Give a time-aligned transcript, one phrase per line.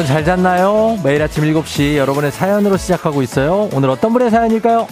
[0.00, 0.98] 여러분 잘 잤나요?
[1.04, 3.68] 매일 아침 7시 여러분의 사연으로 시작하고 있어요.
[3.74, 4.86] 오늘 어떤 분의 사연일까요?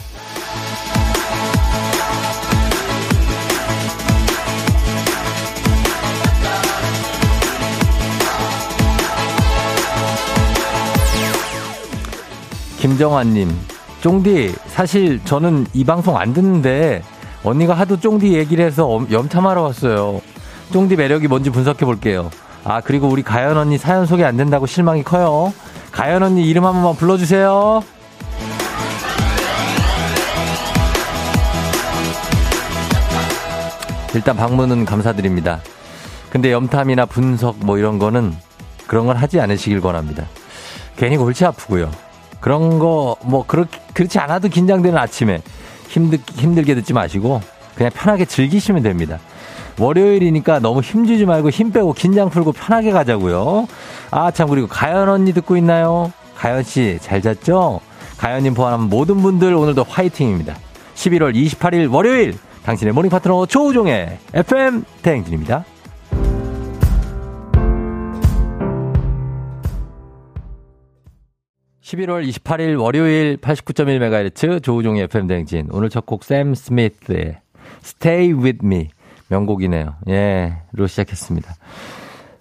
[12.79, 13.49] 김정환님,
[14.03, 17.03] 쫑디, 사실 저는 이 방송 안 듣는데
[17.43, 20.21] 언니가 하도 쫑디 얘기를 해서 염탐하러 왔어요.
[20.71, 22.31] 쫑디 매력이 뭔지 분석해 볼게요.
[22.65, 25.53] 아, 그리고 우리 가연 언니 사연 소개 안 된다고 실망이 커요.
[25.91, 27.83] 가연 언니 이름 한 번만 불러주세요.
[34.15, 35.61] 일단 방문은 감사드립니다.
[36.31, 38.35] 근데 염탐이나 분석 뭐 이런 거는
[38.87, 40.25] 그런 걸 하지 않으시길 권합니다.
[40.97, 41.91] 괜히 골치 아프고요.
[42.41, 45.43] 그런 거 뭐 그렇게 그렇지 않아도 긴장되는 아침에
[45.89, 47.41] 힘들 힘들게 듣지 마시고
[47.75, 49.19] 그냥 편하게 즐기시면 됩니다.
[49.79, 53.67] 월요일이니까 너무 힘주지 말고 힘 빼고 긴장 풀고 편하게 가자고요.
[54.11, 56.13] 아, 참, 그리고 가연 언니 듣고 있나요?
[56.37, 57.81] 가연 씨, 잘 잤죠?
[58.17, 60.57] 가연님 포함한 모든 분들 오늘도 화이팅입니다.
[60.95, 62.35] 11월 28일 월요일,
[62.65, 65.65] 당신의 morning 파트너 조우종의 FM 대행진입니다.
[71.83, 75.69] 11월 28일 월요일 89.1MHz 조우종의 FM 대행진.
[75.71, 77.39] 오늘 첫 곡 샘 스미스의
[77.83, 78.89] Stay With Me.
[79.29, 79.95] 명곡이네요.
[80.09, 81.55] 예, 로 시작했습니다.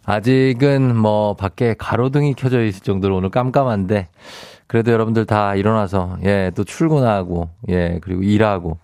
[0.05, 4.07] 아직은 뭐 밖에 가로등이 켜져 있을 정도로 오늘 깜깜한데
[4.66, 8.80] 그래도 여러분들 다 일어나서 예, 또 출근하고 예, 그리고 일하고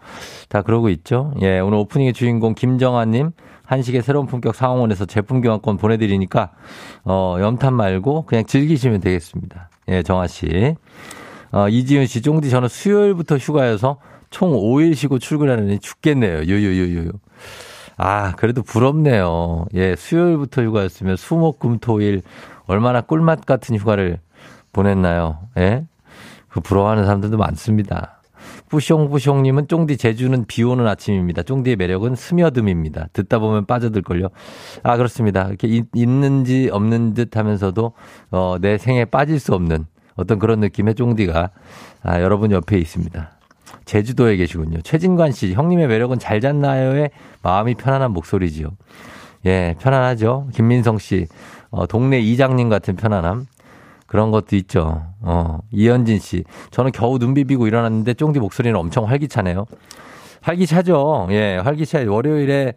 [0.49, 1.33] 다 그러고 있죠.
[1.41, 3.31] 예, 오늘 오프닝의 주인공 김정아 님
[3.65, 6.51] 한식의 새로운 품격 상황원에서 제품 교환권 보내 드리니까
[7.05, 9.69] 어, 염탐 말고 그냥 즐기시면 되겠습니다.
[9.89, 10.75] 예, 정아 씨.
[11.51, 13.99] 어, 이지윤 씨, 쫑디 저는 수요일부터 휴가여서
[14.31, 16.39] 총 5일 쉬고 출근하느니 죽겠네요.
[16.39, 17.11] 유유유유.
[17.97, 19.65] 아, 그래도 부럽네요.
[19.73, 22.21] 예, 수요일부터 휴가였으면 수목 금토일
[22.65, 24.19] 얼마나 꿀맛 같은 휴가를
[24.71, 25.39] 보냈나요?
[25.57, 25.85] 예?
[26.49, 28.21] 그 부러워하는 사람들도 많습니다.
[28.69, 31.43] 뿌숑뿌숑님은 쫑디 제주는 비 오는 아침입니다.
[31.43, 33.11] 쫑디의 매력은 스며듦입니다.
[33.13, 34.29] 듣다 보면 빠져들걸요.
[34.81, 35.47] 아, 그렇습니다.
[35.47, 37.93] 이렇게 있, 있는지 없는 듯 하면서도,
[38.31, 41.51] 어, 내 생에 빠질 수 없는 어떤 그런 느낌의 쫑디가,
[42.03, 43.31] 아, 여러분 옆에 있습니다.
[43.85, 44.81] 제주도에 계시군요.
[44.81, 47.11] 최진관 씨, 형님의 매력은 잘 잤나요의
[47.41, 48.69] 마음이 편안한 목소리지요.
[49.45, 50.47] 예, 편안하죠.
[50.53, 51.27] 김민성 씨,
[51.69, 53.47] 어, 동네 이장님 같은 편안함.
[54.07, 55.07] 그런 것도 있죠.
[55.21, 59.65] 어, 이현진 씨, 저는 겨우 눈 비비고 일어났는데 쫑디 목소리는 엄청 활기차네요.
[60.41, 61.29] 활기차죠.
[61.31, 62.05] 예, 활기차.
[62.07, 62.73] 월요일에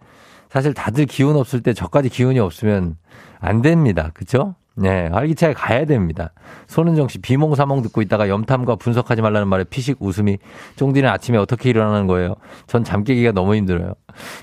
[0.48, 2.96] 사실 다들 기운 없을 때 저까지 기운이 없으면
[3.38, 4.10] 안 됩니다.
[4.14, 4.54] 그쵸?
[4.78, 6.32] 네, 활기차게 가야 됩니다.
[6.66, 10.36] 손은정 씨, 비몽사몽 듣고 있다가 염탐과 분석하지 말라는 말에 피식 웃음이
[10.76, 12.34] 쫑디는 아침에 어떻게 일어나는 거예요?
[12.66, 13.94] 전 잠 깨기가 너무 힘들어요.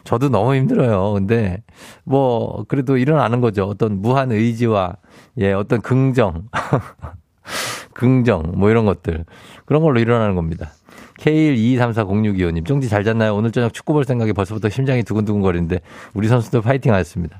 [0.03, 1.13] 저도 너무 힘들어요.
[1.13, 1.63] 근데
[2.03, 3.65] 뭐 그래도 일어나는 거죠.
[3.65, 4.95] 어떤 무한 의지와
[5.37, 6.49] 예, 어떤 긍정.
[7.93, 9.25] 긍정, 뭐 이런 것들.
[9.65, 10.71] 그런 걸로 일어나는 겁니다.
[11.19, 13.35] K122340625님, 쫑디 잘 잤나요?
[13.35, 15.79] 오늘 저녁 축구 볼 생각에 벌써부터 심장이 두근두근 거리는데,
[16.13, 17.39] 우리 선수들 파이팅 하였습니다.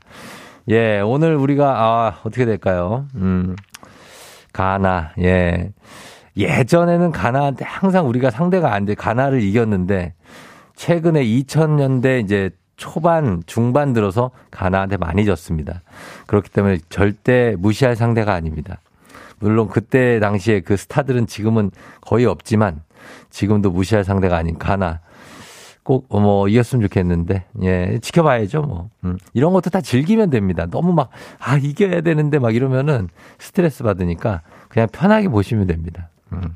[0.69, 3.06] 예, 오늘 우리가, 아, 어떻게 될까요?
[3.16, 3.56] 음,
[4.53, 5.72] 가나, 예.
[6.38, 10.13] 예전에는 가나한테 항상 우리가 상대가 안 돼, 가나를 이겼는데,
[10.75, 15.81] 최근에 2000년대 이제 초반, 중반 들어서 가나한테 많이 졌습니다.
[16.28, 18.80] 그렇기 때문에 절대 무시할 상대가 아닙니다.
[19.40, 22.81] 물론 그때 당시에 그 스타들은 지금은 거의 없지만,
[23.30, 25.01] 지금도 무시할 상대가 아닌 가나.
[25.84, 29.18] 꼭 뭐 이겼으면 좋겠는데 예 지켜봐야죠 뭐 음.
[29.34, 34.88] 이런 것도 다 즐기면 됩니다 너무 막 아 이겨야 되는데 막 이러면은 스트레스 받으니까 그냥
[34.92, 36.54] 편하게 보시면 됩니다 음.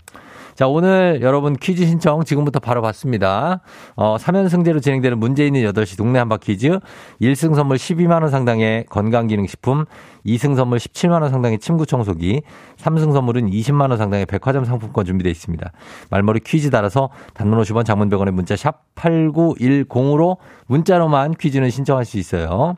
[0.57, 3.61] 자, 오늘 여러분 퀴즈 신청 지금부터 바로 받습니다.
[3.95, 6.79] 어, 3연승제로 진행되는 문제 있는 8시 동네 한바 퀴즈.
[7.21, 9.85] 1승 선물 12만원 상당의 건강기능식품,
[10.25, 12.41] 2승 선물 17만원 상당의 침구 청소기,
[12.77, 15.71] 3승 선물은 20만원 상당의 백화점 상품권 준비되어 있습니다.
[16.09, 22.77] 말머리 퀴즈 따라서 단문 50원 장문 100원의 문자 샵 8910으로 문자로만 퀴즈는 신청할 수 있어요.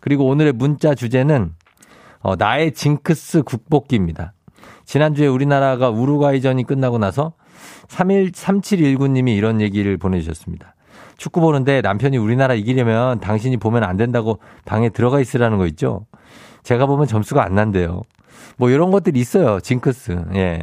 [0.00, 1.52] 그리고 오늘의 문자 주제는
[2.18, 4.32] 어, 나의 징크스 국복기입니다.
[4.84, 7.32] 지난주에 우리나라가 우루과이전이 끝나고 나서
[7.88, 10.74] 31, 3719님이 이런 얘기를 보내주셨습니다.
[11.16, 16.06] 축구 보는데 남편이 우리나라 이기려면 당신이 보면 안 된다고 방에 들어가 있으라는 거 있죠?
[16.62, 18.02] 제가 보면 점수가 안 난대요.
[18.56, 19.60] 뭐 이런 것들이 있어요.
[19.60, 20.24] 징크스.
[20.34, 20.60] 예.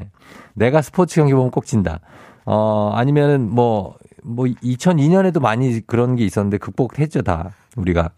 [0.54, 2.00] 내가 스포츠 경기 보면 꼭 진다.
[2.45, 7.51] 어, 아니면은 뭐, 뭐 2002년에도 많이 그런 게 있었는데 극복했죠, 다.
[7.79, 8.09] 우리가.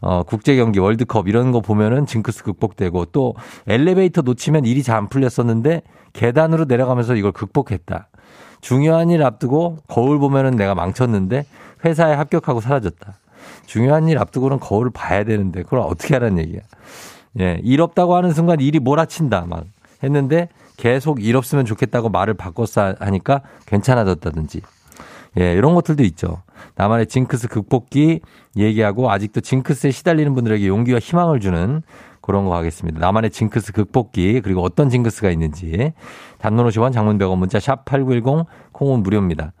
[0.00, 3.34] 어, 국제 경기 월드컵 이런 거 보면은 징크스 극복되고 또
[3.66, 5.82] 엘리베이터 놓치면 일이 잘 안 풀렸었는데
[6.12, 8.08] 계단으로 내려가면서 이걸 극복했다.
[8.62, 11.44] 중요한 일 앞두고 거울 보면은 내가 망쳤는데
[11.84, 13.14] 회사에 합격하고 사라졌다.
[13.66, 16.60] 중요한 일 앞두고는 거울을 봐야 되는데 그걸 어떻게 하라는 얘기야.
[17.40, 19.44] 예, 일 없다고 하는 순간 일이 몰아친다.
[19.46, 19.64] 막
[20.02, 20.48] 했는데
[20.78, 24.62] 계속 일 없으면 좋겠다고 말을 바꿨어 하니까 괜찮아졌다든지.
[25.38, 26.42] 예, 이런 것들도 있죠.
[26.76, 28.20] 나만의 징크스 극복기
[28.56, 31.82] 얘기하고 아직도 징크스에 시달리는 분들에게 용기와 희망을 주는
[32.26, 32.98] 그런 거 하겠습니다.
[32.98, 35.92] 나만의 징크스 극복기 그리고 어떤 징크스가 있는지
[36.38, 39.52] 단문 50원 장문 100원 문자 샵 8910 콩은 무료입니다.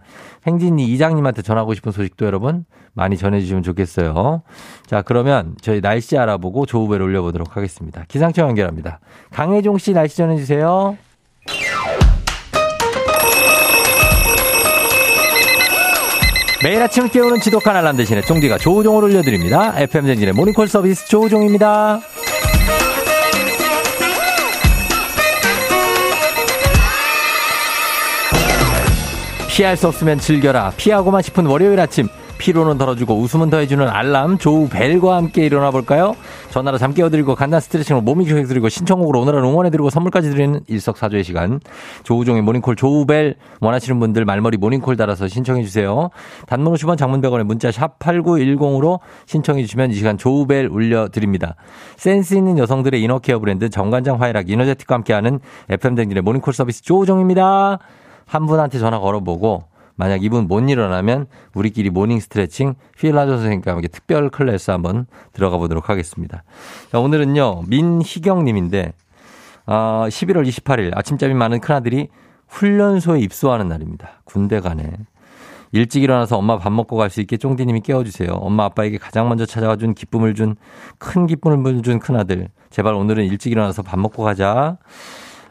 [0.46, 4.42] 행진이 이장님한테 전하고 싶은 소식도 여러분 많이 전해주시면 좋겠어요.
[4.86, 8.04] 자 그러면 저희 날씨 알아보고 조우배를 올려보도록 하겠습니다.
[8.08, 8.98] 기상청 연결합니다.
[9.30, 10.96] 강혜종 씨 날씨 전해주세요.
[16.66, 19.72] 매일 아침 깨우는 지독한 알람 대신에 쫑디가 조우종을 올려드립니다.
[19.76, 22.00] FM댕진의 모닝콜 서비스 조우종입니다.
[29.48, 30.72] 피할 수 없으면 즐겨라.
[30.76, 32.08] 피하고만 싶은 월요일 아침.
[32.38, 36.14] 피로는 덜어주고 웃음은 더해주는 알람 조우벨과 함께 일어나 볼까요?
[36.50, 41.60] 전화로 잠 깨워드리고 간단 스트레칭으로 몸이 교육드리고 신청곡으로 오늘은 응원해드리고 선물까지 드리는 일석사조의 시간
[42.04, 46.10] 조우종의 모닝콜 조우벨 원하시는 분들 말머리 모닝콜 달아서 신청해주세요.
[46.46, 51.56] 단문 50원 장문 100원에 문자 샵 8910으로 신청해주시면 이 시간 조우벨 울려드립니다.
[51.96, 57.78] 센스 있는 여성들의 inner care 브랜드 정관장 화이락 이너제틱과 함께하는 FM대행진의 모닝콜 서비스 조우종입니다.
[58.26, 59.64] 한 분한테 전화 걸어보고
[59.96, 65.88] 만약 이분 못 일어나면 우리끼리 morning 스트레칭 필라조 선생님과 함께 특별 클래스 한번 들어가 보도록
[65.88, 66.44] 하겠습니다.
[66.92, 68.92] 자, 오늘은요, 민희경 님인데,
[69.66, 72.08] 어, 11월 28일 아침잠이 많은 큰아들이
[72.48, 74.20] 훈련소에 입소하는 날입니다.
[74.24, 74.92] 군대 가네.
[75.72, 78.30] 일찍 일어나서 엄마 밥 먹고 갈 수 있게 쫑디님이 깨워주세요.
[78.30, 80.54] 엄마 아빠에게 가장 먼저 찾아와 준 기쁨을 준
[80.98, 82.48] 큰 기쁨을 준 큰아들.
[82.70, 84.78] 제발 오늘은 일찍 일어나서 밥 먹고 가자.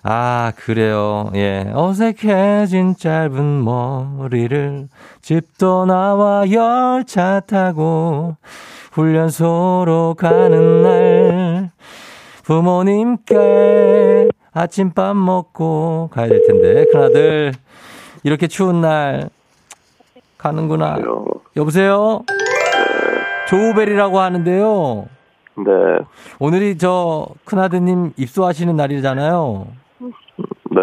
[0.07, 1.31] 아, 그래요.
[1.34, 1.66] 예.
[1.74, 4.88] 어색해진 짧은 머리를
[5.24, 8.36] 집도 나와 열차 타고
[8.92, 11.72] 훈련소로 가는 날
[12.44, 16.86] 부모님께 아침밥 먹고 가야 될 텐데.
[16.92, 17.54] 큰아들,
[18.22, 19.31] 이렇게 추운 날
[20.38, 21.00] 가는구나.
[21.57, 22.22] 여보세요?
[23.50, 25.07] 조우벨이라고 하는데요.
[25.57, 25.74] 네.
[26.38, 29.66] 오늘이 저 큰아드님 입소하시는 날이잖아요.
[30.75, 30.81] 네.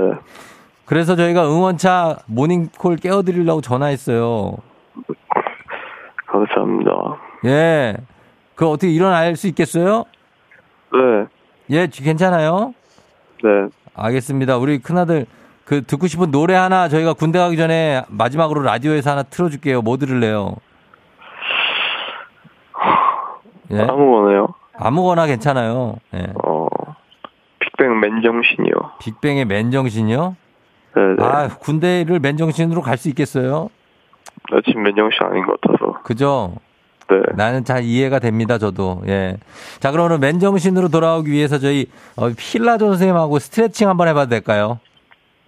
[0.86, 4.56] 그래서 저희가 응원차 모닝콜 깨워드리려고 전화했어요.
[6.26, 6.90] 감사합니다.
[7.44, 7.96] 예.
[8.54, 10.04] 그 어떻게 일어날 수 있겠어요?
[10.92, 11.26] 네.
[11.70, 12.74] 예, 괜찮아요?
[13.42, 13.50] 네.
[13.94, 14.56] 알겠습니다.
[14.56, 15.26] 우리 큰아들
[15.64, 19.82] 그 듣고 싶은 노래 하나 저희가 군대 가기 전에 마지막으로 라디오에서 하나 틀어줄게요.
[19.82, 20.56] 뭐 들을래요?
[23.70, 23.80] 예?
[23.82, 24.48] 아무거나요.
[24.76, 25.96] 아무거나 괜찮아요.
[26.14, 26.32] 예.
[26.44, 26.61] 어,
[27.82, 28.74] 빅뱅 맨정신이요.
[29.00, 30.36] 빅뱅의 맨정신이요?
[30.94, 31.16] 네네.
[31.20, 33.68] 아, 군대를 맨정신으로 갈 수 있겠어요?
[34.50, 36.00] 나 지금 맨정신 아닌 것 같아서.
[36.02, 36.54] 그죠?
[37.10, 37.16] 네.
[37.34, 39.02] 나는 잘 이해가 됩니다, 저도.
[39.08, 39.36] 예.
[39.80, 41.86] 자, 그러면 맨정신으로 돌아오기 위해서 저희
[42.16, 44.78] 어, 필라조 선생님하고 스트레칭 한번 해봐도 될까요?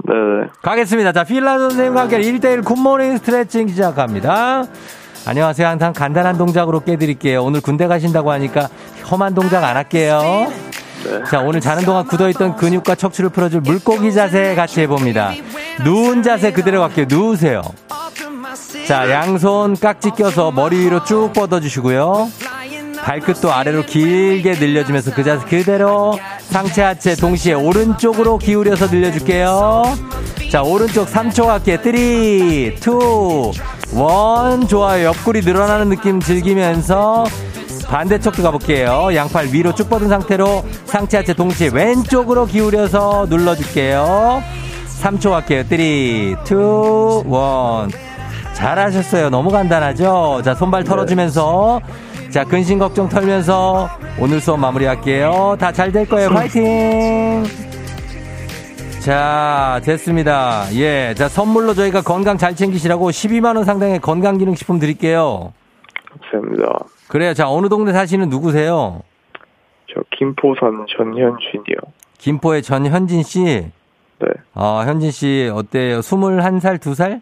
[0.04, 0.48] 네네.
[0.62, 1.12] 가겠습니다.
[1.12, 4.64] 자, 필라조 선생님과 함께 1대1 굿모닝 스트레칭 시작합니다.
[5.26, 5.66] 안녕하세요.
[5.68, 7.42] 항상 간단한 동작으로 깨드릴게요.
[7.44, 8.68] 오늘 군대 가신다고 하니까
[9.10, 10.20] 험한 동작 안 할게요.
[11.04, 11.22] 네.
[11.30, 15.32] 자, 오늘 자는 동안 굳어있던 근육과 척추를 풀어줄 물고기 자세 같이 해봅니다.
[15.84, 17.06] 누운 자세 그대로 갈게요.
[17.08, 17.62] 누우세요.
[18.86, 22.30] 자, 양손 깍지 껴서 머리 위로 쭉 뻗어주시고요.
[23.02, 26.18] 발끝도 아래로 길게 늘려주면서 그 자세 그대로
[26.48, 29.82] 상체 하체 동시에 오른쪽으로 기울여서 늘려줄게요.
[30.50, 31.78] 자, 오른쪽 3초 갈게요.
[31.82, 31.98] 3, 2,
[34.62, 34.68] 1.
[34.68, 35.06] 좋아요.
[35.06, 37.26] 옆구리 늘어나는 느낌 즐기면서
[37.88, 39.10] 반대쪽도 가볼게요.
[39.14, 44.42] 양팔 위로 쭉 뻗은 상태로 상체 하체 동시에 왼쪽으로 기울여서 눌러줄게요.
[45.02, 45.64] 3초 갈게요.
[45.64, 48.04] 3, 2, 1.
[48.54, 49.30] 잘하셨어요.
[49.30, 50.42] 너무 간단하죠?
[50.44, 51.80] 자, 손발 털어주면서.
[52.30, 53.88] 자, 근심 걱정 털면서
[54.18, 55.56] 오늘 수업 마무리할게요.
[55.58, 56.30] 다 잘 될 거예요.
[56.30, 57.44] 파이팅!
[59.00, 60.64] 자, 됐습니다.
[60.74, 61.14] 예.
[61.16, 65.52] 자, 선물로 저희가 건강 잘 챙기시라고 12만원 상당의 건강기능식품 드릴게요.
[66.32, 66.78] 감사합니다.
[67.08, 67.34] 그래요.
[67.34, 69.02] 자, 어느 동네 사시는 누구세요?
[69.92, 71.76] 저 김포산 전현준이요.
[72.18, 73.44] 김포의 전현진 씨.
[73.44, 74.26] 네.
[74.54, 76.00] 아, 현진 씨 어때요?
[76.00, 77.20] 21살, 2살?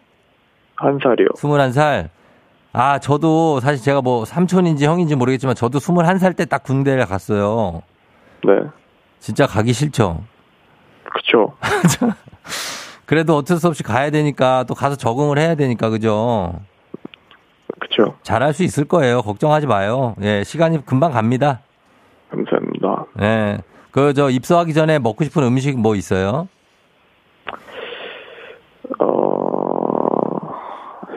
[0.75, 1.27] 한 살이요.
[1.35, 2.09] 21살.
[2.71, 7.81] 아, 저도 사실 제가 뭐 삼촌인지 형인지 모르겠지만 저도 21살 때 딱 군대를 갔어요.
[8.45, 8.53] 네.
[9.19, 10.23] 진짜 가기 싫죠?
[11.11, 11.53] 그쵸.
[13.05, 16.59] 그래도 어쩔 수 없이 가야 되니까 또 가서 적응을 해야 되니까 그죠?
[17.79, 18.15] 그쵸.
[18.23, 19.21] 잘할 수 있을 거예요.
[19.21, 20.15] 걱정하지 마요.
[20.21, 21.61] 예, 시간이 금방 갑니다.
[22.29, 23.05] 감사합니다.
[23.21, 23.57] 예.
[23.91, 26.47] 그 저 입소하기 전에 먹고 싶은 음식 뭐 있어요?
[28.99, 30.55] 어,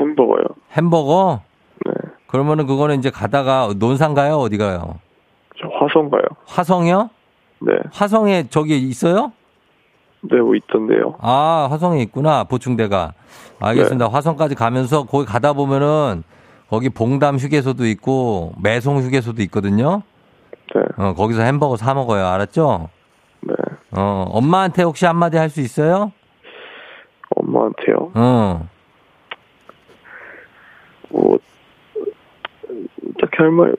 [0.01, 0.45] 햄버거요.
[0.73, 1.41] 햄버거?
[1.87, 1.93] 네.
[2.27, 4.37] 그러면은 그거는 이제 가다가 논산 가요?
[4.37, 4.99] 어디 가요?
[5.61, 6.23] 저 화성 가요.
[6.47, 7.11] 화성이요?
[7.61, 7.73] 네.
[7.93, 9.33] 화성에 저기 있어요?
[10.31, 11.17] 네, 뭐 있던데요.
[11.21, 12.45] 아, 화성에 있구나.
[12.45, 13.13] 보충대가.
[13.61, 14.09] 알겠습니다.
[14.09, 16.25] 화성까지 가면서 거기 가다 보면은
[16.69, 20.03] 거기 봉담 휴게소도 있고 매송 휴게소도 있거든요.
[20.75, 20.83] 네.
[20.97, 22.27] 어, 거기서 햄버거 사 먹어요.
[22.27, 22.89] 알았죠?
[23.43, 23.55] 네.
[23.93, 26.13] 어, 엄마한테 혹시 한마디 할 수 있어요?
[27.37, 28.11] 엄마한테요.
[28.15, 28.69] 어.
[31.11, 31.39] 뭐,
[33.21, 33.77] 딱히 할 말,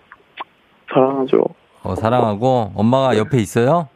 [0.94, 1.44] 사랑하죠.
[1.84, 3.90] 어, 사랑하고 엄마가 옆에 있어요?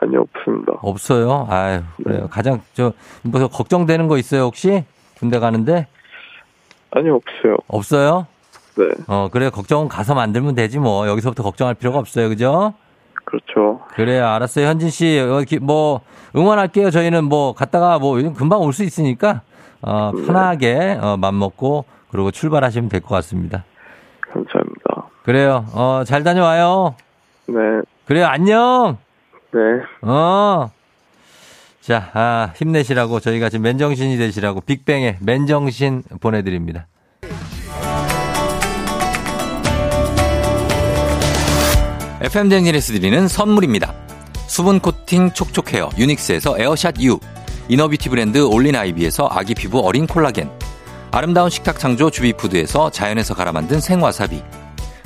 [0.00, 0.72] 아니, 없습니다.
[0.82, 1.46] 없어요.
[1.48, 2.28] 아유, 그래요.
[2.30, 2.92] 가장 저
[3.22, 4.84] 뭐 걱정되는 거 있어요, 혹시?
[5.18, 5.86] 군대 가는데?
[6.96, 7.56] 아니, 없어요.
[7.68, 8.26] 없어요?
[8.78, 8.84] 네.
[9.06, 9.50] 어, 그래.
[9.50, 11.06] 걱정은 가서 만들면 되지 뭐.
[11.08, 12.28] 여기서부터 걱정할 필요가 없어요.
[12.28, 12.72] 그죠?
[13.24, 13.80] 그렇죠.
[13.94, 14.26] 그래요.
[14.26, 14.66] 알았어요.
[14.66, 15.20] 현진 씨,
[15.60, 16.00] 뭐
[16.34, 16.90] 응원할게요.
[16.90, 19.42] 저희는 뭐 갔다가 뭐 금방 올 수 있으니까
[19.82, 23.64] 어, 편하게 어, 맘 먹고 그리고 출발하시면 될 것 같습니다.
[24.32, 25.08] 감사합니다.
[25.24, 25.64] 그래요.
[25.74, 26.94] 어, 잘 다녀와요.
[27.48, 27.54] 네.
[28.06, 28.26] 그래요.
[28.26, 28.98] 안녕.
[29.52, 29.60] 네.
[30.02, 30.70] 어.
[31.86, 36.88] 자, 아, 힘내시라고 저희가 지금 맨정신이 되시라고 빅뱅의 맨정신 보내드립니다.
[42.22, 43.94] FM 댕진에서 드리는 선물입니다.
[44.48, 47.20] 수분 코팅 촉촉 헤어 유닉스에서 에어샷 U
[47.68, 50.50] inner beauty 브랜드 올린 아이비에서 아기 피부 어린 콜라겐
[51.12, 54.42] 아름다운 식탁 창조 주비푸드에서 자연에서 갈아 만든 생와사비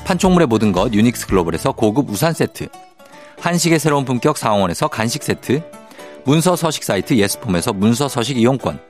[0.06, 2.68] 판촉물의 모든 것 유닉스 글로벌에서 고급 우산 세트
[3.38, 5.79] 한식의 새로운 품격 상황원에서 간식 세트
[6.24, 8.80] 문서 서식 사이트 예스폼에서 문서 서식 이용권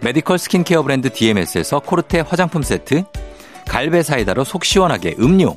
[0.00, 3.04] medical skincare 브랜드 DMS에서 코르테 화장품 세트
[3.66, 5.56] 갈베 사이다로 속 시원하게 음료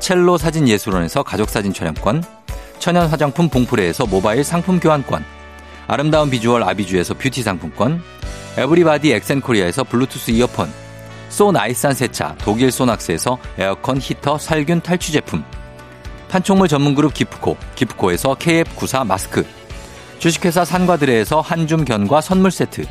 [0.00, 2.22] 첼로 사진 예술원에서 가족 사진 촬영권,
[2.78, 5.24] 천연 화장품 봉프레에서 모바일 상품 교환권,
[5.86, 8.02] 아름다운 비주얼 아비주에서 뷰티 상품권,
[8.56, 10.72] 에브리바디 엑센코리아에서 블루투스 이어폰,
[11.28, 15.44] 소 나이산 세차 독일 소낙스에서 에어컨 히터 살균 탈취 제품,
[16.28, 19.44] 판촉물 전문 그룹 기프코, 기프코에서 KF94 마스크,
[20.18, 22.84] 주식회사 산과드레에서 한줌 견과 선물 세트,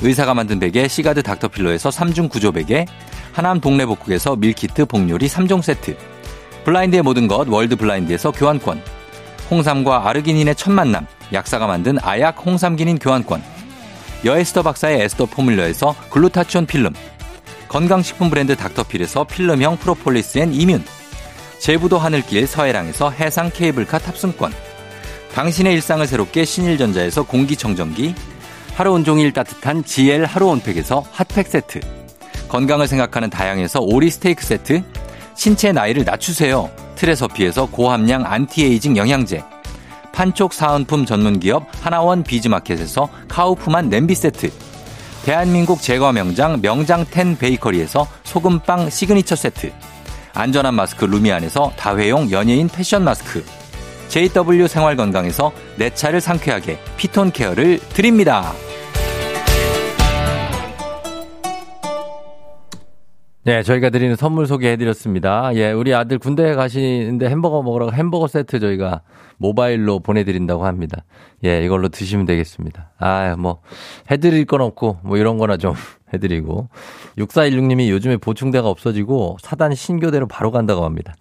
[0.00, 2.86] 의사가 만든 베개 시가드 닥터필로에서 3중 구조 베개,
[3.32, 5.96] 하남 동래복국에서 밀키트 복요리 3종 세트,
[6.64, 8.80] 블라인드의 모든 것 월드 블라인드에서 교환권
[9.50, 13.42] 홍삼과 아르기닌의 첫 만남 약사가 만든 아약 홍삼기닌 교환권
[14.24, 16.94] 여에스더 박사의 에스더 포뮬러에서 글루타치온 필름
[17.68, 20.82] 건강식품 브랜드 닥터필에서 필름형 프로폴리스 and immune
[21.58, 24.52] 제부도 하늘길 서해랑에서 해상 케이블카 탑승권
[25.34, 28.14] 당신의 일상을 새롭게 신일전자에서 공기청정기
[28.74, 31.80] 하루 온종일 따뜻한 GL 하루 온팩에서 핫팩 세트
[32.48, 34.82] 건강을 생각하는 다양에서 오리 스테이크 세트
[35.34, 36.70] 신체 나이를 낮추세요.
[36.96, 39.42] 트레서피에서 고함량 안티에이징 영양제.
[40.12, 44.52] 판촉 사은품 전문기업 하나원 비즈마켓에서 카우프만 냄비 세트.
[45.24, 49.72] 대한민국 제과 명장 명장텐 베이커리에서 소금빵 시그니처 세트.
[50.34, 53.42] 안전한 마스크 루미안에서 다회용 연예인 패션 마스크.
[54.12, 58.52] JW 생활건강에서 내 차를 상쾌하게 피톤 케어를 드립니다.
[63.44, 65.52] 네, 저희가 드리는 선물 소개해드렸습니다.
[65.54, 69.00] 예, 우리 아들 군대에 가시는데 햄버거 먹으라고 햄버거 세트 저희가
[69.38, 71.04] 모바일로 보내드린다고 합니다.
[71.46, 72.90] 예, 이걸로 드시면 되겠습니다.
[72.98, 73.62] 아, 뭐,
[74.10, 75.72] 해드릴 건 없고, 뭐 이런 거나 좀
[76.12, 76.68] 해드리고.
[77.16, 81.14] 6416님이 요즘에 보충대가 없어지고 사단 신교대로 바로 간다고 합니다.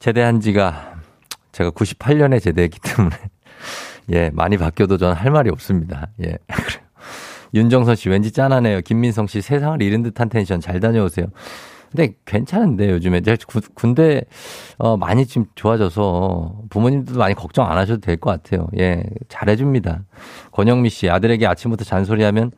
[0.00, 0.89] 제대한 지가
[1.52, 3.16] 제가 98년에 제대했기 때문에,
[4.12, 6.08] 예, 많이 바뀌어도 저는 할 말이 없습니다.
[6.24, 6.38] 예.
[7.54, 8.80] 윤정선 씨 왠지 짠하네요.
[8.82, 11.26] 김민성 씨 세상을 잃은 듯한 텐션 잘 다녀오세요.
[11.90, 13.36] 근데 괜찮은데 요즘에 제가
[13.74, 14.22] 군대
[14.78, 18.68] 어 많이 좀 좋아져서 부모님들도 많이 걱정 안 하셔도 될 것 같아요.
[18.78, 20.04] 예, 잘해줍니다.
[20.52, 22.52] 권영미 씨 아들에게 아침부터 잔소리하면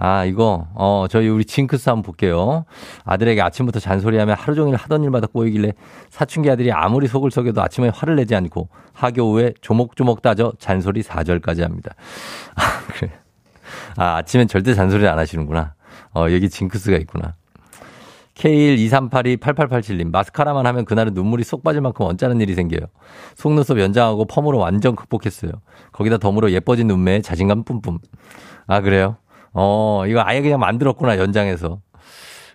[0.00, 2.64] 아 이거 어 저희 우리 징크스 한번 볼게요.
[3.04, 5.72] 아들에게 아침부터 잔소리하면 하루 종일 하던 일마다 꼬이길래
[6.08, 11.62] 사춘기 아들이 아무리 속을 썩여도 아침에 화를 내지 않고 하교 후에 조목조목 따져 잔소리 4절까지
[11.62, 11.94] 합니다.
[12.54, 12.62] 아
[12.94, 13.10] 그래.
[13.96, 15.74] 아, 아침엔 절대 잔소리 안 하시는구나.
[16.14, 17.34] 어, 여기 징크스가 있구나.
[18.34, 22.86] K123828887님, 마스카라만 하면 그날은 눈물이 쏙 빠질 만큼 언짢은 일이 생겨요.
[23.34, 25.50] 속눈썹 연장하고 펌으로 완전 극복했어요.
[25.90, 27.98] 거기다 덤으로 예뻐진 눈매에 자신감 뿜뿜.
[28.68, 29.16] 아, 그래요?
[29.60, 31.80] 어, 이거 아예 그냥 만들었구나, 연장해서.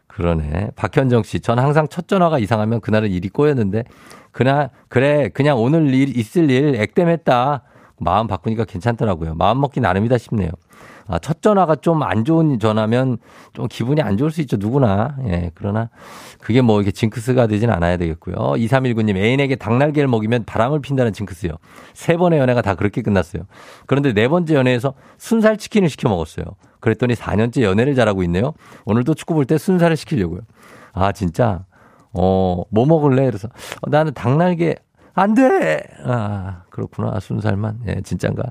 [0.07, 0.72] 그러네.
[0.77, 3.83] 박현정 씨, 전 항상 첫 전화가 이상하면 그날은 일이 꼬였는데,
[4.31, 7.63] 그날, 그래, 그냥 오늘 일, 있을 일 액땜했다.
[8.00, 9.36] 마음 바꾸니까 괜찮더라고요.
[9.36, 10.50] 마음 먹기 나름이다 싶네요.
[11.07, 13.17] 아, 첫 전화가 좀 안 좋은 전화면
[13.51, 14.55] 좀 기분이 안 좋을 수 있죠.
[14.57, 15.17] 누구나.
[15.27, 15.89] 예, 그러나
[16.39, 18.36] 그게 뭐 이렇게 징크스가 되진 않아야 되겠고요.
[18.36, 21.51] 2319님, 애인에게 닭날개를 먹이면 바람을 핀다는 징크스요.
[21.93, 23.43] 세 번의 연애가 다 그렇게 끝났어요.
[23.88, 26.45] 그런데 네 번째 연애에서 순살 치킨을 시켜 먹었어요.
[26.84, 28.52] 그랬더니 4년째 연애를 잘하고 있네요.
[28.84, 30.42] 오늘도 축구 볼 때 순살을 시키려고요.
[30.92, 31.63] 아, 진짜?
[32.12, 33.25] 어, 뭐 먹을래?
[33.25, 33.48] 그래서
[33.82, 34.75] 어, 나는 닭날개
[35.16, 35.84] 안 돼!
[36.06, 37.20] 아, 그렇구나.
[37.20, 37.82] 순살만.
[37.88, 38.44] 예, 진짠가.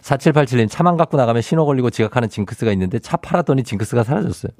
[0.00, 4.50] 4787님, 차만 갖고 나가면 신호 걸리고 지각하는 징크스가 있는데 차 팔았더니 징크스가 사라졌어요.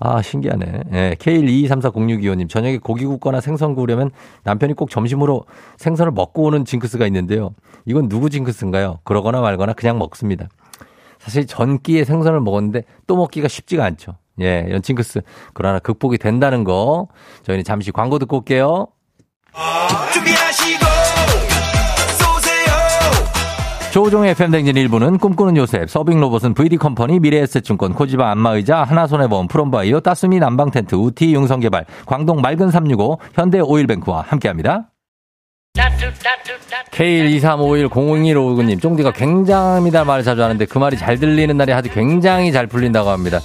[0.00, 0.82] 아, 신기하네.
[0.92, 4.10] 예, K122340625님, 저녁에 고기 굽거나 생선 구우려면
[4.44, 5.44] 남편이 꼭 점심으로
[5.76, 7.50] 생선을 먹고 오는 징크스가 있는데요.
[7.84, 9.00] 이건 누구 징크스인가요?
[9.02, 10.48] 그러거나 말거나 그냥 먹습니다.
[11.28, 14.16] 사실 전기에 생선을 먹었는데 또 먹기가 쉽지가 않죠.
[14.40, 15.20] 예, 이런 징크스.
[15.52, 17.08] 그러나 극복이 된다는 거.
[17.42, 18.86] 저희는 잠시 광고 듣고 올게요.
[20.14, 20.84] 준비하시고
[22.18, 22.72] 쏘세요
[23.92, 30.94] 조종의 FM댕진 일부는 꿈꾸는 요셉, 서빙 로봇은 VD컴퍼니, 미래에셋증권, 코지바 안마의자, 하나손해보험, 프롬바이오, 따스미 난방텐트,
[30.94, 34.90] 우티 융성개발, 광동 맑은 365, 현대 오일뱅크와 함께합니다.
[36.90, 43.10] K123510159님, 쫑디가 굉장합니다 말을 자주 하는데 그 말이 잘 들리는 날이 아주 굉장히 잘 풀린다고
[43.10, 43.40] 합니다.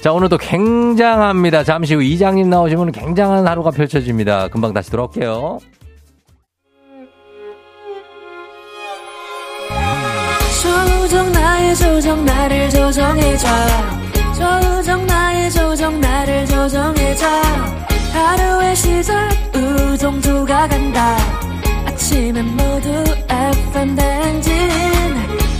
[0.00, 1.64] 자, 오늘도 굉장합니다.
[1.64, 4.48] 잠시 후 이장님 나오시면 굉장한 하루가 펼쳐집니다.
[4.48, 5.58] 금방 다시 돌아올게요.
[10.62, 13.48] 조정 나의 조정 나를 조정해줘
[14.34, 17.26] 조정 나의 조정 나를 조정해줘
[18.12, 21.47] 하루의 시절 우정조가 간다
[22.08, 22.88] 아침엔 모두
[23.28, 24.52] FM 댕진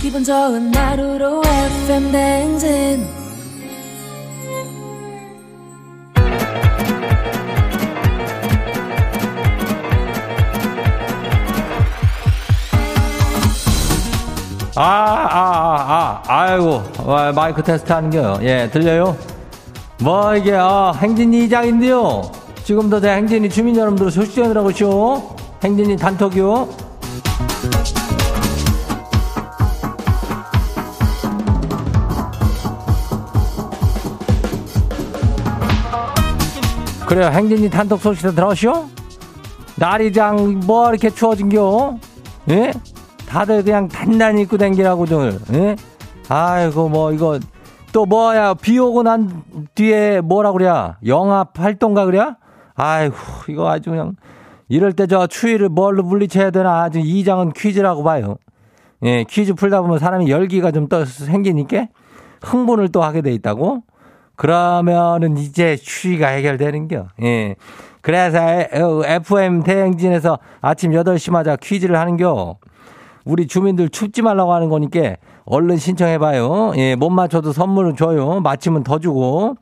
[0.00, 3.07] 기분 좋은 하루로 FM 댕진
[14.75, 18.38] 아, 아, 아, 아, 아이고, 와, 마이크 테스트 하는 거요.
[18.43, 19.17] 예, 들려요?
[20.00, 22.30] 뭐, 이게, 아, 행진이 이장인데요.
[22.63, 25.37] 지금도 제 행진이 주민 여러분들 소식 전하라고 쇼.
[25.62, 26.68] 행진이 단톡이요.
[37.06, 38.88] 그래요, 행진이 단톡 소식 들었쇼?
[39.76, 41.99] 날이 그냥 뭐 이렇게 추워진겨?
[42.50, 42.73] 예?
[43.26, 45.76] 다들 그냥 단단히 입고 댕기라고 들 예?
[46.28, 47.38] 아이고 뭐 이거
[47.92, 49.42] 또 뭐야 비 오고 난
[49.75, 52.26] 뒤에 뭐라 그래 영합 활동가 그래
[52.75, 53.16] 아이고
[53.49, 54.14] 이거 아주 그냥
[54.69, 58.37] 이럴 때 저 추위를 뭘로 물리쳐야 되나 아주 이장은 퀴즈라고 봐요
[59.02, 61.89] 예 퀴즈 풀다 보면 사람이 열기가 좀 떠 생기니까
[62.43, 63.83] 흥분을 또 하게 돼 있다고
[64.37, 67.57] 그러면은 이제 추위가 해결되는겨 예
[68.00, 68.39] 그래서
[69.04, 72.57] FM 대행진에서 아침 8시마다 퀴즈를 하는겨
[73.25, 76.73] 우리 주민들 춥지 말라고 하는 거니까 얼른 신청해봐요.
[76.76, 78.41] 예, 못 맞춰도 선물은 줘요.
[78.41, 79.57] 맞히면 더 주고.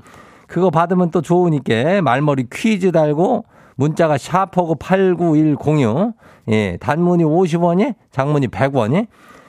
[0.46, 3.44] 그거 받으면 또 좋으니까 말머리 퀴즈 달고
[3.76, 6.14] 문자가 샤퍼고 89106.
[6.48, 9.06] 예, 단문이 50원이, 장문이 100원이.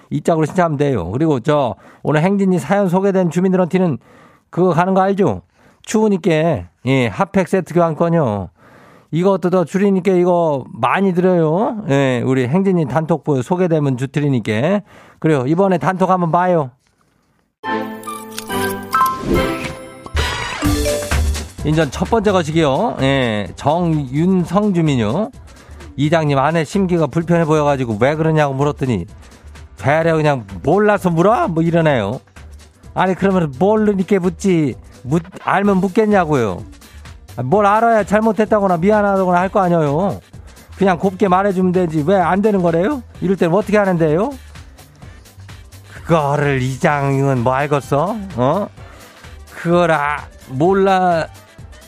[0.09, 1.11] 이 짝으로 신청하면 돼요.
[1.11, 3.97] 그리고 저 오늘 행진이 사연 소개된 주민들한테는
[4.49, 5.41] 그거 가는 거 알죠?
[5.81, 6.31] 추우니까
[6.85, 8.49] 예, 핫팩 세트 교환권요.
[9.11, 11.83] 이것도 더 줄이니까 이거 많이 들어요.
[11.89, 14.81] 예, 우리 행진이 단톡부 소개되면 주 드리니까.
[15.19, 15.43] 그래요.
[15.47, 16.71] 이번에 단톡 한번 봐요.
[21.65, 22.97] 인전 첫 번째 것이기요.
[23.01, 25.31] 예, 정윤성 주민요.
[25.95, 29.05] 이장님 아내 심기가 불편해 보여가지고 왜 그러냐고 물었더니
[29.79, 31.47] 배려 그냥 몰라서 물어?
[31.47, 32.19] 뭐 이러네요.
[32.93, 36.63] 아니 그러면 모르니까 묻지 묻, 알면 묻겠냐고요.
[37.43, 40.19] 뭘 알아야 잘못했다거나 미안하다거나 할 거 아니에요.
[40.77, 42.03] 그냥 곱게 말해주면 되지.
[42.05, 43.01] 왜 안 되는 거래요?
[43.21, 44.29] 이럴 때는 어떻게 하는데요?
[45.93, 48.15] 그거를 이장은 뭐 알겠어?
[48.35, 48.67] 어?
[49.51, 51.27] 그걸 아, 몰라.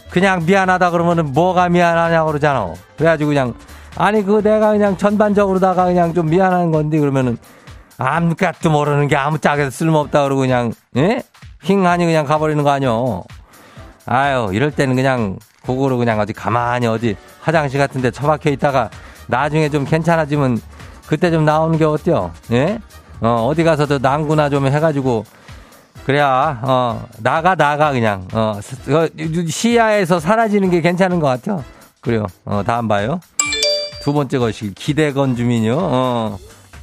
[0.09, 2.73] 그냥 미안하다 그러면은 뭐가 미안하냐고 그러잖아.
[2.97, 3.53] 그래가지고 그냥,
[3.95, 7.37] 아니, 그거 내가 그냥 전반적으로다가 그냥 좀 미안한 건데 그러면은
[7.97, 11.21] 아무것도 모르는 게 아무 짝에도 쓸모없다 그러고 그냥, 예?
[11.63, 13.23] 힝하니 그냥 가버리는 거 아니요.
[14.05, 18.89] 아유, 이럴 때는 그냥 그거로 그냥 어디 가만히 어디 화장실 같은 데 처박혀 있다가
[19.27, 20.59] 나중에 좀 괜찮아지면
[21.05, 22.31] 그때 좀 나오는 게 어때요?
[22.51, 22.79] 예?
[23.21, 25.25] 어, 어디 가서 도 난구나 좀 해가지고
[26.09, 28.27] 그래야, 어, 나가, 나가, 그냥.
[28.33, 28.59] 어,
[29.47, 31.63] 시야에서 사라지는 게 괜찮은 것 같아요.
[32.01, 32.25] 그래요.
[32.45, 33.19] 어, 다음 봐요.
[34.01, 35.77] 두 번째 것이 기대건 주민요.
[35.79, 36.37] 어,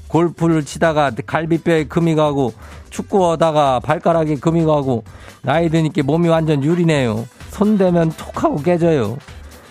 [0.07, 2.53] 골프를 치다가 갈비뼈에 금이 가고
[2.91, 5.03] 축구하다가 발가락에 금이 가고
[5.43, 7.27] 나이 드니까 몸이 완전 유리네요.
[7.51, 9.19] 손 대면 톡 하고 깨져요.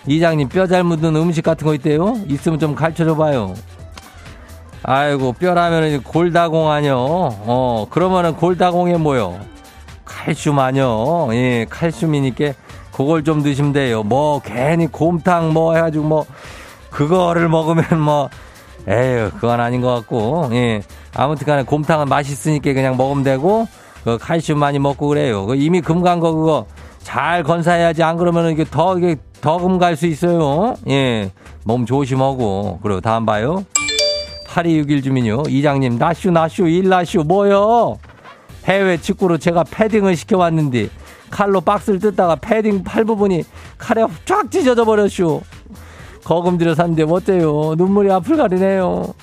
[0.06, 2.16] 이장님 뼈 잘 묻는 음식 같은 거 있대요?
[2.28, 3.54] 있으면 좀 가르쳐 줘 봐요.
[4.88, 6.96] 아이고 뼈라면 골다공 아니요.
[7.00, 9.40] 어 그러면은 골다공에 뭐요?
[10.06, 11.30] 칼슘 아니요.
[11.32, 12.54] 예 칼슘이니까
[12.92, 14.04] 그걸 좀 드시면 돼요.
[14.04, 16.26] 뭐 괜히 곰탕 뭐 해가지고 뭐
[16.92, 18.30] 그거를 먹으면 뭐
[18.88, 20.84] 에휴 그건 아닌 것 같고 예
[21.16, 23.68] 아무튼간에 곰탕은 맛있으니까 그냥 먹으면 되고
[24.04, 25.48] 그 칼슘 많이 먹고 그래요.
[25.48, 26.68] 그 이미 금간 거 그거
[27.02, 30.76] 잘 건사해야지 안 그러면 이게 더 이게 더 금 갈 수 있어요.
[30.88, 31.32] 예
[31.68, 32.80] 몸 조심하고.
[32.84, 33.66] 그리고 다음 봐요.
[34.48, 35.44] 8261 주민요.
[35.48, 37.98] 이장님, 나슈, 나슈, 일나슈, 뭐요?
[38.66, 40.90] 해외 축구로 제가 패딩을 시켜왔는데,
[41.30, 43.44] 칼로 박스를 뜯다가 패딩 팔 부분이
[43.78, 45.42] 칼에 쫙 찢어져 버렸슈.
[46.24, 47.76] 거금 들여 샀는데 어때요?
[47.78, 49.14] 눈물이 앞을 가리네요.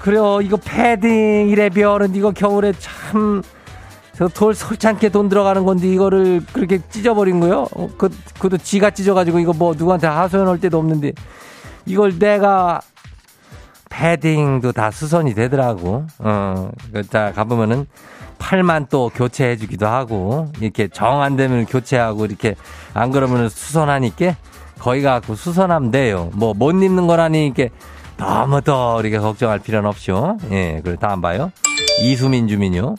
[0.00, 0.40] 그래요.
[0.42, 3.42] 이거 패딩 이래 별은 이거 겨울에 참,
[4.14, 7.66] 저돌 솔찬게 돈 들어가는 건데 이거를 그렇게 찢어버린 거요?
[7.74, 11.12] 어, 그, 그도 지가 찢어가지고 이거 뭐 누구한테 하소연할 때도 없는데
[11.86, 12.80] 이걸 내가
[14.00, 16.04] 패딩도 다 수선이 되더라고.
[16.18, 17.86] 어, 그 자, 가보면은
[18.38, 22.54] 팔만 또 교체해 주기도 하고, 이렇게 정 안 되면 교체하고, 이렇게
[22.92, 24.36] 안 그러면 수선하니까
[24.78, 26.30] 거기 가고 수선하면 돼요.
[26.34, 27.70] 뭐 못 입는 거라니 이렇게
[28.18, 30.36] 너무 더 이렇게 걱정할 필요는 없죠.
[30.50, 31.50] 예, 그리고 다음 봐요.
[32.02, 32.96] 이수민 주민요.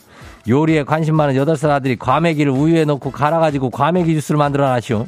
[0.49, 5.05] 요리에 관심 많은 여덟 살 아들이 과메기를 우유에 넣고 갈아가지고 과메기 주스를 만들어 놨시오.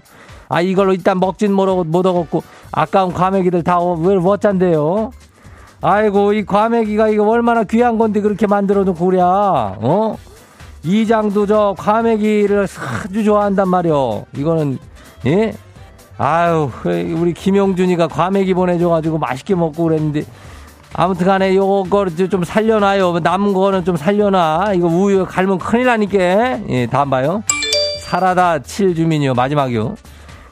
[0.49, 5.11] 아, 이걸로 일단 먹진 못, 못 얻었고, 아까운 과메기들 다왜 못잔대요?
[5.81, 10.17] 아이고, 이 과메기가 이거 얼마나 귀한 건데 그렇게 만들어 놓고 그래, 어?
[10.83, 12.67] 이장도 저 과메기를
[13.05, 14.25] 아주 좋아한단 말이오.
[14.35, 14.77] 이거는,
[15.25, 15.53] 예?
[16.17, 20.23] 아유, 우리 김용준이가 과메기 보내줘가지고 맛있게 먹고 그랬는데,
[20.93, 23.19] 아무튼 간에 요거 좀 살려놔요.
[23.19, 24.73] 남은 거는 좀 살려놔.
[24.73, 26.17] 이거 우유 갈면 큰일 나니까.
[26.69, 27.43] 예, 다음 봐요.
[28.05, 29.33] 사라다 7 주민이요.
[29.35, 29.95] 마지막이요.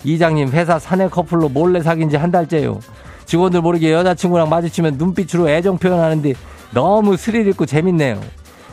[0.04, 2.80] 이장님 회사 사내 커플로 몰래 사귄 지 한 달째요.
[3.28, 6.34] 직원들 모르게 여자친구랑 마주치면 눈빛으로 애정 표현하는데
[6.72, 8.20] 너무 스릴 있고 재밌네요.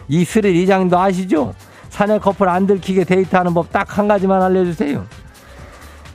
[0.09, 1.53] 이 스릴 이장님도 아시죠?
[1.90, 5.05] 사내 커플 안 들키게 데이트하는 법 딱 한 가지만 알려주세요.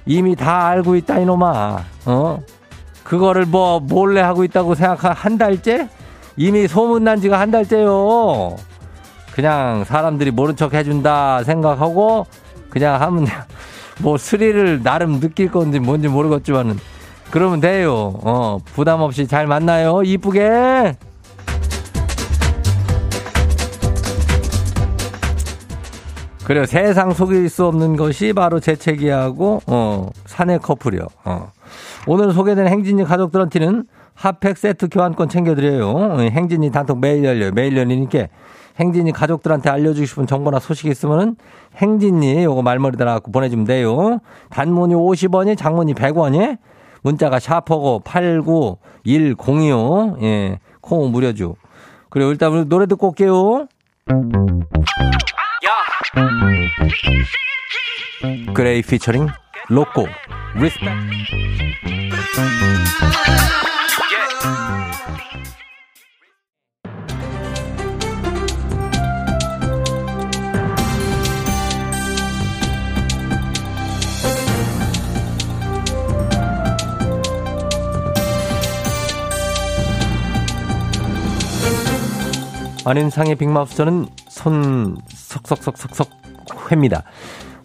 [0.05, 1.83] 이미 다 알고 있다 이놈아.
[2.05, 2.39] 어?
[3.03, 5.87] 그거를 뭐 몰래 하고 있다고 생각한 한 달째?
[6.37, 8.55] 이미 소문난 지가 한 달째요.
[9.33, 12.25] 그냥 사람들이 모른 척 해준다 생각하고
[12.69, 13.27] 그냥 하면
[13.99, 16.77] 뭐 스릴을 나름 느낄 건지 뭔지 모르겠지만은
[17.31, 18.19] 그러면 돼요.
[18.23, 20.01] 어, 부담 없이 잘 만나요.
[20.03, 20.95] 이쁘게.
[26.43, 26.65] 그래요.
[26.65, 31.05] 세상 속일 수 없는 것이 바로 재채기하고, 어, 사내 커플이요.
[31.25, 31.51] 어.
[32.07, 33.83] 오늘 소개된 행진이 가족들한테는
[34.15, 35.89] 핫팩 세트 교환권 챙겨드려요.
[35.89, 37.51] 어, 행진이 단톡 매일 열려요.
[37.51, 38.27] 매일 열리니까
[38.79, 41.35] 행진이 가족들한테 알려주고 싶은 정보나 소식이 있으면은
[41.75, 44.19] 행진이 요거 말머리 달아갖고 보내주면 돼요.
[44.49, 46.57] 단문이 50원이 장문이 100원이
[47.01, 51.55] 문자가 샤퍼고 891025 예, 콩 무료죠.
[52.09, 53.67] 그리고 일단 노래 듣고 올게요.
[58.53, 59.27] 그레이 피처링
[59.69, 60.07] 로꼬
[60.55, 60.89] 리스펙
[82.85, 86.09] 안윤상의 빅마우스 저는 손 석석석석석
[86.71, 87.03] 회입니다.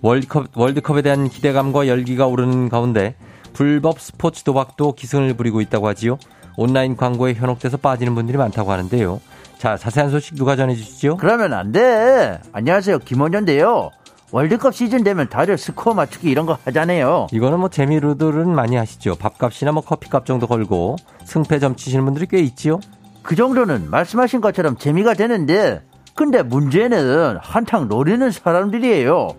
[0.02, 3.14] 월드컵, 월드컵에 대한 기대감과 열기가 오르는 가운데
[3.52, 6.18] 불법 스포츠 도박도 기승을 부리고 있다고 하지요.
[6.56, 9.20] 온라인 광고에 현혹돼서 빠지는 분들이 많다고 하는데요.
[9.58, 11.16] 자, 자세한 소식 누가 전해주시죠?
[11.16, 12.40] 그러면 안 돼.
[12.52, 12.98] 안녕하세요.
[12.98, 13.90] 김원현인데요.
[14.32, 17.28] 월드컵 시즌 되면 다들 스코어 맞추기 이런 거 하잖아요.
[17.32, 19.14] 이거는 뭐 재미로들은 많이 하시죠.
[19.14, 22.80] 밥값이나 뭐 커피값 정도 걸고 승패 점 치시는 분들이 꽤 있지요.
[23.24, 25.82] 그 정도는 말씀하신 것처럼 재미가 되는데
[26.14, 29.30] 근데 문제는 한탕 노리는 사람들이에요.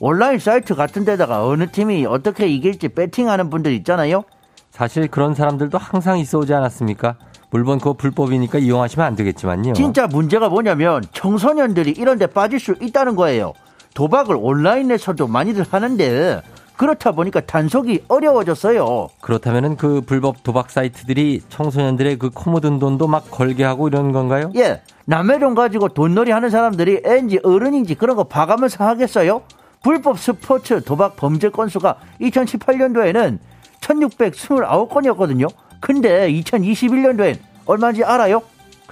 [0.00, 4.24] 온라인 사이트 같은 데다가 어느 팀이 어떻게 이길지 배팅하는 분들 있잖아요.
[4.70, 7.16] 사실 그런 사람들도 항상 있어 오지 않았습니까?
[7.50, 9.74] 물론 그거 불법이니까 이용하시면 안 되겠지만요.
[9.74, 13.52] 진짜 문제가 뭐냐면 청소년들이 이런 데 빠질 수 있다는 거예요.
[13.94, 16.42] 도박을 온라인에서도 많이들 하는데
[16.76, 19.08] 그렇다 보니까 단속이 어려워졌어요.
[19.20, 24.50] 그렇다면은 그 불법 도박 사이트들이 청소년들의 그코 묻은 돈도 막 걸게 하고 이런 건가요?
[24.56, 24.82] 예.
[25.04, 29.42] 남의 돈 가지고 돈놀이 하는 사람들이 애인지 어른인지 그런 거 봐가면서 하겠어요?
[29.82, 33.38] 불법 스포츠 도박 범죄 건수가 2018년도에는
[33.80, 35.48] 1629건이었거든요.
[35.80, 38.42] 근데 2021년도엔 얼마인지 알아요?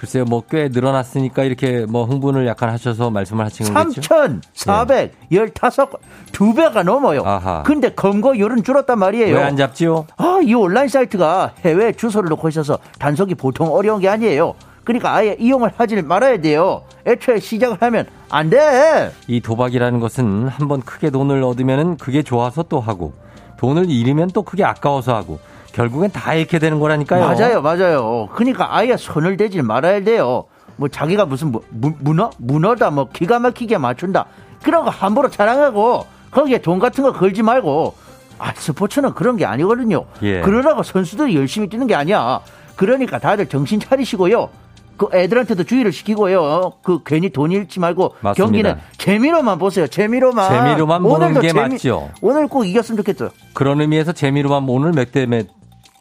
[0.03, 4.01] 글쎄요, 뭐 꽤 늘어났으니까 이렇게 뭐 흥분을 약간 하셔서 말씀을 하신 거겠죠?
[4.01, 5.97] 3,415건.
[6.33, 7.23] 두 배가 넘어요.
[7.25, 7.63] 아하.
[7.63, 9.33] 근데 검거율은 줄었단 말이에요.
[9.37, 10.05] 왜 안 잡지요?
[10.17, 14.55] 아, 이 온라인 사이트가 해외 주소를 놓고 있어서 단속이 보통 어려운 게 아니에요.
[14.83, 16.81] 그러니까 아예 이용을 하지 말아야 돼요.
[17.07, 19.09] 애초에 시작을 하면 안 돼.
[19.27, 23.13] 이 도박이라는 것은 한번 크게 돈을 얻으면은 그게 좋아서 또 하고
[23.57, 25.39] 돈을 잃으면 또 그게 아까워서 하고
[25.73, 27.25] 결국엔 다 잃게 되는 거라니까요.
[27.25, 28.29] 맞아요, 맞아요.
[28.33, 30.45] 그러니까 아예 손을 대지 말아야 돼요.
[30.77, 32.29] 뭐 자기가 무슨 뭐, 무, 문어?
[32.37, 34.25] 문어다 뭐 기가 막히게 맞춘다.
[34.63, 37.95] 그런 거 함부로 자랑하고 거기에 돈 같은 거 걸지 말고
[38.39, 40.05] 아, 스포츠는 그런 게 아니거든요.
[40.23, 40.41] 예.
[40.41, 42.39] 그러라고 선수들이 열심히 뛰는 게 아니야.
[42.75, 44.49] 그러니까 다들 정신 차리시고요.
[44.97, 46.73] 그 애들한테도 주의를 시키고요.
[46.83, 48.33] 그 괜히 돈 잃지 말고 맞습니다.
[48.45, 49.87] 경기는 재미로만 보세요.
[49.87, 50.49] 재미로만.
[50.49, 52.09] 재미로만 보는 게 맞죠.
[52.21, 53.29] 오늘 꼭 이겼으면 좋겠어요.
[53.53, 55.47] 그런 의미에서 재미로만 오늘 몇 대 몇.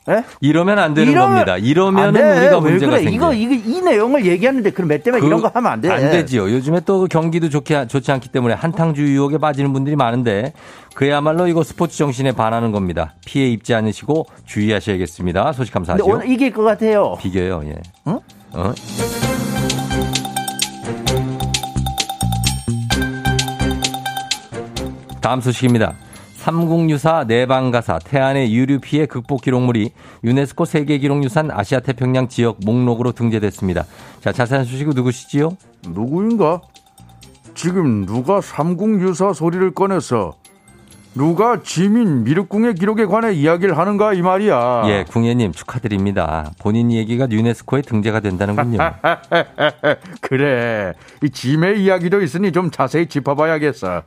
[0.09, 0.25] 예?
[0.41, 1.57] 이러면 안 되는 이러면- 겁니다.
[2.13, 2.39] 돼.
[2.41, 3.03] 우리가 왜 문제가 그래?
[3.05, 3.33] 생겨.
[3.33, 5.91] 이거, 이거 이 내용을 얘기하는데 그럼 몇 대면 이런 거 하면 안 돼.
[5.91, 6.51] 안 되지요.
[6.51, 10.53] 요즘에 또 경기도 좋게 좋지 않기 때문에 한탕주 유혹에 빠지는 분들이 많은데
[10.95, 13.15] 그야말로 이거 스포츠 정신에 반하는 겁니다.
[13.25, 15.53] 피해 입지 않으시고 주의하셔야겠습니다.
[15.53, 16.05] 소식 감사하죠.
[16.05, 17.17] 오늘 이길 것 같아요.
[17.21, 17.63] 비교요.
[17.67, 17.77] 예.
[18.09, 18.19] 응?
[18.55, 18.75] 어?
[25.21, 25.95] 다음 소식입니다.
[26.43, 29.93] 삼국유사 내방가사 태안의 유류 피해 극복 기록물이
[30.25, 33.85] 유네스코 세계기록유산 아시아 태평양 지역 목록으로 등재됐습니다.
[34.21, 35.57] 자, 자세한 소식은 누구시지요?
[35.91, 36.61] 누구인가?
[37.55, 40.33] 지금 누가 삼국유사 소리를 꺼내서
[41.15, 44.83] 누가 지민 미륵궁의 기록에 관해 이야기를 하는가 이 말이야.
[44.87, 46.51] 예, 궁예님 축하드립니다.
[46.59, 48.79] 본인 얘기가 유네스코에 등재가 된다는군요.
[50.21, 50.95] 그래.
[51.23, 54.03] 이 짐의 이야기도 있으니 좀 자세히 짚어봐야겠어.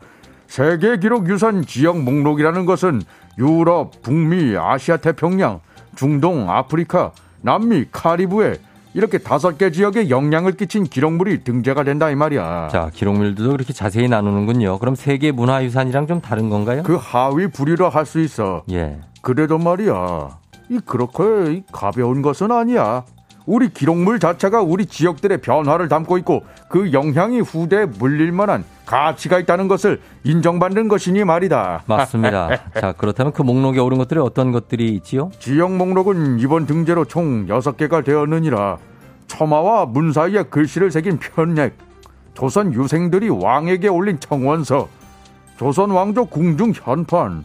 [0.48, 3.02] 세계 기록 유산 지역 목록이라는 것은
[3.38, 5.60] 유럽, 북미, 아시아 태평양,
[5.96, 8.56] 중동, 아프리카, 남미, 카리브해
[8.94, 12.70] 이렇게 다섯 개 지역에 영향을 끼친 기록물이 등재가 된다 이 말이야.
[12.72, 14.80] 자, 기록물도 그렇게 자세히 나누는군요.
[14.80, 16.84] 그럼 세계 문화유산이랑 좀 다른 건가요?
[16.84, 18.64] 그 하위 부류라 할 수 있어.
[18.72, 19.00] 예.
[19.22, 20.38] 그래도 말이야.
[20.70, 23.04] 이 그렇게 이 가벼운 것은 아니야.
[23.46, 29.68] 우리 기록물 자체가 우리 지역들의 변화를 담고 있고 그 영향이 후대에 물릴 만한 가치가 있다는
[29.68, 31.84] 것을 인정받는 것이니 말이다.
[31.86, 32.50] 맞습니다.
[32.80, 35.32] 자, 그렇다면 그 목록에 오른 것들이 어떤 것들이 있지요?
[35.40, 38.78] 지역 목록은 이번 등재로 총 6개가 되었느니라.
[39.28, 41.78] 처마와 문 사이에 글씨를 새긴 편액,
[42.36, 44.88] 조선 유생들이 왕에게 올린 청원서,
[45.58, 47.44] 조선 왕조 궁중 현판,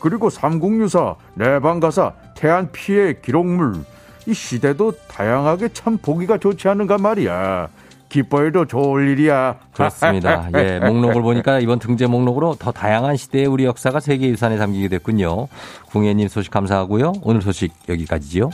[0.00, 3.84] 그리고 삼국유사, 내방가사, 태안 피해 기록물.
[4.28, 7.68] 이 시대도 다양하게 참 보기가 좋지 않은가 말이야.
[8.10, 9.56] 기뻐해도 좋을 일이야.
[9.72, 10.50] 그렇습니다.
[10.54, 15.48] 예, 목록을 보니까 이번 등재 목록으로 더 다양한 시대의 우리 역사가 세계 유산에 담기게 됐군요.
[15.86, 17.14] 궁예님 소식 감사하고요.
[17.22, 18.50] 오늘 소식 여기까지지요.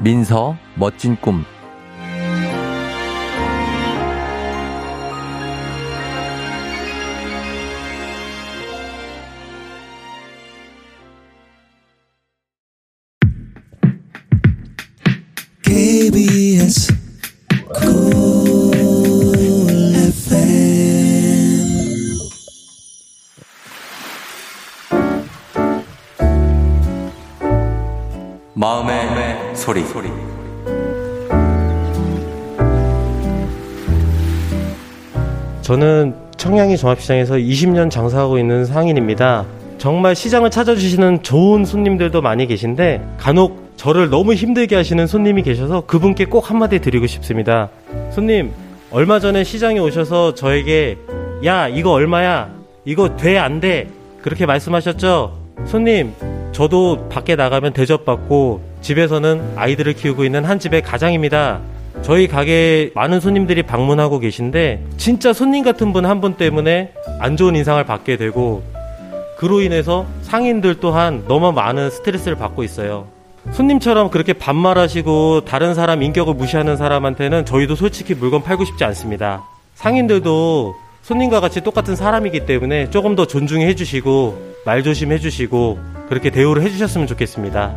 [0.00, 1.44] 민서 멋진 꿈
[36.82, 39.44] 종합시장에서 20년 장사하고 있는 상인입니다.
[39.78, 46.26] 정말 시장을 찾아주시는 좋은 손님들도 많이 계신데 간혹 저를 너무 힘들게 하시는 손님이 계셔서 그분께
[46.26, 47.68] 꼭 한마디 드리고 싶습니다.
[48.10, 48.50] 손님,
[48.90, 50.98] 얼마 전에 시장에 오셔서 저에게
[51.44, 52.50] 야, 이거 얼마야?
[52.84, 53.88] 이거 돼, 안 돼?
[54.20, 55.38] 그렇게 말씀하셨죠?
[55.66, 56.12] 손님,
[56.52, 61.60] 저도 밖에 나가면 대접받고 집에서는 아이들을 키우고 있는 한 집의 가장입니다.
[62.00, 68.16] 저희 가게에 많은 손님들이 방문하고 계신데 진짜 손님 같은 분한분 때문에 안 좋은 인상을 받게
[68.16, 68.62] 되고
[69.36, 73.06] 그로 인해서 상인들 또한 너무 많은 스트레스를 받고 있어요.
[73.50, 79.42] 손님처럼 그렇게 반말하시고 다른 사람 인격을 무시하는 사람한테는 저희도 솔직히 물건 팔고 싶지 않습니다.
[79.74, 85.78] 상인들도 손님과 같이 똑같은 사람이기 때문에 조금 더 존중해 주시고 말 조심해 주시고
[86.08, 87.74] 그렇게 대우를 해 주셨으면 좋겠습니다.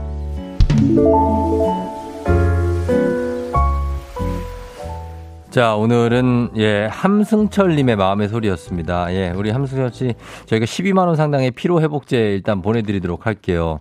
[5.56, 9.14] 자, 오늘은, 예, 함승철 님의 마음의 소리였습니다.
[9.14, 10.14] 예, 우리 함승철 씨,
[10.48, 13.80] 저희가 12만 원 상당의 피로 회복제 일단 보내 드리도록 할게요.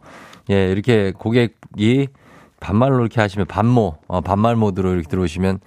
[0.51, 2.07] 예, 이렇게 고객이
[2.61, 5.59] 반말로 이렇게 하시면 반모, 어, 반말 모드로 이렇게 들어오시면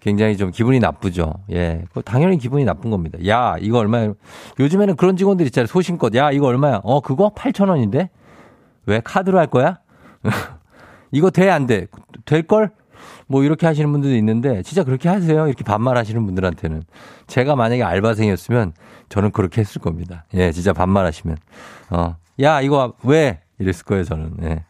[0.00, 1.32] 굉장히 좀 기분이 나쁘죠.
[1.50, 3.18] 예, 그거 당연히 기분이 나쁜 겁니다.
[3.26, 4.12] 야, 이거 얼마야?
[4.60, 5.66] 요즘에는 그런 직원들 있잖아요.
[5.66, 6.14] 소신껏.
[6.14, 6.82] 야, 이거 얼마야?
[6.84, 8.10] 어, 그거 8,000원인데?
[8.84, 9.78] 왜 카드로 할 거야?
[11.10, 11.86] 이거 돼, 안 돼?
[12.26, 12.70] 될걸?
[13.26, 15.46] 뭐 이렇게 하시는 분들도 있는데 진짜 그렇게 하세요.
[15.46, 16.82] 이렇게 반말하시는 분들한테는
[17.26, 18.72] 제가 만약에 알바생이었으면
[19.08, 20.24] 저는 그렇게 했을 겁니다.
[20.34, 21.36] 예, 진짜 반말하시면
[21.90, 24.36] 어, 야 이거 왜 이랬을 거예요 저는.
[24.42, 24.64] 예.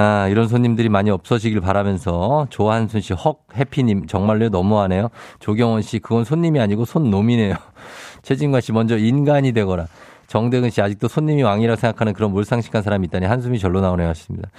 [0.00, 5.08] 아, 이런 손님들이 많이 없어지길 바라면서 조한순 씨, 헉, 해피님 정말로 너무하네요.
[5.40, 7.56] 조경원 씨, 그건 손님이 아니고 손놈이네요.
[8.22, 9.88] 최진관 씨, 먼저 인간이 되거라.
[10.28, 14.50] 정대근 씨, 아직도 손님이 왕이라고 생각하는 그런 몰상식한 사람이 있다니 한숨이 절로 나오네요 하셨습니다.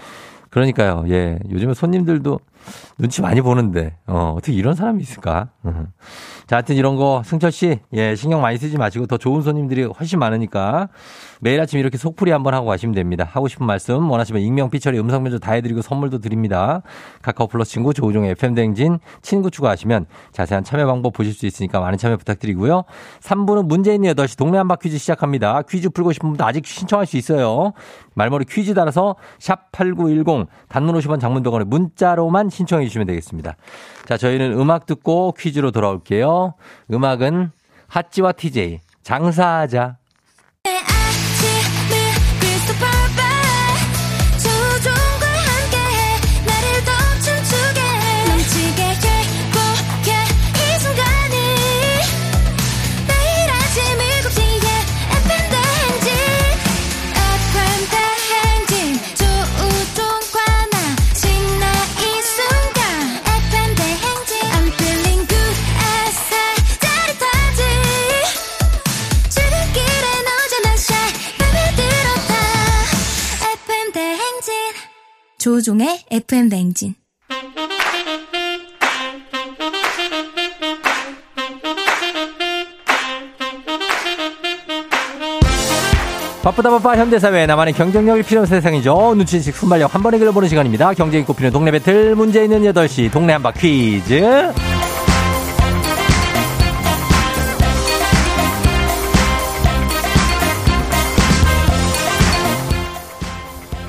[0.49, 1.39] 그러니까요, 예.
[1.49, 2.37] 요즘에 손님들도
[2.97, 5.49] 눈치 많이 보는데, 어, 어떻게 이런 사람이 있을까?
[5.65, 5.87] 음.
[6.47, 10.17] 자, 하여튼 이런 거, 승철 씨, 예, 신경 많이 쓰지 마시고 더 좋은 손님들이 훨씬
[10.17, 10.89] 많으니까
[11.41, 13.23] 매일 아침 이렇게 속풀이 한번 하고 가시면 됩니다.
[13.23, 16.81] 하고 싶은 말씀, 원하시면 익명, 피처리, 음성 면접 다 해드리고 선물도 드립니다.
[17.21, 22.17] 카카오 플러스 친구, 조우종의 FM댕진 친구 추가하시면 자세한 참여 방법 보실 수 있으니까 많은 참여
[22.17, 22.83] 부탁드리고요.
[23.21, 25.61] 3부는 문재인 8시 동네 한바 퀴즈 시작합니다.
[25.69, 27.73] 퀴즈 풀고 싶은 분도 아직 신청할 수 있어요.
[28.15, 33.55] 말머리 퀴즈 달아서 샵8910 단문 50원 장문 100원에 문자로만 신청해 주시면 되겠습니다.
[34.05, 36.55] 자, 저희는 음악 듣고 퀴즈로 돌아올게요.
[36.91, 37.51] 음악은
[37.87, 39.98] 핫지와 TJ 장사하자.
[75.39, 76.95] 조종의 FM 대행진
[86.43, 89.15] 바쁘다 바빠 현대사회 나만의 경쟁력이 필요한 세상이죠.
[89.15, 90.93] 눈치식 순발력 한 번에 길러보는 시간입니다.
[90.93, 94.68] 경쟁이 꼽히는 동네 배틀 문제 있는 8시 동네 한바 퀴즈.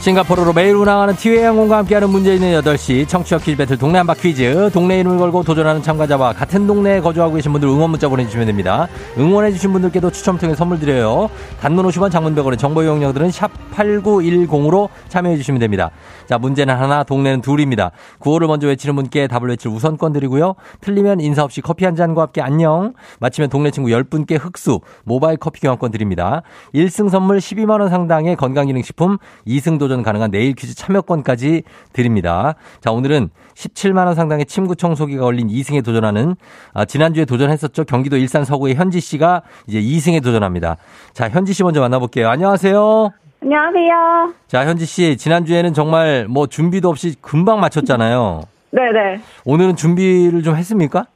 [0.01, 4.71] 싱가포르로 매일 운항하는 티웨이 항공과 함께하는 문제 있는 8시 청취자 퀴즈 배틀 동네 한바 퀴즈
[4.73, 8.89] 동네 이름을 걸고 도전하는 참가자와 같은 동네에 거주하고 계신 분들 응원 문자 보내주시면 됩니다.
[9.19, 11.29] 응원해주신 분들께도 추첨 통해 선물 드려요.
[11.61, 15.91] 단문 50원 장문 100원의 정보 이용료들은 샵8910으로 참여해주시면 됩니다.
[16.27, 17.91] 자 문제는 하나 동네는 둘입니다.
[18.21, 20.55] 구호를 먼저 외치는 분께 답을 외칠 우선권 드리고요.
[20.81, 22.95] 틀리면 인사 없이 커피 한 잔과 함께 안녕.
[23.19, 26.41] 마치면 동네 친구 10분께 흑수 모바일 커피 교환권 드립니다.
[26.75, 32.55] 1승 선물 12만원 상당의 건강기능식품 2승 도전 가능한 내일 퀴즈 참여권까지 드립니다.
[32.81, 36.37] 자, 오늘은 17만 원 상당의 침구 청소기가 걸린 2승에 도전하는,
[36.72, 37.85] 아, 지난주에 도전했었죠.
[37.85, 40.76] 경기도 일산 서구의 현지 씨가 이제 2승에 도전합니다.
[41.12, 42.29] 자, 현지 씨 먼저 만나볼게요.
[42.31, 43.11] 안녕하세요.
[43.42, 44.35] 안녕하세요.
[44.46, 48.42] 자, 현지 씨, 지난주에는 정말 뭐 준비도 없이 금방 맞췄잖아요.
[48.70, 49.20] 네네.
[49.44, 51.07] 오늘은 준비를 좀 했습니까?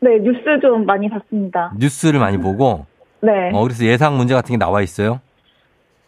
[0.00, 1.72] 네, 뉴스 좀 많이 봤습니다.
[1.78, 2.86] 뉴스를 많이 보고,
[3.20, 3.50] 네.
[3.52, 5.20] 어, 그래서 예상 문제 같은 게 나와 있어요?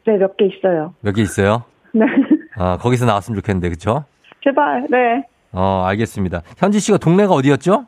[0.07, 0.95] 네, 몇 개 있어요.
[1.01, 1.64] 몇 개 있어요?
[1.99, 2.07] 네.
[2.57, 4.05] 아, 거기서 나왔으면 좋겠는데, 그쵸?
[4.45, 5.25] 제발, 네.
[5.53, 6.43] 어, 알겠습니다.
[6.59, 7.87] 현지 씨가 동네가 어디였죠?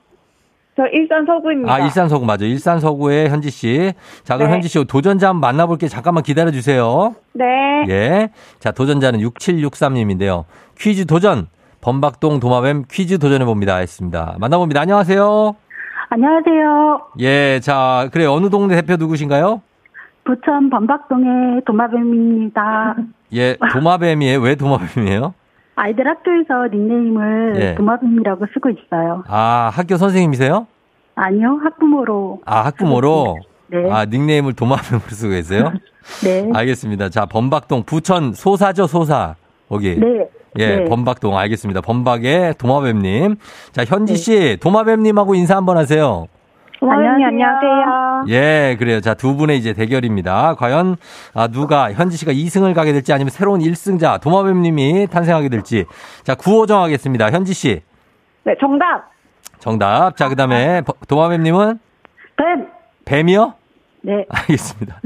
[0.76, 1.72] 저 일산 서구입니다.
[1.72, 2.44] 아, 일산 서구 맞아요.
[2.44, 3.92] 일산 서구의 현지 씨.
[4.22, 4.54] 자, 그럼 네.
[4.54, 5.88] 현지 씨 도전자 한번 만나볼게요.
[5.88, 7.16] 잠깐만 기다려 주세요.
[7.32, 7.44] 네.
[7.88, 8.28] 예.
[8.60, 10.44] 자, 도전자는 6763님인데요.
[10.78, 11.48] 퀴즈 도전.
[11.80, 13.76] 범박동 도마뱀 퀴즈 도전해 봅니다.
[13.76, 14.36] 했습니다.
[14.38, 14.80] 만나봅니다.
[14.80, 15.54] 안녕하세요.
[16.10, 17.00] 안녕하세요.
[17.20, 19.62] 예, 자, 그래 어느 동네 대표 누구신가요?
[20.28, 22.96] 부천 범박동의 도마뱀입니다.
[23.32, 24.40] 예, 도마뱀이에요.
[24.40, 25.32] 왜 도마뱀이에요?
[25.74, 27.74] 아이들 학교에서 닉네임을 예.
[27.76, 29.24] 도마뱀이라고 쓰고 있어요.
[29.26, 30.66] 아, 학교 선생님이세요?
[31.14, 32.42] 아니요, 학부모로.
[32.44, 33.38] 아, 학부모로?
[33.68, 33.90] 네.
[33.90, 35.72] 아, 닉네임을 도마뱀으로 쓰고 계세요?
[36.22, 36.50] 네.
[36.52, 37.08] 알겠습니다.
[37.08, 39.34] 자, 범박동 부천 소사죠, 소사.
[39.70, 39.98] 거기.
[39.98, 40.28] 네.
[40.58, 40.84] 예, 네.
[40.84, 41.80] 범박동 알겠습니다.
[41.80, 43.36] 범박의 도마뱀님.
[43.72, 46.26] 자, 현지 씨, 도마뱀님하고 인사 한번 하세요.
[46.80, 48.24] 도마뱀님 안녕하세요.
[48.28, 49.00] 예, 그래요.
[49.00, 50.54] 자, 두 분의 이제 대결입니다.
[50.54, 50.96] 과연
[51.34, 55.86] 아, 누가 현지 씨가 2승을 가게 될지 아니면 새로운 1승자 도마뱀 님이 탄생하게 될지.
[56.22, 57.30] 자, 구호 정하겠습니다.
[57.32, 57.82] 현지 씨.
[58.44, 59.10] 네, 정답.
[59.58, 60.16] 정답.
[60.16, 61.80] 자, 그다음에 버- 도마뱀 님은
[62.36, 62.68] 뱀.
[63.04, 63.54] 뱀이요?
[64.02, 64.24] 네.
[64.28, 65.00] 알겠습니다.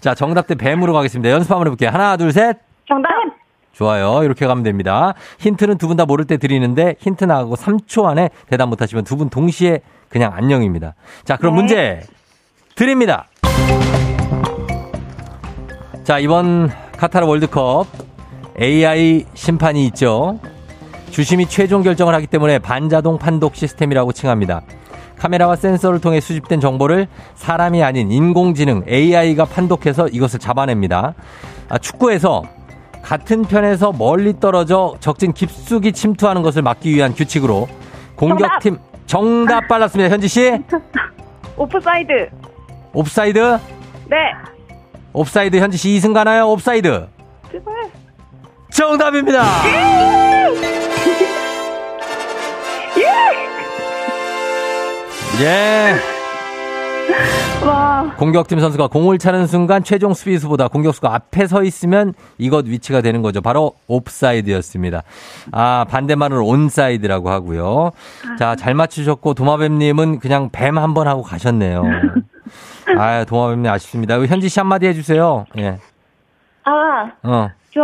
[0.00, 1.30] 자, 정답 대 뱀으로 가겠습니다.
[1.30, 1.90] 연습 한번 해 볼게요.
[1.90, 2.58] 하나, 둘, 셋.
[2.88, 3.10] 정답.
[3.82, 4.22] 좋아요.
[4.22, 5.14] 이렇게 가면 됩니다.
[5.40, 9.28] 힌트는 두 분 다 모를 때 드리는데 힌트 나가고 3초 안에 대답 못하시면 두 분
[9.28, 10.94] 동시에 그냥 안녕입니다.
[11.24, 11.60] 자, 그럼 네.
[11.60, 12.00] 문제
[12.76, 13.26] 드립니다.
[16.04, 17.86] 자, 이번 카타르 월드컵
[18.60, 20.38] AI 심판이 있죠.
[21.10, 24.62] 주심이 최종 결정을 하기 때문에 반자동 판독 시스템이라고 칭합니다.
[25.18, 31.14] 카메라와 센서를 통해 수집된 정보를 사람이 아닌 인공지능 AI가 판독해서 이것을 잡아냅니다.
[31.68, 32.42] 아, 축구에서
[33.02, 37.68] 같은 편에서 멀리 떨어져 적진 깊숙이 침투하는 것을 막기 위한 규칙으로
[38.16, 40.10] 공격팀 정답 빨랐습니다.
[40.12, 40.52] 현지 씨
[41.56, 42.30] 오프사이드.
[42.94, 43.58] 옵사이드
[44.08, 44.16] 네.
[45.12, 46.48] 옵사이드 현지 씨 2승 가나요?
[46.50, 47.06] 옵사이드
[47.50, 47.74] 제발.
[48.70, 49.44] 정답입니다.
[55.40, 55.94] 예.
[57.66, 63.22] 와, 공격팀 선수가 공을 차는 순간 최종 수비수보다 공격수가 앞에 서 있으면 이것 위치가 되는
[63.22, 63.40] 거죠.
[63.40, 65.02] 바로 옵사이드였습니다.
[65.52, 67.92] 아, 반대말은 온사이드라고 하고요.
[68.38, 71.84] 자, 잘 맞추셨고 도마뱀님은 그냥 뱀 한 번 하고 가셨네요.
[72.98, 74.18] 아, 도마뱀님 아쉽습니다.
[74.24, 75.46] 현지 씨 한마디 해주세요.
[75.58, 75.78] 예.
[76.64, 77.80] 아, 어, 저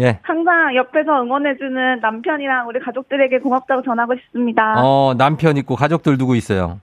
[0.00, 0.18] 예.
[0.22, 4.74] 항상 옆에서 응원해주는 남편이랑 우리 가족들에게 고맙다고 전하고 싶습니다.
[4.78, 6.80] 어, 남편 있고 가족들 누구 있어요?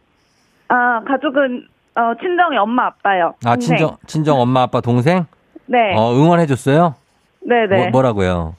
[0.67, 3.33] 아, 가족은 어, 친정이 엄마 아빠요.
[3.45, 3.77] 아, 동생.
[3.77, 5.25] 친정, 친정 엄마 아빠 동생?
[5.67, 6.95] 네, 어, 응원해 줬어요?
[7.41, 7.89] 네, 네.
[7.89, 8.55] 뭐, 라고요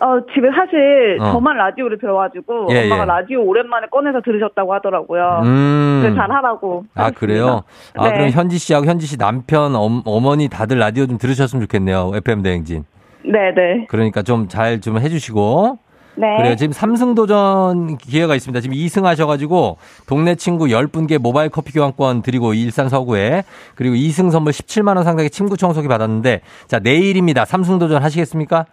[0.00, 1.32] 어, 집에 사실 어.
[1.32, 3.06] 저만 라디오를 들어가지고 예, 엄마가 예.
[3.06, 5.40] 라디오 오랜만에 꺼내서 들으셨다고 하더라고요.
[5.44, 6.00] 음.
[6.02, 6.84] 그래서 잘하라고.
[6.94, 7.62] 아, 그래요?
[7.96, 8.14] 아, 네.
[8.14, 12.12] 그럼 현지 씨하고 현지 씨 남편, 엄, 어머니 다들 라디오 좀 들으셨으면 좋겠네요.
[12.14, 12.84] FM 대행진.
[13.24, 13.86] 네, 네.
[13.88, 15.78] 그러니까 좀 잘좀 해주시고.
[16.14, 16.36] 네.
[16.36, 16.56] 그래요.
[16.56, 18.60] 지금 삼승 도전 기회가 있습니다.
[18.60, 23.44] 지금 2승 하셔가지고 동네 친구 10분께 모바일 커피 교환권 드리고 일산 서구에
[23.74, 27.44] 그리고 2승 선물 17만원 상당의 침구 청소기 받았는데 자, 내일입니다.
[27.46, 28.66] 삼승 도전 하시겠습니까?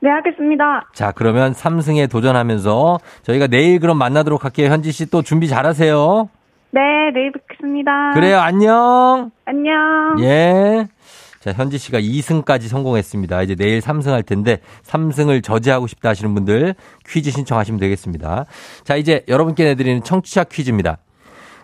[0.00, 0.88] 네, 하겠습니다.
[0.92, 4.68] 자, 그러면 삼승에 도전하면서 저희가 내일 그럼 만나도록 할게요.
[4.68, 6.28] 현지 씨 또 준비 잘하세요.
[6.72, 6.80] 네,
[7.14, 8.12] 내일 뵙겠습니다.
[8.14, 8.38] 그래요.
[8.38, 9.30] 안녕.
[9.44, 10.16] 안녕.
[10.20, 10.88] 예.
[11.42, 13.42] 자, 현지 씨가 2승까지 성공했습니다.
[13.42, 18.44] 이제 내일 3승 할 텐데 3승을 저지하고 싶다 하시는 분들 퀴즈 신청하시면 되겠습니다.
[18.84, 20.98] 자, 이제 여러분께 내드리는 청취자 퀴즈입니다.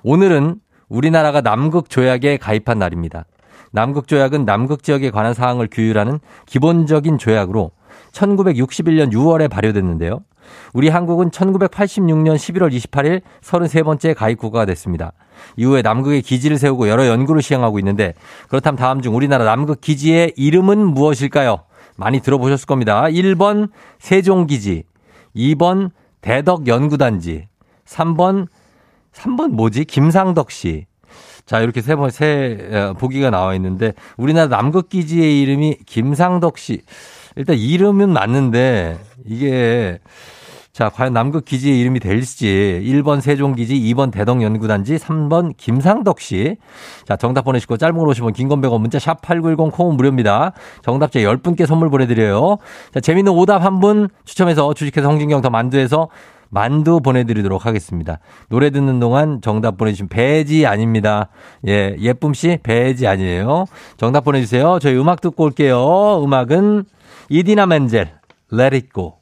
[0.02, 0.56] 오늘은
[0.88, 3.24] 우리나라가 남극 조약에 가입한 날입니다.
[3.70, 7.70] 남극 조약은 남극 지역에 관한 사항을 규율하는 기본적인 조약으로
[8.10, 10.24] 1961년 6월에 발효됐는데요.
[10.72, 15.12] 우리 한국은 1986년 11월 28일 33번째 가입 국가가 됐습니다.
[15.56, 18.14] 이후에 남극에 기지를 세우고 여러 연구를 시행하고 있는데
[18.48, 21.64] 그렇다면 다음 중 우리나라 남극 기지의 이름은 무엇일까요?
[21.96, 23.02] 많이 들어보셨을 겁니다.
[23.02, 24.84] 1번 세종기지,
[25.34, 27.48] 2번 대덕연구단지,
[27.84, 28.46] 3번
[29.12, 29.84] 3번 뭐지?
[29.84, 30.86] 김상덕 씨.
[31.44, 36.82] 자, 이렇게 세 번, 세, 어, 보기가 나와 있는데, 우리나라 남극 기지의 이름이 김상덕 씨.
[37.36, 39.98] 일단 이름은 맞는데, 이게,
[40.78, 46.54] 자, 과연 남극 기지의 이름이 될지, 1번 세종기지, 2번 대덕연구단지, 3번 김상덕 씨.
[47.04, 50.52] 자, 정답 보내시고, 짧은 걸 오시면 긴건 100원, 문자 샵 8910, 콩은 무료입니다.
[50.82, 52.58] 정답자 10분께 선물 보내드려요.
[52.94, 56.10] 자, 재밌는 오답 한 분 추첨해서 주식회사 홍진경 더 만두에서
[56.48, 58.20] 만두 보내드리도록 하겠습니다.
[58.48, 61.28] 노래 듣는 동안 정답 보내주신 배지 아닙니다.
[61.66, 63.64] 예, 예쁨 씨 배지 아니에요.
[63.96, 64.78] 정답 보내주세요.
[64.80, 66.22] 저희 음악 듣고 올게요.
[66.22, 66.84] 음악은
[67.30, 68.12] 이디나 멘젤,
[68.52, 69.17] Let It Go.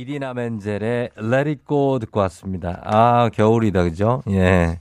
[0.00, 2.80] 이디나 멘젤의 Let It Go 듣고 왔습니다.
[2.84, 4.22] 아, 겨울이다, 그죠?
[4.30, 4.78] 예.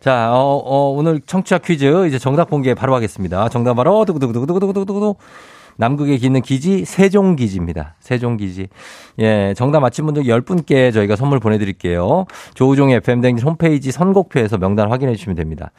[0.00, 3.48] 자, 어, 어, 오늘 청취자 퀴즈 이제 정답 공개 바로 하겠습니다.
[3.48, 5.14] 정답 바로 두구두구두구두구두구두구.
[5.76, 7.94] 남극에 있는 기지 세종기지입니다.
[8.00, 8.66] 세종기지.
[9.20, 12.24] 예, 정답 맞힌 분들 10분께 저희가 선물 보내드릴게요.
[12.54, 15.70] 조우종의 FM댕진 홈페이지 선곡표에서 명단 확인해 주시면 됩니다.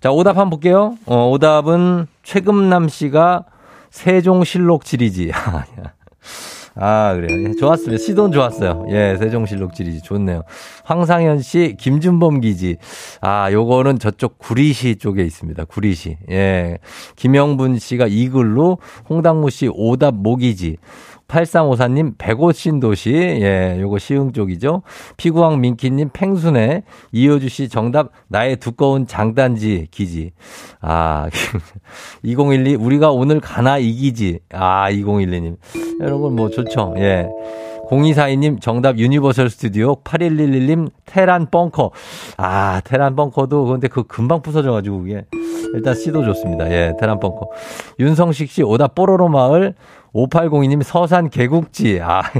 [0.00, 0.96] 자, 오답 한번 볼게요.
[1.06, 3.44] 어, 오답은 최금남 씨가
[3.90, 5.30] 세종실록 지리지.
[6.78, 7.48] 아, 그래요.
[7.48, 8.02] 예, 좋았습니다.
[8.02, 8.86] 시돈 좋았어요.
[8.90, 10.02] 예, 세종실록 지리지.
[10.02, 10.42] 좋네요.
[10.84, 12.76] 황상현 씨, 김준범 기지.
[13.22, 15.64] 아, 요거는 저쪽 구리시 쪽에 있습니다.
[15.64, 16.18] 구리시.
[16.30, 16.78] 예.
[17.16, 18.76] 김영분 씨가 이글루,
[19.08, 20.76] 홍당무 씨 오답 모기지.
[21.28, 23.12] 8354님, 백오신 도시.
[23.12, 24.82] 예, 요거 시흥 쪽이죠.
[25.16, 26.82] 피구왕 민키님, 팽순에.
[27.12, 30.32] 이효주 씨, 정답, 나의 두꺼운 장단지 기지.
[30.80, 31.28] 아,
[32.22, 34.40] 2012, 우리가 오늘 가나 이기지.
[34.52, 35.56] 아, 2012님.
[36.00, 36.94] 이런 건 뭐 좋죠.
[36.98, 37.28] 예.
[37.90, 41.92] 0242님 정답 유니버설 스튜디오 8111님 테란 벙커
[42.36, 45.24] 아 테란 벙커도 근데 그 금방 부서져가지고 그게
[45.74, 47.50] 일단 씨도 좋습니다 예 테란 벙커
[47.98, 49.74] 윤성식 씨 오다 뽀로로 마을
[50.14, 52.22] 5802님 서산 개국지 아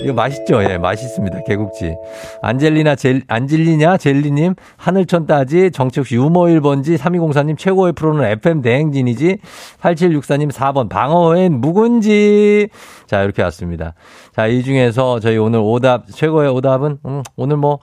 [0.00, 0.62] 이거 맛있죠?
[0.62, 1.42] 예, 맛있습니다.
[1.44, 1.96] 개국지.
[2.42, 9.38] 안젤리나 젤, 안젤리냐 젤리님, 하늘천 따지, 정치혁씨 유머 1번지, 3204님 최고의 프로는 FM 대행진이지,
[9.80, 12.68] 8764님 4번 방어엔 묵은지.
[13.06, 13.94] 자, 이렇게 왔습니다.
[14.32, 17.80] 자, 이 중에서 저희 오늘 오답, 최고의 오답은, 음, 오늘 뭐,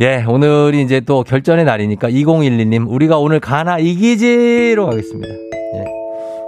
[0.00, 5.32] 예, 오늘이 이제 또 결전의 날이니까 2012님, 우리가 오늘 가나 이기지로 가겠습니다.
[5.32, 5.84] 예.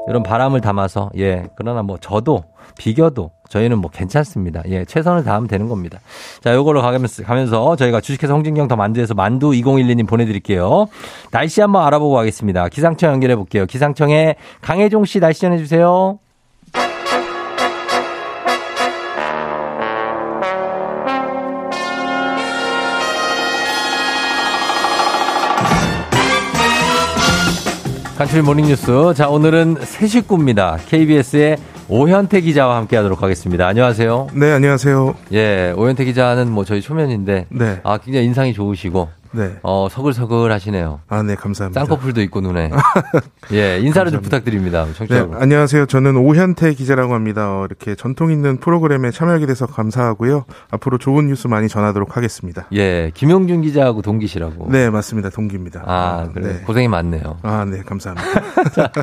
[0.08, 1.44] 이런 바람을 담아서, 예.
[1.54, 2.42] 그러나 뭐 저도,
[2.76, 4.62] 비겨도 저희는 뭐 괜찮습니다.
[4.66, 6.00] 예, 최선을 다하면 되는 겁니다.
[6.40, 10.86] 자, 요걸로 가면서, 가면서 저희가 주식회사 홍진경 더 만두에서 만두 2012님 보내드릴게요.
[11.30, 12.68] 날씨 한번 알아보고 가겠습니다.
[12.68, 13.64] 기상청 연결해 볼게요.
[13.66, 16.18] 기상청에 강혜종 씨 날씨 전해주세요.
[28.16, 29.12] 간추리 모닝뉴스.
[29.14, 30.78] 자, 오늘은 새 식구입니다.
[30.88, 31.58] KBS의
[31.88, 33.66] 오현태 기자와 함께 하도록 하겠습니다.
[33.66, 34.28] 안녕하세요.
[34.32, 35.14] 네, 안녕하세요.
[35.32, 37.44] 예, 오현태 기자는 뭐 저희 초면인데.
[37.50, 37.80] 네.
[37.84, 39.08] 아, 굉장히 인상이 좋으시고.
[39.32, 39.56] 네.
[39.62, 41.00] 어, 서글서글 하시네요.
[41.08, 41.80] 아, 네, 감사합니다.
[41.80, 42.70] 쌍꺼풀도 있고 눈에.
[43.52, 44.84] 예, 인사를 좀 부탁드립니다.
[44.84, 45.36] 네, 청취자분.
[45.40, 45.86] 안녕하세요.
[45.86, 47.60] 저는 오현태 기자라고 합니다.
[47.60, 50.44] 어, 이렇게 전통 있는 프로그램에 참여하게 돼서 감사하고요.
[50.70, 52.66] 앞으로 좋은 뉴스 많이 전하도록 하겠습니다.
[52.72, 54.70] 예, 김용준 기자하고 동기시라고.
[54.70, 55.30] 네, 맞습니다.
[55.30, 55.82] 동기입니다.
[55.86, 56.54] 아, 그래.
[56.54, 56.60] 네.
[56.62, 57.38] 고생이 많네요.
[57.42, 58.42] 아, 네, 감사합니다.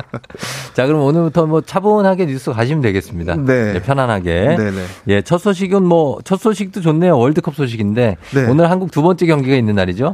[0.74, 3.36] 자, 그럼 오늘부터 뭐 차분하게 뉴스 가시면 되겠습니다.
[3.36, 3.80] 네.
[3.82, 4.56] 편안하게.
[4.58, 4.84] 네, 네.
[5.08, 7.18] 예, 첫 소식은 뭐, 첫 소식도 좋네요.
[7.18, 8.16] 월드컵 소식인데.
[8.34, 8.46] 네.
[8.48, 10.13] 오늘 한국 두 번째 경기가 있는 날이죠?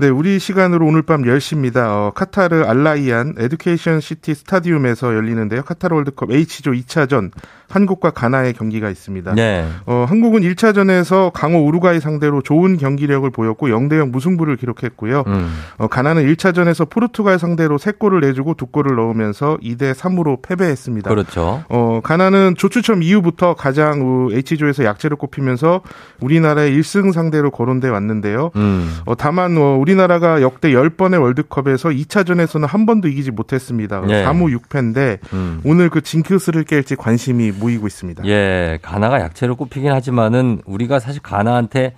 [0.00, 1.76] 네, 우리 시간으로 오늘 밤 10시입니다.
[1.88, 5.62] 어, 카타르 알라이안 에듀케이션 시티 스타디움에서 열리는데요.
[5.62, 7.30] 카타르 월드컵 H조 2차전
[7.68, 9.34] 한국과 가나의 경기가 있습니다.
[9.34, 9.68] 네.
[9.84, 15.24] 어, 한국은 1차전에서 강호 우루과이 상대로 좋은 경기력을 보였고 0대 0 무승부를 기록했고요.
[15.26, 15.52] 음.
[15.76, 21.10] 어, 가나는 1차전에서 포르투갈 상대로 3골을 내주고 2골을 넣으면서 2대 3으로 패배했습니다.
[21.10, 21.62] 그렇죠.
[21.68, 25.82] 어, 가나는 조추첨 이후부터 가장 어, H조에서 약체를 꼽히면서
[26.20, 28.50] 우리나라의 1승 상대로 거론돼 왔는데요.
[28.56, 28.96] 음.
[29.04, 34.00] 어, 다만 어, 우리 나라가 역대 10번의 월드컵에서 2차전에서는 한 번도 이기지 못했습니다.
[34.00, 34.24] 네.
[34.24, 35.60] 4무 6패인데 음.
[35.64, 38.24] 오늘 그 징크스를 깰지 관심이 모이고 있습니다.
[38.26, 41.94] 예, 가나가 약체로 꼽히긴 하지만은 우리가 사실 가나한테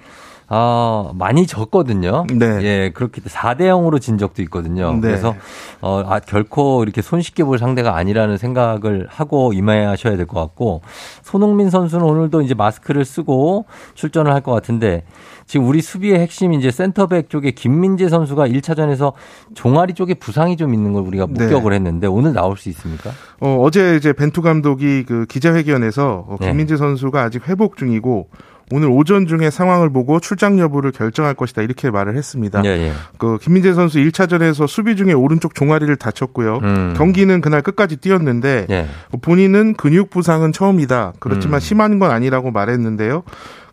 [0.48, 2.26] 아, 많이 졌거든요.
[2.32, 2.46] 네.
[2.62, 4.92] 예, 그렇기 때문에 4대 0으로 진 적도 있거든요.
[4.94, 5.00] 네.
[5.00, 5.34] 그래서
[5.80, 10.82] 어, 아, 결코 이렇게 손쉽게 볼 상대가 아니라는 생각을 하고 임해하셔야 될 것 같고
[11.22, 13.64] 손흥민 선수는 오늘도 이제 마스크를 쓰고
[13.94, 15.04] 출전을 할 것 같은데
[15.46, 19.12] 지금 우리 수비의 핵심 이제 센터백 쪽에 김민재 선수가 1차전에서
[19.54, 21.44] 종아리 쪽에 부상이 좀 있는 걸 우리가 네.
[21.44, 23.10] 목격을 했는데 오늘 나올 수 있습니까?
[23.40, 26.48] 어, 어제 이제 벤투 감독이 그 기자회견에서 어, 네.
[26.48, 28.28] 김민재 선수가 아직 회복 중이고
[28.72, 32.62] 오늘 오전 중에 상황을 보고 출장 여부를 결정할 것이다 이렇게 말을 했습니다.
[32.64, 32.92] 예, 예.
[33.18, 36.60] 그 김민재 선수 1차전에서 수비 중에 오른쪽 종아리를 다쳤고요.
[36.62, 36.94] 음.
[36.96, 38.86] 경기는 그날 끝까지 뛰었는데 예.
[39.20, 41.12] 본인은 근육 부상은 처음이다.
[41.20, 41.60] 그렇지만 음.
[41.60, 43.22] 심한 건 아니라고 말했는데요.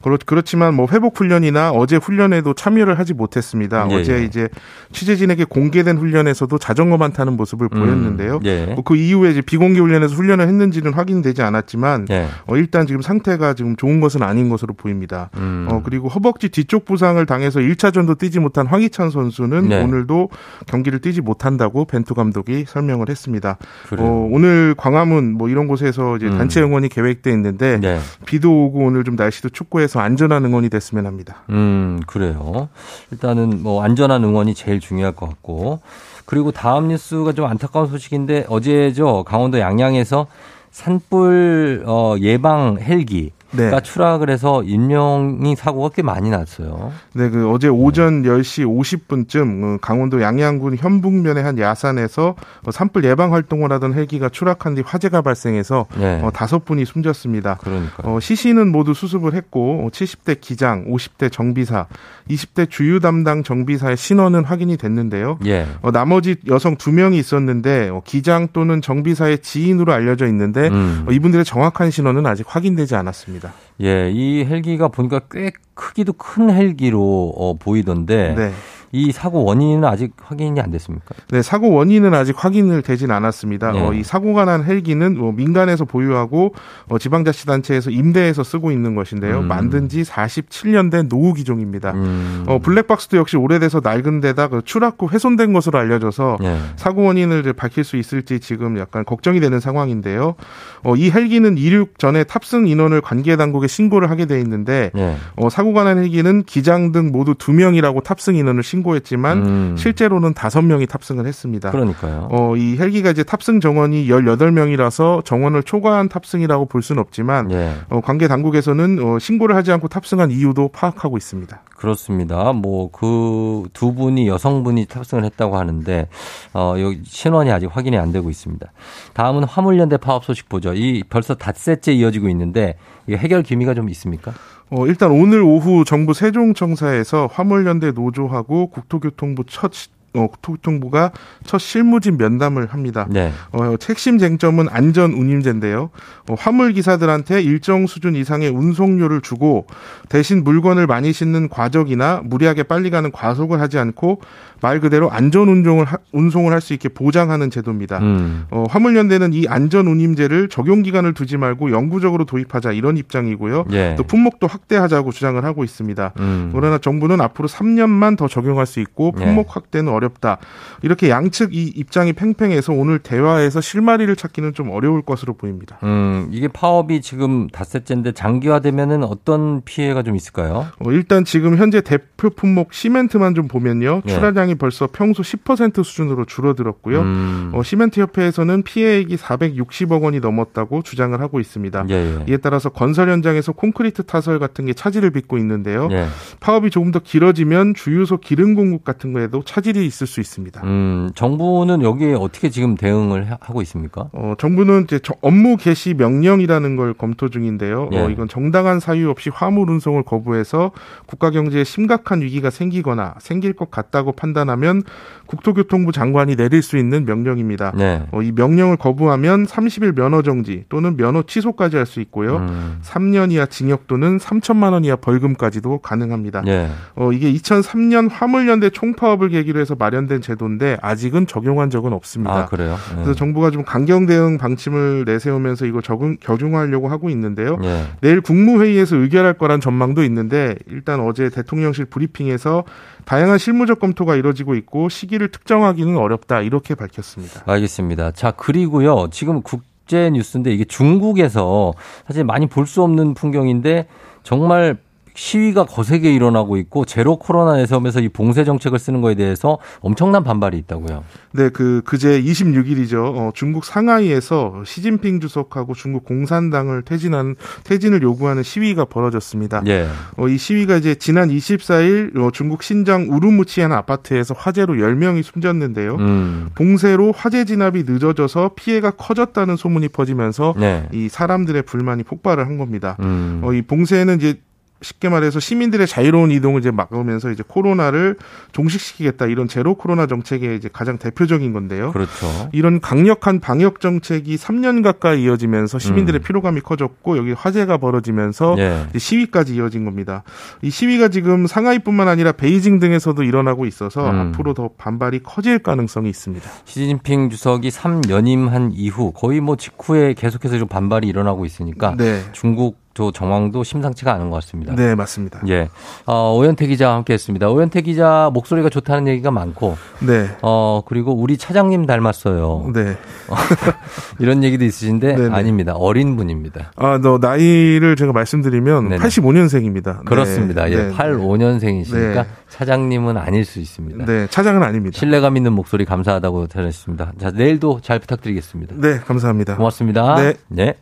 [0.02, 3.88] 그렇, 그렇지만 뭐 회복 훈련이나 어제 훈련에도 참여를 하지 못했습니다.
[3.92, 4.24] 예, 어제 예.
[4.24, 4.48] 이제
[4.94, 8.36] 취재진에게 공개된 훈련에서도 자전거만 타는 모습을 보였는데요.
[8.36, 8.46] 음.
[8.46, 8.66] 예.
[8.76, 12.28] 뭐그 이후에 이제 비공개 훈련에서 훈련을 했는지는 확인되지 않았지만 예.
[12.48, 15.30] 어, 일단 지금 상태가 지금 좋은 것은 아닌 것으로 보입니다.
[15.36, 15.68] 음.
[15.70, 19.84] 어, 그리고 허벅지 뒤쪽 부상을 당해서 1차전도 뛰지 못한 황희찬 선수는 네.
[19.84, 20.30] 오늘도
[20.68, 23.58] 경기를 뛰지 못한다고 벤투 감독이 설명을 했습니다.
[23.90, 24.06] 그래요.
[24.06, 26.38] 어, 오늘 광화문 뭐 이런 곳에서 이제 음.
[26.38, 28.00] 단체 응원이 계획돼 있는데 네.
[28.26, 31.38] 비도 오고 오늘 좀 날씨도 춥고 해서 안전한 응원이 됐으면 합니다.
[31.50, 32.70] 음, 그래요.
[33.12, 35.80] 일단은 뭐 안전한 응원이 제일 중요할 것 같고.
[36.26, 39.24] 그리고 다음 뉴스가 좀 안타까운 소식인데 어제죠.
[39.24, 40.28] 강원도 양양에서
[40.70, 43.82] 산불 어, 예방 헬기 가 네.
[43.82, 46.92] 추락을 해서 인명이 사고가 꽤 많이 났어요.
[47.14, 52.36] 네, 그 어제 오전 10시 50분쯤 강원도 양양군 현북면의 한 야산에서
[52.66, 56.22] 어, 산불 예방 활동을 하던 헬기가 추락한 뒤 화재가 발생해서 네.
[56.22, 57.58] 어, 다섯 분이 숨졌습니다.
[57.62, 58.04] 그러니까.
[58.04, 61.88] 어, 시신은 모두 수습을 했고 어, 70대 기장, 50대 정비사,
[62.30, 65.40] 20대 주유 담당 정비사의 신원은 확인이 됐는데요.
[65.46, 65.66] 예.
[65.82, 71.06] 어, 나머지 여성 두 명이 있었는데 어, 기장 또는 정비사의 지인으로 알려져 있는데 음.
[71.08, 73.39] 어, 이분들의 정확한 신원은 아직 확인되지 않았습니다.
[73.82, 78.52] 예, 이 헬기가 보니까 꽤 크기도 큰 헬기로 어, 보이던데 네.
[78.92, 81.16] 이 사고 원인은 아직 확인이 안 됐습니까?
[81.30, 83.72] 네, 사고 원인은 아직 확인을 되진 않았습니다.
[83.72, 83.80] 네.
[83.80, 86.56] 어, 이 사고가 난 헬기는 뭐 민간에서 보유하고
[86.88, 89.40] 어, 지방자치단체에서 임대해서 쓰고 있는 것인데요.
[89.40, 89.48] 음.
[89.48, 91.92] 만든 지 47년 된 노후 기종입니다.
[91.92, 92.46] 음.
[92.48, 96.58] 어, 블랙박스도 역시 오래돼서 낡은 데다 그 추락 후 훼손된 것으로 알려져서 예.
[96.76, 100.36] 사고 원인을 밝힐 수 있을지 지금 약간 걱정이 되는 상황인데요.
[100.84, 105.16] 어, 이 헬기는 이륙 전에 탑승 인원을 관계 당국에 신고를 하게 돼 있는데 예.
[105.36, 109.76] 어, 사고가 난 헬기는 기장 등 모두 두 명이라고 탑승 인원을 신고 했지만 음.
[109.78, 111.72] 실제로는 다섯 명이 탑승을 했습니다.
[111.72, 112.28] 그러니까요.
[112.32, 117.74] 어, 이 헬기가 이제 탑승 정원이 18명이라서 정원을 초과한 탑승이라고 볼 수는 없지만 예.
[117.90, 121.62] 어, 관계 당국에서는 어, 신고를 하지 않고 탑승한 이유도 파악하고 있습니다.
[121.76, 122.52] 그렇습니다.
[122.54, 126.08] 뭐 그 두 분이 여성분이 탑승을 했다고 하는데
[126.54, 128.72] 어 여기 신원이 아직 확인이 안 되고 있습니다.
[129.14, 130.74] 다음은 화물연대 파업 소식 보죠.
[130.74, 132.76] 이 벌써 닷새째 이어지고 있는데
[133.10, 134.34] 해결 기미가 좀 있습니까?
[134.72, 141.12] 어, 일단 오늘 오후 정부 세종청사에서 화물연대 노조하고 국토교통부 첫 시- 어, 국토교통부가
[141.46, 143.06] 첫 실무진 면담을 합니다.
[143.12, 143.32] 네.
[143.52, 145.92] 어, 핵심 쟁점은 안전 운임제인데요.
[146.28, 149.68] 어, 화물 기사들한테 일정 수준 이상의 운송료를 주고
[150.10, 154.22] 대신 물건을 많이 싣는 과적이나 무리하게 빨리 가는 과속을 하지 않고
[154.62, 158.00] 말 그대로 안전 운송을 하- 운송을 할 수 있게 보장하는 제도입니다.
[158.00, 158.46] 음.
[158.52, 163.66] 어, 화물연대는 이 안전 운임제를 적용 기간을 두지 말고 영구적으로 도입하자 이런 입장이고요.
[163.72, 163.96] 예.
[163.98, 166.14] 또 품목도 확대하자고 주장을 하고 있습니다.
[166.20, 166.50] 음.
[166.54, 169.24] 그러나 정부는 앞으로 3년만 더 적용할 수 있고 예.
[169.24, 170.38] 품목 확대는 어렵다.
[170.82, 175.78] 이렇게 양측 이 입장이 팽팽해서 오늘 대화에서 실마리를 찾기는 좀 어려울 것으로 보입니다.
[175.84, 180.68] 음, 이게 파업이 지금 닷새째인데 장기화되면은 어떤 피해가 좀 있을까요?
[180.80, 184.02] 어, 일단 지금 현재 대표 품목 시멘트만 좀 보면요.
[184.06, 184.12] 예.
[184.12, 187.02] 출하량 이 벌써 평소 10% 수준으로 줄어들었고요.
[187.02, 187.52] 음.
[187.54, 191.86] 어, 시멘트 협회에서는 피해액이 460억 원이 넘었다고 주장을 하고 있습니다.
[191.90, 192.26] 예, 예.
[192.30, 195.88] 이에 따라서 건설 현장에서 콘크리트 타설 같은 게 차질을 빚고 있는데요.
[195.92, 196.08] 예.
[196.40, 200.62] 파업이 조금 더 길어지면 주유소 기름 공급 같은 거에도 차질이 있을 수 있습니다.
[200.64, 204.10] 음, 정부는 여기에 어떻게 지금 대응을 하- 하고 있습니까?
[204.14, 207.90] 어, 정부는 이제 저- 업무 개시 명령이라는 걸 검토 중인데요.
[207.94, 208.00] 예.
[208.00, 210.72] 어, 이건 정당한 사유 없이 화물 운송을 거부해서
[211.06, 214.84] 국가 경제에 심각한 위기가 생기거나 생길 것 같다고 판단 하면
[215.26, 217.72] 국토교통부 장관이 내릴 수 있는 명령입니다.
[217.76, 218.04] 네.
[218.12, 222.38] 어, 이 명령을 거부하면 30일 면허 정지 또는 면허 취소까지 할 수 있고요.
[222.38, 222.80] 음.
[222.84, 226.44] 3년 이하 징역 또는 3천만 원 이하 벌금까지도 가능합니다.
[226.46, 226.70] 예.
[226.96, 232.34] 어, 이게 2003년 화물연대 총파업을 계기로 해서 마련된 제도인데 아직은 적용한 적은 없습니다.
[232.34, 232.78] 아, 그래요?
[232.92, 232.96] 예.
[232.96, 237.58] 그래서 정부가 좀 강경 대응 방침을 내세우면서 이거 적응 적용하려고 하고 있는데요.
[237.64, 237.86] 예.
[238.02, 242.66] 내일 국무회의에서 의결할 거란 전망도 있는데 일단 어제 대통령실 브리핑에서
[243.06, 247.42] 다양한 실무적 검토가 이 뤄지고 있고 시기를 특정하기는 어렵다 이렇게 밝혔습니다.
[247.46, 248.12] 알겠습니다.
[248.12, 249.08] 자, 그리고요.
[249.12, 251.74] 지금 국제 뉴스인데 이게 중국에서
[252.08, 253.88] 사실 많이 볼 수 없는 풍경인데
[254.24, 254.78] 정말
[255.14, 260.58] 시위가 거세게 일어나고 있고 제로 코로나 에서면서 이 봉쇄 정책을 쓰는 거에 대해서 엄청난 반발이
[260.60, 261.04] 있다고요.
[261.34, 262.98] 네, 그 그제 26일이죠.
[263.16, 269.62] 어, 중국 상하이에서 시진핑 주석하고 중국 공산당을 퇴진한 퇴진을 요구하는 시위가 벌어졌습니다.
[269.68, 269.88] 예.
[270.18, 275.96] 어, 이 시위가 이제 지난 24일 어, 중국 신장 우르무치의 한 아파트에서 화재로 10명이 숨졌는데요.
[275.96, 276.50] 음.
[276.56, 280.88] 봉쇄로 화재 진압이 늦어져서 피해가 커졌다는 소문이 퍼지면서 네.
[280.92, 282.98] 이 사람들의 불만이 폭발을 한 겁니다.
[283.00, 283.42] 음.
[283.44, 284.40] 어, 이 봉쇄는 이제
[284.82, 288.16] 쉽게 말해서 시민들의 자유로운 이동을 이제 막으면서 이제 코로나를
[288.54, 291.92] 종식시키겠다 이런 제로 코로나 정책의 이제 가장 대표적인 건데요.
[291.92, 292.50] 그렇죠.
[292.54, 296.24] 이런 강력한 방역 정책이 3년 가까이 이어지면서 시민들의 음.
[296.24, 298.88] 피로감이 커졌고 여기 화재가 벌어지면서 예.
[298.98, 300.24] 시위까지 이어진 겁니다.
[300.62, 304.34] 이 시위가 지금 상하이뿐만 아니라 베이징 등에서도 일어나고 있어서 음.
[304.34, 306.50] 앞으로 더 반발이 커질 가능성이 있습니다.
[306.64, 312.22] 시진핑 주석이 3연임한 이후 거의 뭐 직후에 계속해서 좀 반발이 일어나고 있으니까 네.
[312.32, 314.76] 중국 저 정황도 심상치가 않은 것 같습니다.
[314.76, 315.40] 네, 맞습니다.
[315.48, 315.70] 예.
[316.06, 317.48] 어, 오현태 기자와 함께 했습니다.
[317.48, 320.28] 오현태 기자 목소리가 좋다는 얘기가 많고, 네.
[320.42, 322.72] 어, 그리고 우리 차장님 닮았어요.
[322.74, 322.98] 네.
[324.20, 325.34] 이런 얘기도 있으신데, 네네.
[325.34, 325.76] 아닙니다.
[325.76, 326.74] 어린 분입니다.
[326.76, 329.06] 아, 너 나이를 제가 말씀드리면 네네.
[329.06, 330.04] 85년생입니다.
[330.04, 330.70] 그렇습니다.
[330.70, 330.76] 예.
[330.76, 330.92] 네.
[330.92, 332.26] 85년생이시니까 네.
[332.50, 334.06] 차장님은 아닐 수 있습니다.
[334.08, 335.00] 네, 차장은 아닙니다.
[335.00, 337.14] 신뢰감 있는 목소리 감사하다고 전했습니다.
[337.18, 338.76] 자, 내일도 잘 부탁드리겠습니다.
[338.78, 339.56] 네, 감사합니다.
[339.56, 340.16] 고맙습니다.
[340.16, 340.34] 네.
[340.50, 340.74] 네.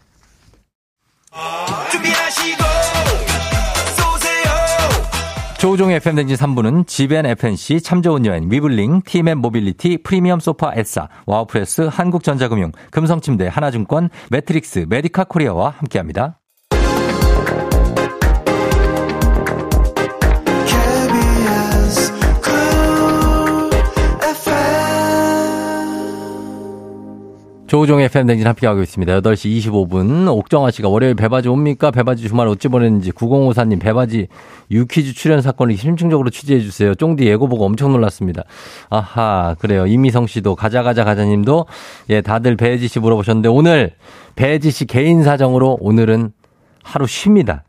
[5.57, 11.09] 조우종의 FM 대행진 3부는 지벤 FNC, 참 좋은 여행, 위블링, 티맵 모빌리티, 프리미엄 소파 에싸,
[11.25, 16.39] 와우프레스, 한국전자금융, 금성침대, 하나증권, 매트릭스, 메디카 코리아와 함께합니다.
[27.67, 29.19] 조우종의 FM 댕진 함께하고 있습니다.
[29.19, 30.31] 8시 25분.
[30.31, 31.91] 옥정아 씨가 월요일 배바지 옵니까?
[31.91, 34.27] 배바지 주말 어찌 보냈는지 9054님 배바지
[34.71, 36.95] 유퀴즈 출연 사건을 심층적으로 취재해 주세요.
[36.95, 38.43] 쫑디 예고 보고 엄청 놀랐습니다.
[38.89, 39.85] 아하, 그래요.
[39.85, 41.65] 이미성 씨도 가자 가자 가자님도
[42.09, 43.91] 예, 다들 배지 씨 물어보셨는데 오늘
[44.35, 46.31] 배지 씨 개인 사정으로 오늘은
[46.83, 47.65] 하루 쉽니다.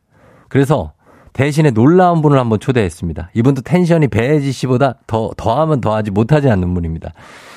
[0.49, 0.93] 그래서
[1.33, 3.31] 대신에 놀라운 분을 한번 초대했습니다.
[3.35, 7.13] 이분도 텐션이 배지 씨보다 더, 더하면 더하지 못하지 않는 분입니다.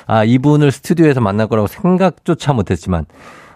[0.07, 3.05] 아, 이분을 스튜디오에서 만날 거라고 생각조차 못했지만,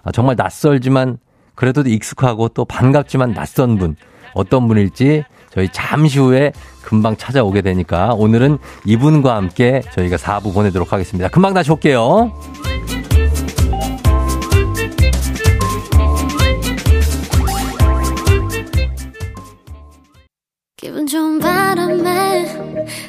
[0.03, 1.17] 아, 정말 낯설지만,
[1.55, 3.95] 그래도 익숙하고 또 반갑지만 낯선 분.
[4.35, 6.51] 어떤 분일지 저희 잠시 후에
[6.83, 11.29] 금방 찾아오게 되니까 오늘은 이분과 함께 저희가 4부 보내도록 하겠습니다.
[11.29, 12.31] 금방 다시 올게요.
[20.75, 21.54] 기분 좋은 바람에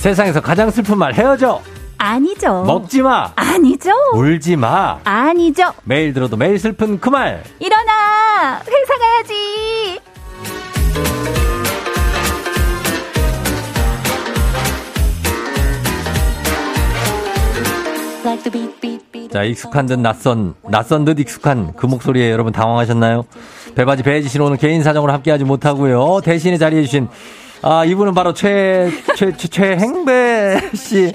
[0.00, 1.60] 세상에서 가장 슬픈 말 헤어져.
[1.98, 2.64] 아니죠.
[2.64, 3.30] 먹지 마.
[3.36, 3.90] 아니죠.
[4.14, 4.98] 울지 마.
[5.04, 5.74] 아니죠.
[5.84, 7.44] 매일 들어도 매일 슬픈 그 말.
[7.58, 8.60] 일어나.
[8.60, 10.00] 회사 가야지.
[19.30, 23.24] 자, 익숙한 듯 낯선, 낯선 듯 익숙한 그 목소리에 여러분 당황하셨나요?
[23.74, 26.20] 배바지 배지신 오늘 개인 사정으로 함께하지 못하고요.
[26.24, 27.08] 대신에 자리해주신
[27.62, 31.12] 아, 이분은 바로 최, 최, 최, 최행배 씨.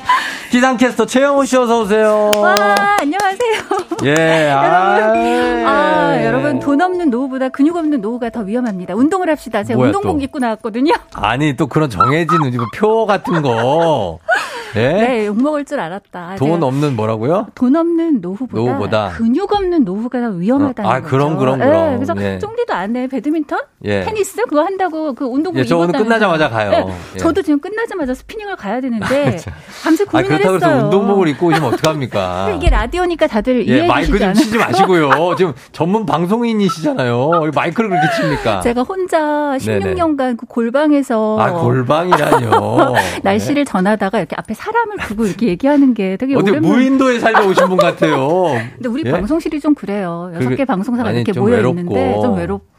[0.52, 2.32] 기상캐스터 최영호 씨 어서오세요.
[2.36, 2.56] 와,
[3.00, 3.62] 안녕하세요.
[4.06, 8.93] 예, 아, 여러분, 아, 여러분 돈 없는 노후보다 근육 없는 노후가 더 위험합니다.
[8.93, 9.64] 운동을 합시다.
[9.64, 10.22] 제가 운동복 또?
[10.24, 10.93] 입고 나왔거든요.
[11.14, 14.20] 아니, 또 그런 정해진 이거 표 같은 거.
[14.76, 14.93] 예?
[14.93, 16.36] 네, 욕 먹을 줄 알았다.
[16.38, 17.47] 돈 없는 뭐라고요?
[17.55, 19.09] 돈 없는 노후보다, 노후보다.
[19.17, 21.09] 근육 없는 노후가 더 위험하다는 어, 아, 거죠.
[21.09, 21.95] 그럼, 그럼, 네, 그럼.
[21.95, 22.39] 그래서 예.
[22.39, 23.07] 쫑디도 안 해.
[23.07, 23.59] 배드민턴?
[23.86, 24.01] 예.
[24.01, 24.43] 테니스?
[24.45, 25.97] 그거 한다고 그 운동복 예, 저 오늘.
[25.97, 26.71] 끝나자마자 가요.
[26.71, 27.17] 네, 예.
[27.17, 29.38] 저도 지금 끝나자마자 스피닝을 가야 되는데
[29.84, 30.76] 밤새 아, 고민을 그렇다고 했어요.
[30.76, 32.51] 해서 운동복을 입고 오시면 어떡합니까?
[32.57, 34.34] 이게 라디오니까 다들 예, 마이크 좀?
[34.34, 35.36] 치지 마시고요.
[35.38, 37.30] 지금 전문 방송인이시잖아요.
[37.43, 38.61] 왜 마이크를 그렇게 칩니까?
[38.61, 39.93] 제가 혼자 네네.
[39.93, 42.93] 16년간 그 골방에서 아, 골방이라뇨.
[43.23, 46.72] 날씨를 전하다가 이렇게 앞에 사람을 두고 이렇게 얘기하는 게 되게 어디 오랜만.
[46.72, 48.47] 무인도에 살다 오신 분 같아요.
[48.76, 49.11] 근데 우리 예?
[49.11, 50.32] 방송실이 좀 그래요.
[50.36, 51.80] 여섯 개 방송사가 아니, 이렇게 좀 모여 외롭고.
[51.80, 52.74] 있는데 좀 외롭.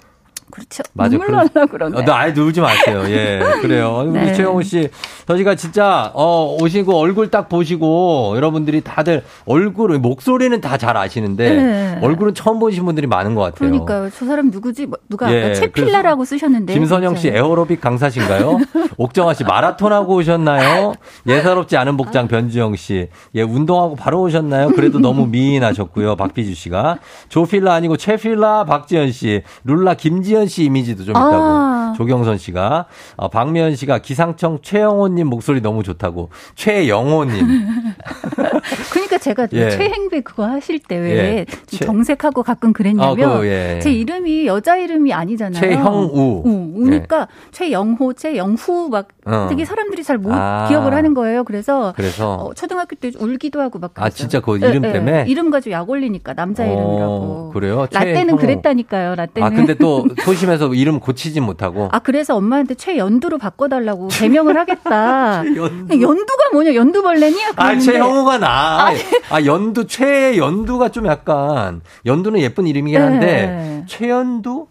[0.56, 0.82] 그렇죠.
[0.94, 1.10] 맞아.
[1.10, 1.98] 눈물 날라 그러네.
[1.98, 3.02] 어, 나 아예 울지 마세요.
[3.08, 4.04] 예, 그래요.
[4.08, 4.32] 우리 네.
[4.32, 4.88] 최영호 씨,
[5.28, 11.98] 저희가 진짜 어 오시고 얼굴 딱 보시고 여러분들이 다들 얼굴 목소리는 다 잘 아시는데 네.
[12.02, 13.70] 얼굴은 처음 보신 분들이 많은 것 같아요.
[13.70, 14.10] 그러니까요.
[14.10, 14.84] 저 사람 누구지?
[14.86, 16.74] 뭐, 누가 예, 채필라라고 쓰셨는데.
[16.74, 17.38] 김선영 씨 진짜.
[17.38, 18.58] 에어로빅 강사신가요?
[18.98, 20.92] 옥정아 씨 마라톤 하고 오셨나요?
[21.26, 23.08] 예사롭지 않은 복장 변주영 씨.
[23.34, 24.68] 예, 운동하고 바로 오셨나요?
[24.68, 26.16] 그래도 너무 미인하셨고요.
[26.16, 26.98] 박비주 씨가.
[27.30, 29.42] 조필라 아니고 최필라 박지현 씨.
[29.64, 31.34] 룰라 김지현 씨 이미지도 좀 있다고.
[31.34, 31.94] 아.
[31.96, 32.86] 조경선 씨가.
[33.16, 36.30] 어, 박미연 씨가 기상청 최영호님 목소리 너무 좋다고.
[36.54, 37.46] 최영호님.
[38.92, 39.70] 그러니까 제가 예.
[39.70, 41.46] 최행배 그거 하실 때왜 예.
[41.84, 43.78] 정색하고 가끔 그랬냐면 아, 그거, 예.
[43.82, 45.60] 제 이름이 여자 이름이 아니잖아요.
[45.60, 46.42] 최형우.
[46.44, 46.50] 예.
[46.50, 46.72] 우.
[46.76, 49.46] 우니까 최영호, 최영후 막 어.
[49.48, 50.66] 되게 사람들이 잘못 아.
[50.68, 51.44] 기억을 하는 거예요.
[51.44, 52.34] 그래서 그래서.
[52.34, 54.16] 어, 초등학교 때 울기도 하고 막 아, 그랬어요.
[54.16, 54.92] 진짜 그 예, 이름 예.
[54.92, 55.24] 때문에?
[55.28, 57.50] 이름 가지고 약 올리니까 남자 어, 이름이라고.
[57.52, 57.86] 그래요?
[57.92, 58.36] 라떼는 최형우.
[58.38, 59.14] 그랬다니까요.
[59.14, 59.46] 라떼는.
[59.46, 60.04] 아, 근데 또
[60.36, 61.88] 소심해서 이름 고치진 못하고.
[61.90, 65.44] 아, 그래서 엄마한테 최연두로 바꿔달라고 개명을 하겠다.
[65.46, 66.74] 연두가 뭐냐?
[66.74, 67.36] 연두벌레니?
[67.56, 68.88] 아, 최형우가 나.
[69.30, 73.84] 아, 연두, 최연두가 좀 약간, 연두는 예쁜 이름이긴 한데, 네.
[73.88, 74.66] 최연두?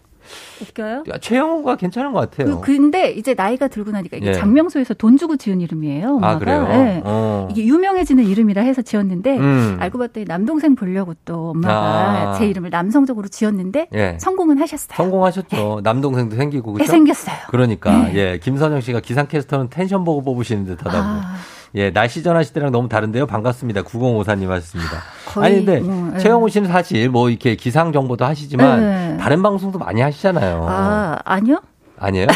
[0.60, 1.04] 웃겨요?
[1.08, 2.60] 야, 최형우가 괜찮은 것 같아요.
[2.60, 4.32] 그, 근데 이제 나이가 들고 나니까 이게 예.
[4.34, 6.16] 장명소에서 돈 주고 지은 이름이에요.
[6.16, 6.32] 엄마가.
[6.32, 6.68] 아, 그래요?
[6.70, 7.02] 예.
[7.04, 7.48] 어.
[7.50, 9.76] 이게 유명해지는 이름이라 해서 지었는데 음.
[9.80, 12.38] 알고 봤더니 남동생 보려고 또 엄마가 아.
[12.38, 14.16] 제 이름을 남성적으로 지었는데 예.
[14.20, 14.96] 성공은 하셨어요.
[14.96, 15.80] 성공하셨죠.
[15.82, 16.84] 남동생도 생기고, 그죠?
[16.84, 17.36] 네, 생겼어요.
[17.48, 18.38] 그러니까, 예.
[18.42, 21.04] 김선영 씨가 기상캐스터는 텐션 보고 뽑으시는 듯 하다고.
[21.04, 21.36] 아.
[21.76, 23.26] 예, 날씨 때랑 너무 다른데요.
[23.26, 23.82] 반갑습니다.
[23.82, 25.02] 9054님 하셨습니다.
[25.26, 26.18] 거의 아니, 근데 뭐, 예.
[26.18, 29.16] 최영우 씨는 사실 뭐 이렇게 기상 정보도 하시지만 네.
[29.18, 30.66] 다른 방송도 많이 하시잖아요.
[30.66, 31.60] 아, 아니요?
[31.98, 32.28] 아니에요?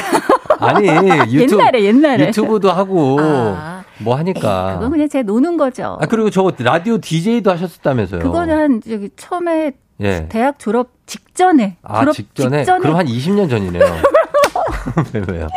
[0.59, 0.87] 아니,
[1.33, 1.63] 유튜브.
[1.63, 2.29] 옛날에, 옛날에.
[2.29, 3.83] 유튜브도 하고, 아.
[3.99, 4.75] 뭐 하니까.
[4.75, 5.97] 그건 그냥 제가 노는 거죠.
[6.01, 8.21] 아, 그리고 저 라디오 DJ도 하셨다면서요.
[8.21, 10.27] 그거는 한 저기 처음에 예.
[10.29, 12.59] 대학 졸업 직전에 아, 졸업 직전에?
[12.59, 13.85] 직전에 그럼 한 20년 전이네요.
[15.13, 15.49] 왜, 왜요?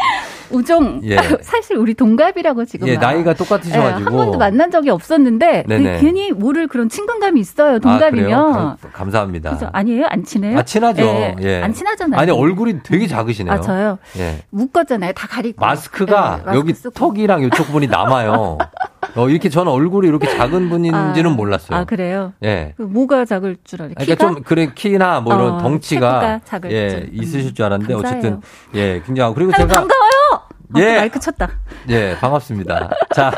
[0.49, 1.17] 우정 예.
[1.41, 3.01] 사실 우리 동갑이라고 지금 예, 막.
[3.01, 3.99] 나이가 똑같으셔가지고.
[3.99, 5.99] 예, 한 번도 만난 적이 없었는데 네네.
[5.99, 8.77] 괜히 모를 그런 친근감이 있어요 아, 동갑이면 그래요?
[8.81, 9.51] 감- 감사합니다.
[9.51, 9.69] 그죠?
[9.71, 10.59] 아니에요 안 친해요?
[10.59, 11.01] 아, 친하죠.
[11.03, 11.61] 예, 예.
[11.63, 12.19] 안 친하잖아요.
[12.19, 13.53] 아니, 얼굴이 되게 작으시네요.
[13.53, 14.43] 아 저요 예.
[14.49, 16.91] 묶었잖아요 다 가리고 마스크가 예, 마스크 여기 쓰고.
[16.93, 18.57] 턱이랑 이쪽 부분이 남아요.
[19.15, 21.77] 어, 이렇게 저는 얼굴이 이렇게 작은 분인지는 아, 몰랐어요.
[21.79, 22.33] 아 그래요?
[22.43, 22.73] 예.
[22.77, 23.93] 그 뭐가 작을 줄 알아요?
[23.95, 24.33] 그러니까 키가?
[24.33, 26.99] 좀 그래 키나 뭐 이런 어, 덩치가 예 줄.
[26.99, 28.17] 음, 있으실 줄 알았는데 감사해요.
[28.19, 28.41] 어쨌든
[28.73, 29.83] 예 굉장히 그리고 제가 반가워요.
[29.83, 30.02] 어,
[30.77, 30.97] 예.
[30.97, 31.49] 마이크 쳤다.
[31.89, 32.89] 예 반갑습니다.
[33.13, 33.31] 자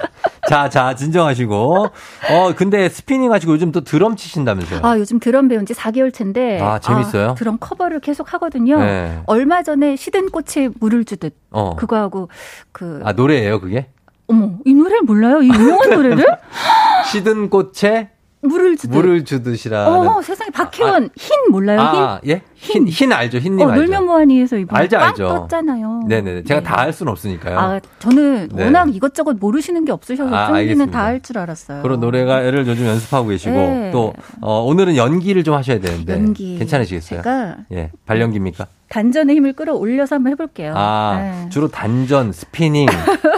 [0.48, 1.88] 자, 자, 진정하시고.
[2.30, 4.82] 어, 근데 스피닝 하시고 요즘 또 드럼 치신다면서요?
[4.84, 6.62] 아, 요즘 드럼 배운 지 4개월 차인데.
[6.62, 7.36] 아, 재밌어요?
[7.36, 8.78] 드럼 커버를 계속 하거든요.
[8.80, 9.22] 네.
[9.26, 11.36] 얼마 전에 시든 꽃에 물을 주듯.
[11.52, 11.76] 어.
[11.76, 12.30] 그거 하고,
[12.72, 13.02] 그.
[13.04, 13.88] 아, 노래예요, 그게?
[14.28, 15.42] 어머, 이 노래를 몰라요?
[15.42, 16.26] 이 유명한 노래를?
[17.12, 18.10] 시든 꽃에
[18.48, 18.96] 물을 주듯.
[18.96, 19.92] 물을 주듯이라는.
[19.92, 20.50] 어, 세상에.
[20.52, 21.80] 박혜원, 흰 몰라요?
[21.82, 22.32] 아, 흰?
[22.32, 22.42] 예?
[22.56, 23.82] 흰, 흰 알죠, 흰님 어, 알죠.
[23.84, 25.28] 놀면 뭐하니에서 이번에 알죠, 빵 알죠.
[25.28, 26.04] 떴잖아요.
[26.08, 26.44] 네네.
[26.44, 27.60] 제가 다할 수는 없으니까요.
[27.60, 28.64] 아, 저는 네.
[28.64, 30.92] 워낙 이것저것 모르시는 게 없으셔서 아, 쫑디는 알겠습니다.
[31.00, 31.82] 다할줄 알았어요.
[31.84, 33.92] 그런 노래가를 요즘 연습하고 계시고 네.
[33.92, 36.58] 또 어, 오늘은 연기를 좀 하셔야 되는데 연기.
[36.58, 37.22] 괜찮으시겠어요?
[37.22, 38.68] 제가 예, 발연기입니까?
[38.96, 40.74] 단전의 힘을 끌어올려서 한번 해볼게요.
[40.74, 41.50] 아, 네.
[41.50, 42.88] 주로 단전, 스피닝,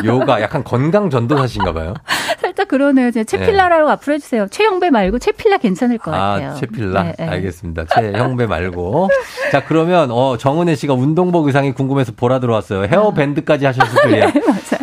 [0.05, 1.95] 요가, 약간 건강 전도사신가 봐요.
[2.39, 3.09] 살짝 그러네요.
[3.09, 4.47] 제가 최필라라고 앞으로 해주세요.
[4.51, 6.51] 최영배 말고 최필라 괜찮을 것 같아요.
[6.51, 7.03] 아, 최필라.
[7.03, 7.27] 네, 네.
[7.27, 7.85] 알겠습니다.
[7.85, 9.09] 최영배 말고.
[9.51, 12.83] 자, 그러면 어 정은혜 씨가 운동복 의상이 궁금해서 보라 들어왔어요.
[12.83, 14.31] 헤어밴드까지 하셨을 줄이야.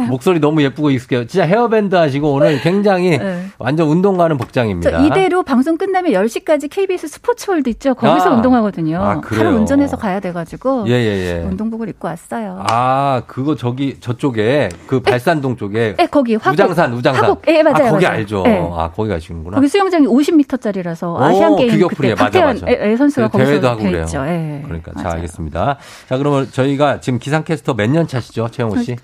[0.08, 1.26] 목소리 너무 예쁘고 익숙해요.
[1.26, 3.46] 진짜 헤어밴드 하시고 오늘 굉장히 네.
[3.58, 4.90] 완전 운동 가는 복장입니다.
[4.90, 7.94] 저 이대로 방송 끝나면 10시까지 KBS 스포츠월드 있죠.
[7.94, 8.34] 거기서 아.
[8.34, 8.98] 운동하거든요.
[9.02, 9.46] 아, 그래요?
[9.48, 11.42] 하루 운전해서 가야 돼가지고 예, 예, 예.
[11.44, 12.64] 운동복을 입고 왔어요.
[12.68, 16.52] 아, 그거 저기 저쪽에 그 발산동 쪽에 네, 거기 화곡.
[16.54, 17.24] 우장산, 우장산.
[17.24, 17.42] 화곡.
[17.48, 18.18] 예, 맞아요, 아, 거기 맞아요.
[18.18, 18.42] 알죠.
[18.44, 18.70] 네.
[18.74, 19.56] 아, 거기 가시는구나.
[19.56, 21.88] 거기 수영장이 50m짜리라서 오, 아시안 게임.
[21.88, 22.60] 그때 맞아, 박태환.
[22.68, 24.04] 애- 애 선수가 그 거기서 대회도 하고 돼 그래요.
[24.04, 24.24] 있죠.
[24.26, 24.62] 예.
[24.64, 25.14] 그러니까 자 맞아요.
[25.16, 25.76] 알겠습니다.
[26.08, 28.96] 자 그러면 저희가 지금 기상캐스터 몇 년 차시죠, 최영호 씨?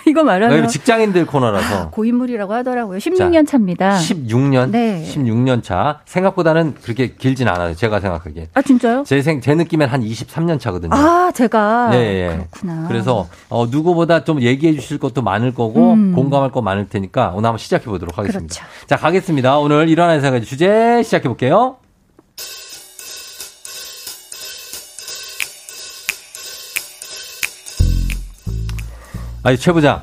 [0.06, 2.98] 이거 말하면 여기 직장인들 코너라서 고인물이라고 하더라고요.
[2.98, 3.98] 16년 차입니다.
[3.98, 5.04] 16년, 네.
[5.06, 7.74] 16년 차 생각보다는 그렇게 길진 않아요.
[7.74, 8.48] 제가 생각하기엔.
[8.54, 9.04] 아 진짜요?
[9.06, 10.94] 제, 생, 제 느낌엔 한 23년 차거든요.
[10.94, 12.36] 아 제가 예, 예.
[12.36, 12.88] 그렇구나.
[12.88, 16.12] 그래서 어, 누구보다 좀 얘기해 주실 것도 많을 거고 음.
[16.14, 18.54] 공감할 거 많을 테니까 오늘 한번 시작해 보도록 하겠습니다.
[18.54, 18.86] 그렇죠.
[18.86, 19.58] 자 가겠습니다.
[19.58, 21.76] 오늘 일어나는 생각 주제 시작해 볼게요.
[29.42, 30.02] 아니 최 부장,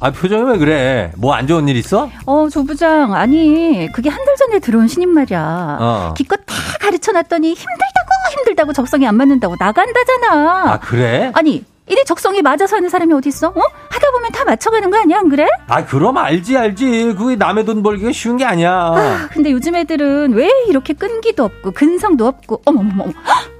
[0.00, 1.12] 아 표정이 왜 그래?
[1.16, 2.08] 뭐 안 좋은 일 있어?
[2.26, 5.78] 어, 조 부장, 아니, 그게 한 달 전에 들어온 신임 말이야.
[5.80, 6.14] 어.
[6.16, 10.72] 기껏 다 가르쳐 놨더니 힘들다고, 힘들다고 적성이 안 맞는다고 나간다잖아.
[10.72, 11.30] 아 그래?
[11.34, 13.48] 아니, 이래 적성이 맞아서 하는 사람이 어딨어?
[13.48, 13.60] 어?
[13.88, 15.46] 하다 보면 다 맞춰가는 거 아니야, 안 그래?
[15.68, 17.14] 아 그럼 알지 알지.
[17.18, 18.70] 그게 남의 돈 벌기가 쉬운 게 아니야.
[18.72, 23.04] 아, 근데 요즘 애들은 왜 이렇게 끈기도 없고, 근성도 없고, 어머머머.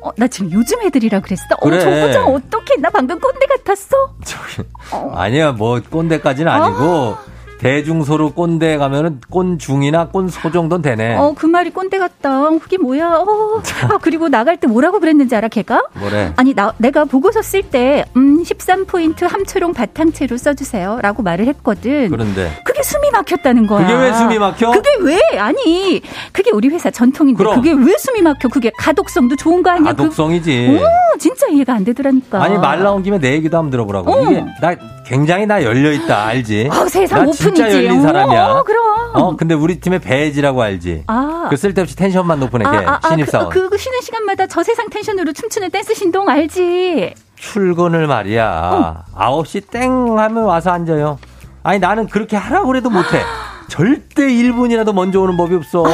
[0.01, 1.43] 어, 나 지금 요즘 애들이라 그랬어?
[1.62, 1.76] 그래.
[1.76, 2.76] 어, 조 부장, 어떡해.
[2.81, 3.97] 나 방금 꼰대 같았어?
[4.24, 4.68] 저기
[5.14, 7.16] 아니야 뭐 꼰대까지는 아니고
[7.59, 11.17] 대중소로 꼰대 가면은 꼰중이나 꼰소 정도는 되네.
[11.17, 12.51] 어, 그 말이 꼰대 같다.
[12.61, 13.09] 그게 뭐야?
[13.27, 13.63] 어.
[13.91, 15.83] 아, 그리고 나갈 때 뭐라고 그랬는지 알아, 걔가?
[15.95, 16.33] 뭐래?
[16.37, 21.01] 아니, 나, 내가 보고서 쓸 때, 음, 13포인트 함초롱 바탕채로 써주세요.
[21.03, 22.09] 라고 말을 했거든.
[22.11, 23.87] 그런데 그게 숨이 막혔다는 거야.
[23.87, 24.71] 그게 왜 숨이 막혀?
[24.71, 25.19] 그게 왜?
[25.39, 26.01] 아니,
[26.33, 27.57] 그게 우리 회사 전통인데, 그럼.
[27.57, 28.49] 그게 왜 숨이 막혀?
[28.49, 29.85] 그게 가독성도 좋은 거 아니야?
[29.93, 30.79] 가독성이지.
[30.79, 32.43] 그, 오, 진짜 이해가 안 되더라니까.
[32.43, 34.13] 아니 말 나온 김에 내 얘기도 한번 들어보라고.
[34.13, 34.31] 어.
[34.31, 36.69] 이게 나 굉장히 나 열려 있다 알지?
[36.71, 37.63] 어, 세상 오픈 이지.
[37.63, 38.47] 열린 사람이야.
[38.47, 39.11] 어, 그럼.
[39.15, 41.05] 어, 근데 우리 팀에 배지라고 알지?
[41.07, 41.47] 아.
[41.51, 43.49] 그 쓸데없이 텐션만 높은 애 걔 아, 아, 아, 신입사원.
[43.51, 47.15] 그, 그 쉬는 시간마다 저 세상 텐션으로 춤추는 댄스 신동 알지?
[47.37, 49.05] 출근을 말이야.
[49.15, 51.19] 아홉 시땡 하면 와서 앉아요.
[51.63, 53.23] 아니 나는 그렇게 하라고 해도 못해.
[53.69, 55.85] 절대 1분이라도 먼저 오는 법이 없어.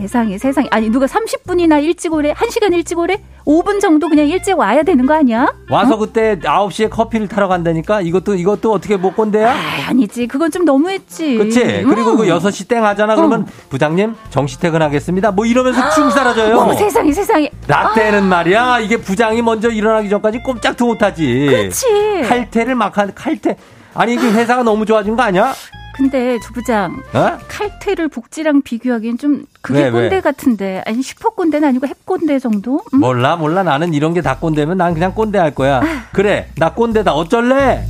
[0.00, 4.82] 세상에 세상에 아니 누가 30분이나 일찍 오래 1시간 일찍 오래 5분 정도 그냥 일찍 와야
[4.82, 5.46] 되는 거 아니야?
[5.70, 8.00] 와서 그때 9시에 커피를 타러 간다니까?
[8.00, 9.54] 이것도, 이것도 어떻게 못 건데야?
[9.88, 11.62] 아 니지 그건 좀 너무했지 그치?
[11.84, 12.16] 그리고 음.
[12.18, 13.14] 그 6시 땡 하잖아?
[13.14, 15.30] 그러면 부장님, 정시 퇴근하겠습니다.
[15.30, 16.58] 뭐 이러면서 쭉 사라져요.
[16.58, 18.80] 어머 세상에 세상에 라떼는 말이야.
[18.80, 21.46] 이게 부장이 먼저 일어나기 전까지 꼼짝도 못 하지.
[21.50, 21.86] 그치
[22.28, 23.56] 칼퇴를 막 한, 칼퇴.
[23.94, 25.52] 아니, 이게 회사가 너무 좋아진 거 아니야?
[26.00, 27.36] 근데 주부장 어?
[27.46, 29.90] 칼퇴를 복지랑 비교하기엔 좀 그게 왜, 왜?
[29.90, 32.80] 꼰대 같은데 아니 슈퍼 꼰대는 아니고 햅 꼰대 정도?
[32.94, 33.00] 음?
[33.00, 33.62] 몰라, 몰라.
[33.62, 35.82] 나는 이런 게 다 꼰대면 난 그냥 꼰대 할 거야.
[36.12, 37.12] 그래, 나 꼰대다.
[37.12, 37.86] 어쩔래?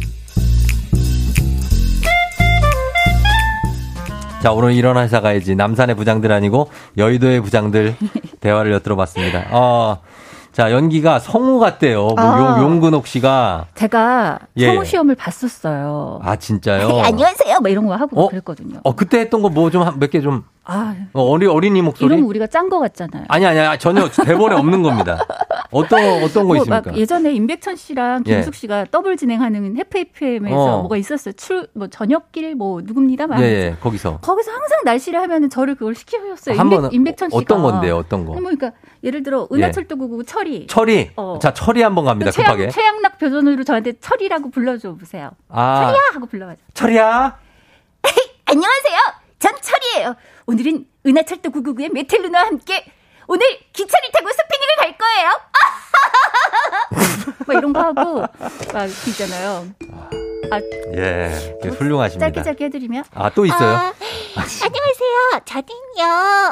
[4.43, 5.55] 자, 오늘 일어나 회사 가야지.
[5.55, 7.95] 남산의 부장들 아니고 여의도의 부장들
[8.41, 9.47] 대화를 엿들어 봤습니다.
[9.51, 9.99] 어,
[10.61, 12.09] 자, 연기가 성우 같대요.
[12.09, 12.59] 뭐 아.
[12.61, 13.69] 용, 용근옥 씨가.
[13.77, 14.67] 제가 예.
[14.67, 16.21] 성우 시험을 봤었어요.
[16.23, 16.87] 아, 진짜요?
[16.87, 17.61] 네, 안녕하세요.
[17.61, 18.29] 뭐 이런 거 하고 어?
[18.29, 18.81] 그랬거든요.
[18.85, 22.09] 어, 그때 했던 거 뭐 좀 몇 개 좀, 아, 어, 어리, 어린이 목소리?
[22.09, 23.25] 이러면 우리가 짠 거 같잖아요.
[23.29, 25.19] 아니, 아니, 아니, 전혀 대본에 없는 겁니다.
[25.71, 26.91] 어떤, 어떤 거 뭐 있습니까?
[26.91, 28.35] 막 예전에 임백천 씨랑 예.
[28.35, 30.79] 김숙 씨가 더블 진행하는 해프FM에서 어.
[30.81, 31.33] 뭐가 있었어요.
[31.39, 33.29] 출, 뭐 저녁길 뭐 누굽니다.
[33.29, 34.19] 막 예, 예, 거기서.
[34.21, 36.59] 거기서 항상 날씨를 하면은 저를 그걸 시켜줬어요.
[36.59, 37.39] 한 임백, 번 임백천 씨가.
[37.39, 38.33] 어떤 건데요, 어떤 거?
[38.33, 38.73] 뭐 그러니까
[39.03, 40.67] 예를 들어 은하철도 999 철이.
[40.67, 41.11] 철이.
[41.17, 41.39] 어.
[41.41, 42.71] 자, 철이 한번 갑니다, 최양, 급하게.
[42.71, 45.31] 최양락 표준으로 저한테 철이라고 불러줘 보세요.
[45.49, 45.85] 아.
[45.87, 46.57] 철이야 하고 불러봐요.
[46.75, 47.39] 철이야.
[48.47, 48.99] 안녕하세요.
[49.39, 50.17] 전 철이에요.
[50.47, 52.85] 오늘은 은하철도 999의 메텔루나와 함께
[53.29, 55.31] 오늘 기차를 타고 스페인을 갈 거예요.
[57.47, 58.21] 막 이런 거 하고
[58.73, 59.67] 막 있잖아요.
[60.53, 60.61] 아,
[60.97, 61.33] 예,
[61.65, 62.27] 예, 훌륭하십니다.
[62.27, 63.77] 짧게 짧게 해드리면 아, 또 있어요?
[63.77, 63.93] 아,
[64.37, 65.41] 안녕하세요.
[65.45, 66.05] 저는요,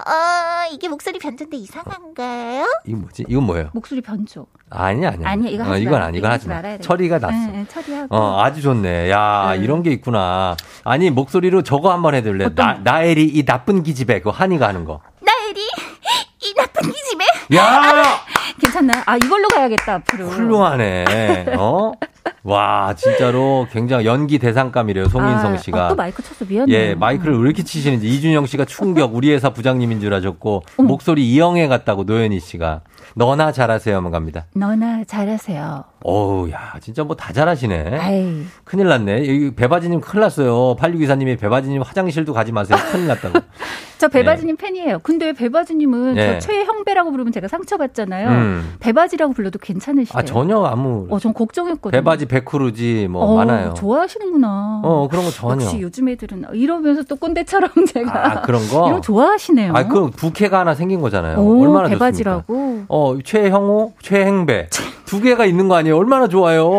[0.06, 2.64] 어, 이게 목소리 변조인데 이상한가요?
[2.86, 3.24] 이거 뭐지?
[3.28, 3.70] 이건 뭐예요?
[3.72, 4.46] 목소리 변조.
[4.70, 5.24] 아니, 아니.
[5.24, 6.06] 아니야, 이거 어, 하지 이건 마.
[6.06, 6.54] 아니, 이건 하지 마.
[6.56, 6.82] 말아야 돼.
[6.82, 7.36] 철이가 났어.
[7.36, 8.14] 네, 네, 처리하고.
[8.16, 9.10] 어, 아주 좋네.
[9.10, 9.64] 야, 네.
[9.64, 10.56] 이런 게 있구나.
[10.84, 12.54] 아니, 목소리로 저거 한번 해줄래?
[12.54, 15.00] 나, 나엘이 이 나쁜 기집애, 그거 한이가 하는 거.
[15.20, 15.60] 나엘이
[16.44, 17.24] 이 나쁜 기집애.
[17.56, 18.20] 야!
[18.60, 19.02] 괜찮나?
[19.06, 20.26] 아 이걸로 가야겠다 앞으로.
[20.28, 21.46] 훌륭하네.
[21.58, 21.92] 어?
[22.52, 25.86] 와, 진짜로 굉장히 연기 대상감이래요, 송인성 아, 씨가.
[25.86, 26.72] 어, 또 마이크 쳤어 미안해.
[26.72, 31.68] 예, 마이크를 왜 이렇게 치시는지 이준영 씨가 충격 우리 회사 부장님인 줄 아셨고 목소리 이영애
[31.68, 32.80] 같다고 노현희 씨가
[33.14, 34.46] 너나 잘하세요만 갑니다.
[34.54, 35.84] 너나 잘하세요.
[36.04, 37.98] 어우, 야, 진짜 뭐 다 잘하시네.
[37.98, 38.42] 아이.
[38.64, 39.12] 큰일 났네.
[39.28, 40.76] 여기 배바지님 큰일 났어요.
[40.76, 42.78] 8624님이 배바지님 화장실도 가지 마세요.
[42.92, 43.40] 큰일 났다고.
[43.98, 45.00] 저 배바지님 팬이에요.
[45.02, 46.38] 근데 왜 배바지님은 네.
[46.40, 48.28] 저 최형배라고 부르면 제가 상처받잖아요.
[48.28, 48.74] 음.
[48.80, 50.18] 배바지라고 불러도 괜찮으시대요.
[50.18, 51.06] 아, 전혀 아무.
[51.10, 51.90] 어, 전 걱정했거든요.
[52.00, 53.74] 배바지 백크루지 뭐 어, 많아요.
[53.74, 54.82] 좋아하시는구나.
[54.84, 55.64] 어, 그런 거 전혀.
[55.64, 58.86] 역시 요즘 애들은 이러면서 또 꼰대처럼 제가 아, 그런 거?
[58.86, 59.72] 이런 거 좋아하시네요.
[59.74, 61.38] 아, 그 부캐가 하나 생긴 거잖아요.
[61.38, 62.44] 오, 얼마나 배바지라고.
[62.46, 62.84] 좋습니까?
[62.88, 64.68] 어, 최형호, 최행배.
[65.06, 65.96] 두 개가 있는 거 아니에요?
[65.96, 66.70] 얼마나 좋아요.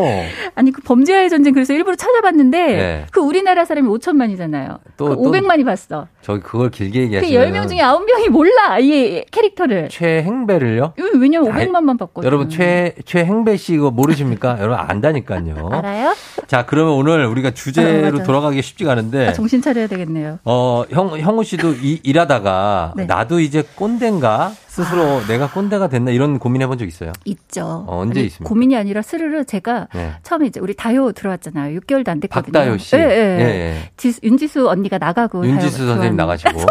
[0.53, 3.05] 아니 그 범죄와의 전쟁 그래서 일부러 찾아봤는데 네.
[3.11, 4.77] 그 우리나라 사람이 5천만이잖아요.
[4.97, 6.05] 또- 그 또- 500만이 봤어.
[6.21, 9.89] 저기 그걸 길게 그 얘기하시면 10명 중에 9명이 몰라 이 캐릭터를.
[9.89, 10.93] 최행배를요?
[10.99, 12.25] 음, 왜냐면 아, 500만만 봤거든요.
[12.25, 14.57] 여러분 최 최행배 씨 이거 모르십니까?
[14.61, 15.69] 여러분 안다니까요.
[15.71, 16.13] 알아요?
[16.47, 18.23] 자, 그러면 오늘 우리가 아, 주제로 맞아.
[18.23, 20.39] 돌아가기 쉽지가 않은데 아, 정신 차려야 되겠네요.
[20.45, 23.05] 어, 형, 형우 씨도 이- 일하다가 네.
[23.05, 24.51] 나도 이제 꼰대인가?
[24.69, 26.11] 스스로 내가 꼰대가 됐나?
[26.11, 27.11] 이런 고민해 본 적 있어요?
[27.25, 27.85] 있죠.
[27.87, 28.47] 어, 언제 아니, 있습니까?
[28.47, 30.11] 고민이 아니라 스르르 제가 네.
[30.23, 31.77] 처음에 이제 우리 다효 들어왔잖아요.
[31.81, 32.51] 6개월도 안 됐거든요.
[32.53, 32.95] 박다효 씨.
[32.95, 33.05] 예, 예.
[33.05, 33.77] 예, 예.
[33.97, 36.15] 지수- 윤지수 언니가 나가고 윤지수 선생님.
[36.15, 36.61] 나가시고.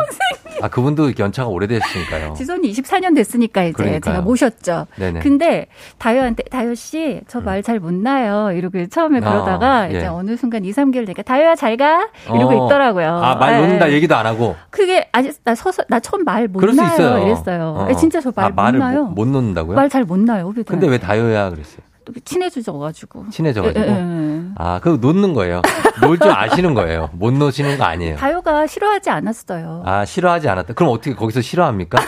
[0.61, 2.35] 아, 그분도 연차가 오래되셨으니까요.
[2.35, 4.15] 지수 언니 24년 됐으니까 이제 그러니까요.
[4.15, 4.87] 제가 모셨죠.
[4.97, 5.21] 네네.
[5.21, 5.67] 근데
[5.99, 8.51] 다효한테 다효 씨저 말 잘 못 나요.
[8.53, 9.97] 이러고 처음에 아, 그러다가 예.
[9.99, 12.09] 이제 어느 순간 2, 3개월 되니까 다효야 잘 가.
[12.27, 12.67] 이러고 어.
[12.67, 13.07] 있더라고요.
[13.09, 13.61] 아, 말 예.
[13.61, 14.57] 놓는다 얘기도 안 하고.
[14.71, 16.93] 그게 아직 나 서서 나 처음 말못 그럴 수 나요.
[16.95, 17.27] 있어요.
[17.27, 17.75] 이랬어요.
[17.79, 17.88] 어.
[17.91, 19.05] 예, 진짜 저 아, 말못 말을 나요.
[19.05, 19.77] 못, 못 놓는다고요?
[19.77, 20.47] 말 잘 못 나요.
[20.47, 20.65] 후배들.
[20.65, 21.79] 근데 왜 다효야 그랬어요?
[22.25, 23.27] 친해져가지고.
[23.31, 23.85] 친해져가지고.
[23.85, 24.41] 예, 예, 예.
[24.57, 25.61] 아, 그거 놓는 거예요.
[26.01, 27.11] 놀 줄 아시는 거예요.
[27.13, 28.17] 못 놓으시는 거 아니에요.
[28.17, 29.83] 다효가 싫어하지 않았어요.
[29.85, 30.73] 아, 싫어하지 않았다.
[30.75, 31.99] 그럼 어떻게 거기서 싫어합니까?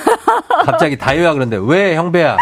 [0.64, 2.36] 갑자기 다효야 그런데 왜 형배야?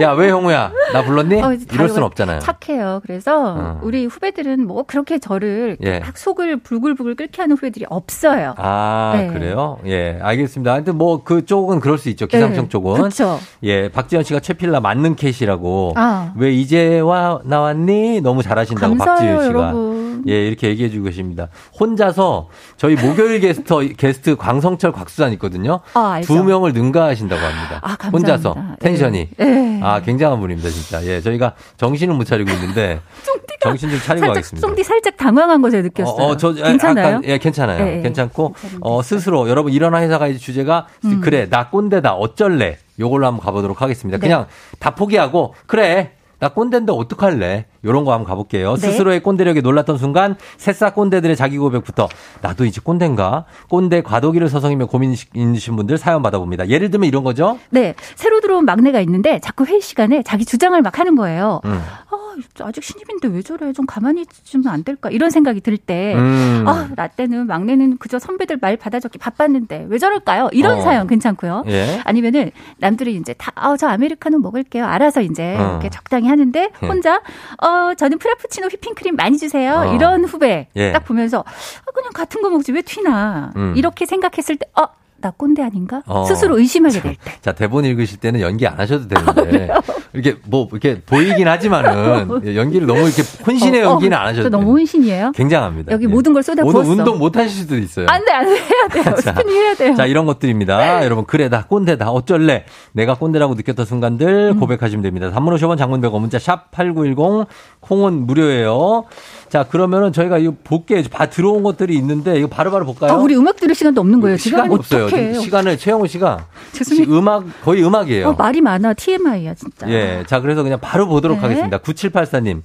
[0.00, 0.70] 야, 왜 형우야?
[0.92, 1.42] 나 불렀니?
[1.42, 2.40] 어, 이럴 순 없잖아요.
[2.40, 3.00] 착해요.
[3.04, 3.80] 그래서 어.
[3.82, 5.98] 우리 후배들은 뭐 그렇게 저를 예.
[6.00, 8.54] 막 속을 불글불글 끓게 하는 후배들이 없어요.
[8.58, 9.28] 아, 네.
[9.28, 9.78] 그래요?
[9.86, 10.72] 예, 알겠습니다.
[10.72, 12.26] 하여튼 뭐 그쪽은 그럴 수 있죠.
[12.26, 13.02] 기상청 네, 쪽은.
[13.02, 13.38] 그쵸.
[13.64, 15.94] 예, 박지현 씨가 최필라 맞는 캣이라고.
[15.96, 16.32] 아.
[16.36, 18.20] 왜 이제 와 나왔니?
[18.20, 19.58] 너무 잘하신다고 감사해요, 박지현 씨가.
[19.58, 20.07] 여러분.
[20.28, 21.48] 예, 이렇게 얘기해 주고 계십니다.
[21.78, 25.80] 혼자서 저희 목요일 게스트 게스트 광성철 곽수산 있거든요.
[25.94, 26.20] 아.
[26.22, 27.80] 두 명을 능가하신다고 합니다.
[27.82, 28.10] 아, 감사합니다.
[28.34, 29.28] 혼자서 텐션이.
[29.40, 29.80] 예.
[29.82, 31.04] 아, 굉장한 분입니다, 진짜.
[31.04, 33.00] 예, 저희가 정신을 못 차리고 있는데
[33.60, 34.66] 정신 좀 차리고 살짝 가겠습니다.
[34.66, 36.14] 송디 살짝 당황한 거 제가 느꼈어요.
[36.14, 37.06] 어, 어, 저, 아, 괜찮아요?
[37.06, 37.86] 약간, 예, 괜찮아요.
[37.86, 38.02] 예, 예.
[38.02, 41.20] 괜찮고, 어, 스스로, 여러분, 일어나 회사가 이제 주제가, 음.
[41.20, 42.78] 그래, 나 꼰대다, 어쩔래.
[43.00, 44.18] 요걸로 한번 가보도록 하겠습니다.
[44.18, 44.20] 네.
[44.20, 44.46] 그냥
[44.78, 47.66] 다 포기하고, 그래, 나 꼰대인데 어떡할래?
[47.84, 48.74] 요런 거 한번 가볼게요.
[48.74, 48.80] 네.
[48.80, 52.08] 스스로의 꼰대력에 놀랐던 순간, 새싹 꼰대들의 자기 고백부터,
[52.42, 53.44] 나도 이제 꼰대인가?
[53.68, 56.68] 꼰대 과도기를 서성이며 고민 있으신 분들 사연 받아봅니다.
[56.68, 57.58] 예를 들면 이런 거죠?
[57.70, 61.60] 네, 새로 들어온 막내가 있는데 자꾸 회의 시간에 자기 주장을 막 하는 거예요.
[61.64, 61.80] 음.
[62.10, 62.16] 아,
[62.64, 63.72] 아직 신입인데 왜 저래?
[63.72, 65.10] 좀 가만히 있으면 안 될까?
[65.10, 66.64] 이런 생각이 들 때, 음.
[66.66, 70.48] 아, 나 때는 막내는 그저 선배들 말 받아 적기 바빴는데 왜 저럴까요?
[70.52, 70.80] 이런 어.
[70.80, 71.64] 사연 괜찮고요.
[71.68, 72.00] 예.
[72.04, 74.84] 아니면은 남들이 이제 다, 아, 저 아메리카노 먹을게요.
[74.84, 75.70] 알아서 이제 어.
[75.72, 76.86] 이렇게 적당히 하는데 예.
[76.86, 77.20] 혼자,
[77.68, 79.74] 어, 저는 프라푸치노 휘핑크림 많이 주세요.
[79.74, 79.94] 어.
[79.94, 80.92] 이런 후배 예.
[80.92, 83.52] 딱 보면서, 아, 그냥 같은 거 먹지 왜 튀나?
[83.56, 83.74] 음.
[83.76, 84.86] 이렇게 생각했을 때, 어,
[85.20, 86.02] 나 꼰대 아닌가?
[86.06, 86.24] 어.
[86.24, 87.32] 스스로 의심하게 될 때.
[87.42, 89.68] 자, 대본 읽으실 때는 연기 안 하셔도 되는데.
[89.72, 89.80] 아,
[90.12, 94.50] 이렇게 뭐, 이렇게 보이긴 하지만은 연기를 너무 이렇게 혼신의 어, 어, 연기는 안 하셔도 저
[94.50, 94.60] 돼요.
[94.60, 95.32] 너무 혼신이에요.
[95.32, 95.92] 굉장합니다.
[95.92, 96.08] 여기 예.
[96.08, 96.90] 모든 걸 쏟아 오늘 부었어.
[96.90, 98.06] 운동 못 하실 수도 있어요.
[98.08, 98.52] 안 돼, 안 돼.
[98.52, 99.14] 해야 돼요.
[99.22, 99.94] 자, 스피닝 해야 돼요.
[99.96, 101.04] 자, 이런 것들입니다.
[101.04, 102.10] 여러분, 그래, 나 꼰대다.
[102.10, 102.64] 어쩔래?
[102.92, 104.60] 내가 꼰대라고 느꼈던 순간들 음.
[104.60, 105.30] 고백하시면 됩니다.
[105.30, 107.46] 단문 50원 장문 100원 문자 샵8910
[107.80, 109.04] 콩은 무료예요.
[109.48, 113.12] 자, 그러면은 저희가 이거 볼게 봐 들어온 것들이 있는데 이거 바로 바로 볼까요?
[113.12, 114.36] 아, 우리 음악 들을 시간도 없는 거예요.
[114.36, 115.08] 지금 시간이 없어요.
[115.08, 117.04] 지금 시간을 최영호 씨가 죄송해요.
[117.06, 118.28] 시- 음악 거의 음악이에요.
[118.28, 118.94] 어, 말이 많아.
[118.94, 119.88] TMI야, 진짜.
[119.88, 120.22] 예.
[120.26, 121.42] 자, 그래서 그냥 바로 보도록 네.
[121.42, 121.78] 하겠습니다.
[121.78, 122.62] 9784님.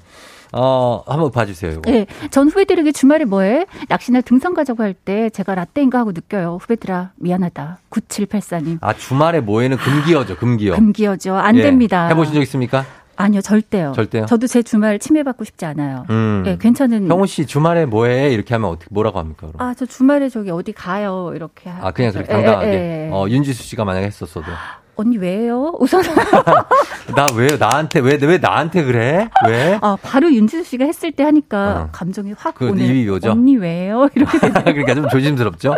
[0.56, 1.72] 어, 한번 봐주세요.
[1.72, 1.82] 이거.
[1.92, 3.66] 예, 전 후배들에게 주말에 뭐해?
[3.90, 6.60] 낚시나 등산 가자고 할 때 제가 라떼인가 하고 느껴요.
[6.62, 7.80] 후배들아, 미안하다.
[7.90, 8.78] 9784님.
[8.82, 10.76] 아, 주말에 모에는 금기어죠, 금기어.
[10.76, 11.36] 금기어죠.
[11.36, 11.64] 안 예.
[11.64, 12.08] 됩니다.
[12.10, 12.86] 해보신 적 있습니까?
[13.16, 13.92] 아니요, 절대요.
[13.96, 14.26] 절대요?
[14.26, 16.06] 저도 제 주말 침해받고 싶지 않아요.
[16.10, 16.44] 음.
[16.48, 17.08] 예, 괜찮은.
[17.10, 18.32] 형우 씨 주말에 뭐해?
[18.34, 19.48] 이렇게 하면 어떻게 뭐라고 합니까?
[19.48, 19.54] 그럼?
[19.58, 21.32] 아, 저 주말에 저기 어디 가요.
[21.36, 21.70] 이렇게.
[21.70, 22.68] 아, 그냥 그렇게 예, 당당하게.
[22.68, 23.10] 예, 예.
[23.12, 24.46] 어, 윤지수 씨가 만약에 했었어도.
[24.96, 25.74] 언니 왜요?
[25.80, 26.04] 우선
[27.16, 29.28] 나 왜, 나한테, 왜, 왜 나한테 그래?
[29.48, 29.80] 왜?
[29.82, 31.90] 아, 바로 윤지수 씨가 했을 때 하니까 어.
[31.92, 32.86] 감정이 확 그 오네.
[32.86, 33.32] 입이 오죠?
[33.32, 34.08] 언니 왜요?
[34.16, 34.38] 이렇게.
[34.40, 35.76] 그러니까 좀 조심스럽죠?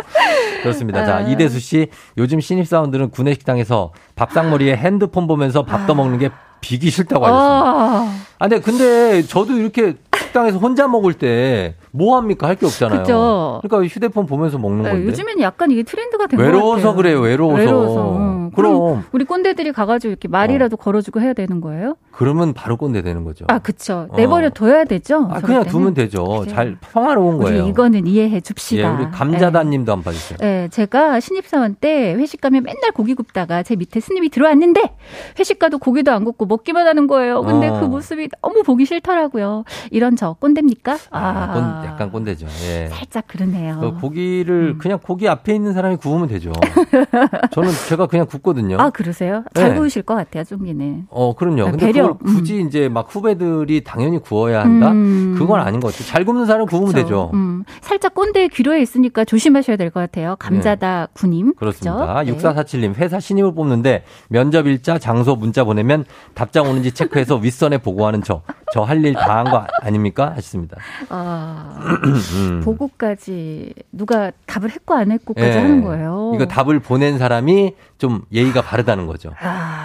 [0.62, 1.06] 그렇습니다.
[1.06, 1.20] 자, 아.
[1.22, 1.88] 이대수 씨.
[2.18, 6.28] 요즘 신입 사원들은 구내식당에서 밥상머리에 핸드폰 보면서 밥 떠먹는 게
[6.66, 7.70] 비기 싫다고 하셨습니다.
[7.70, 12.46] 아, 아, 근데, 근데 저도 이렇게 식당에서 혼자 먹을 때 뭐 합니까?
[12.48, 13.00] 할 게 없잖아요.
[13.02, 13.60] 그죠.
[13.62, 15.06] 그러니까 휴대폰 보면서 먹는 네, 건데.
[15.06, 16.56] 요즘에는 약간 이게 트렌드가 된것 같아요.
[16.58, 18.16] 외로워서 그래요, 외로워서.
[18.18, 18.50] 응.
[18.54, 18.74] 그럼.
[18.74, 18.78] 어.
[18.86, 21.96] 그럼 우리 꼰대들이 가가지고 이렇게 말이라도 걸어주고 해야 되는 거예요?
[22.10, 23.44] 그러면 바로 꼰대 되는 거죠.
[23.48, 24.06] 아, 그쵸.
[24.10, 24.16] 어.
[24.16, 25.28] 내버려 둬야 되죠.
[25.30, 25.66] 아, 그냥 때는.
[25.72, 26.24] 두면 되죠.
[26.24, 26.46] 그래요.
[26.46, 27.66] 잘 평화로운 거예요.
[27.66, 28.82] 이거는 이해해 줍시다.
[28.82, 30.38] 예, 우리 감자단 님도 한번 봐주세요.
[30.40, 34.96] 네, 제가 신입사원 때 회식 가면 맨날 고기 굽다가 제 밑에 스님이 들어왔는데
[35.38, 37.42] 회식 가도 고기도 안 굽고 먹기만 하는 거예요.
[37.42, 37.80] 근데 어.
[37.80, 39.64] 그 모습이 너무 보기 싫더라고요.
[39.90, 40.96] 이런 저 꼰대입니까?
[41.10, 42.46] 아, 꼰- 약간 꼰대죠.
[42.64, 42.88] 예.
[42.88, 43.78] 살짝 그러네요.
[43.80, 44.78] 그 고기를 음.
[44.78, 46.52] 그냥 고기 앞에 있는 사람이 구우면 되죠.
[47.52, 48.76] 저는 제가 그냥 굽거든요.
[48.78, 49.44] 아 그러세요?
[49.54, 49.74] 잘 네.
[49.76, 51.06] 구우실 것 같아요, 쫑기는.
[51.10, 51.62] 어, 그럼요.
[51.62, 54.90] 아, 근데 배려, 그걸 굳이 이제 막 후배들이 당연히 구워야 한다?
[54.92, 55.34] 음.
[55.38, 56.06] 그건 아닌 것 같아요.
[56.08, 57.02] 잘 굽는 사람 구우면 그쵸.
[57.02, 57.30] 되죠.
[57.34, 60.36] 음, 살짝 꼰대 귀로에 있으니까 조심하셔야 될 것 같아요.
[60.38, 61.46] 감자다 구님.
[61.46, 61.52] 네.
[61.56, 62.22] 그렇습니다.
[62.22, 62.32] 그죠?
[62.32, 62.38] 네.
[62.38, 68.42] 6447님, 회사 신입을 뽑는데 면접 일자, 장소, 문자 보내면 답장 오는지 체크해서 윗선에 보고하는 저.
[68.72, 70.30] 저 할 일 다 한 거 아닙니까?
[70.32, 70.76] 하셨습니다.
[71.08, 72.60] 아, 음.
[72.64, 75.58] 보고까지 누가 답을 했고 안 했고까지 예.
[75.60, 76.32] 하는 거예요.
[76.34, 79.30] 이거 답을 보낸 사람이 좀 예의가 바르다는 거죠.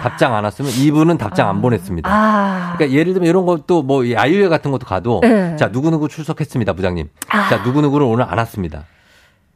[0.02, 2.08] 답장 안 왔으면 이분은 답장 안 보냈습니다.
[2.12, 5.56] 아, 그러니까 예를 들면 이런 것도 뭐 아유회 같은 것도 가도 네.
[5.56, 7.08] 자 누구누구 출석했습니다 부장님.
[7.30, 7.48] 아.
[7.48, 8.84] 자 누구누구는 오늘 안 왔습니다.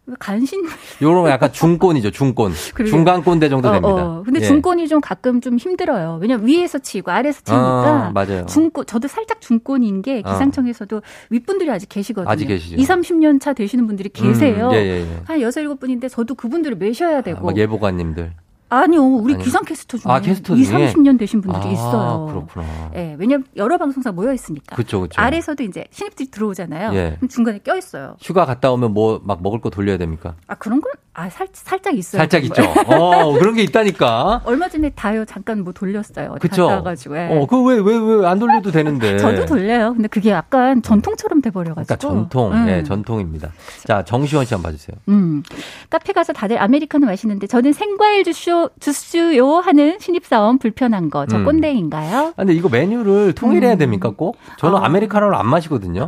[0.06, 0.64] 왜 간신.
[1.02, 2.52] 요런 거 약간 중권이죠 중권.
[2.74, 2.90] 그러게요.
[2.90, 3.94] 중간 꼰대 정도 어, 됩니다.
[3.94, 4.22] 어.
[4.24, 4.44] 근데 예.
[4.44, 6.18] 중권이 좀 가끔 좀 힘들어요.
[6.20, 8.06] 왜냐면 위에서 치고 아래에서 치니까.
[8.06, 8.46] 아, 맞아요.
[8.46, 10.32] 중권, 저도 살짝 중권인 게 어.
[10.32, 12.30] 기상청에서도 윗분들이 아직 계시거든요.
[12.30, 12.76] 아직 계시죠.
[12.76, 14.68] 2, 30년 차 되시는 분들이 계세요.
[14.68, 15.20] 음, 예, 예, 예.
[15.24, 17.44] 한 여섯 일곱 분인데 저도 그분들을 매셔야 되고.
[17.44, 18.32] 막 예보관님들.
[18.68, 19.44] 아니요, 우리 아니요.
[19.44, 20.92] 기상캐스터 중에 아, 캐스터 2, 중에?
[20.92, 22.26] 30년 되신 분들이 아, 있어요.
[22.28, 22.90] 그렇구나.
[22.96, 24.74] 예, 왜냐면 여러 방송사 모여 있으니까.
[24.76, 25.20] 그쵸, 그쵸.
[25.20, 26.92] 아래서도 이제 신입들이 들어오잖아요.
[26.94, 27.14] 예.
[27.18, 28.16] 그럼 중간에 껴 있어요.
[28.20, 30.34] 휴가 갔다 오면 뭐 막 먹을 거 돌려야 됩니까?
[30.46, 32.20] 아 그런 건 아 살짝 있어요.
[32.20, 32.56] 살짝 있죠.
[32.62, 32.84] 정말.
[33.00, 34.42] 어 그런 게 있다니까.
[34.44, 36.34] 얼마 전에 다요 잠깐 뭐 돌렸어요.
[36.42, 36.66] 그쵸?
[36.66, 37.16] 갔다 와가지고.
[37.16, 37.28] 예.
[37.30, 39.16] 어, 그 왜 왜 왜 안 돌려도 되는데.
[39.18, 39.94] 저도 돌려요.
[39.94, 41.86] 근데 그게 약간 전통처럼 돼버려가지고.
[41.86, 42.68] 그러니까 전통, 음.
[42.68, 43.50] 예, 전통입니다.
[43.86, 44.94] 자, 정시원 씨 한번 봐주세요.
[45.08, 45.42] 음.
[45.88, 51.26] 카페 가서 다들 아메리카노 마시는데 저는 생과일 주쇼, 주스요 하는 신입사원 불편한 거.
[51.26, 51.44] 저 음.
[51.44, 52.18] 꼰대인가요?
[52.28, 53.78] 아, 근데 이거 메뉴를 통일해야 음.
[53.78, 54.36] 됩니까 꼭?
[54.58, 54.88] 저는 아.
[54.88, 56.06] 메리카노를 안 마시거든요.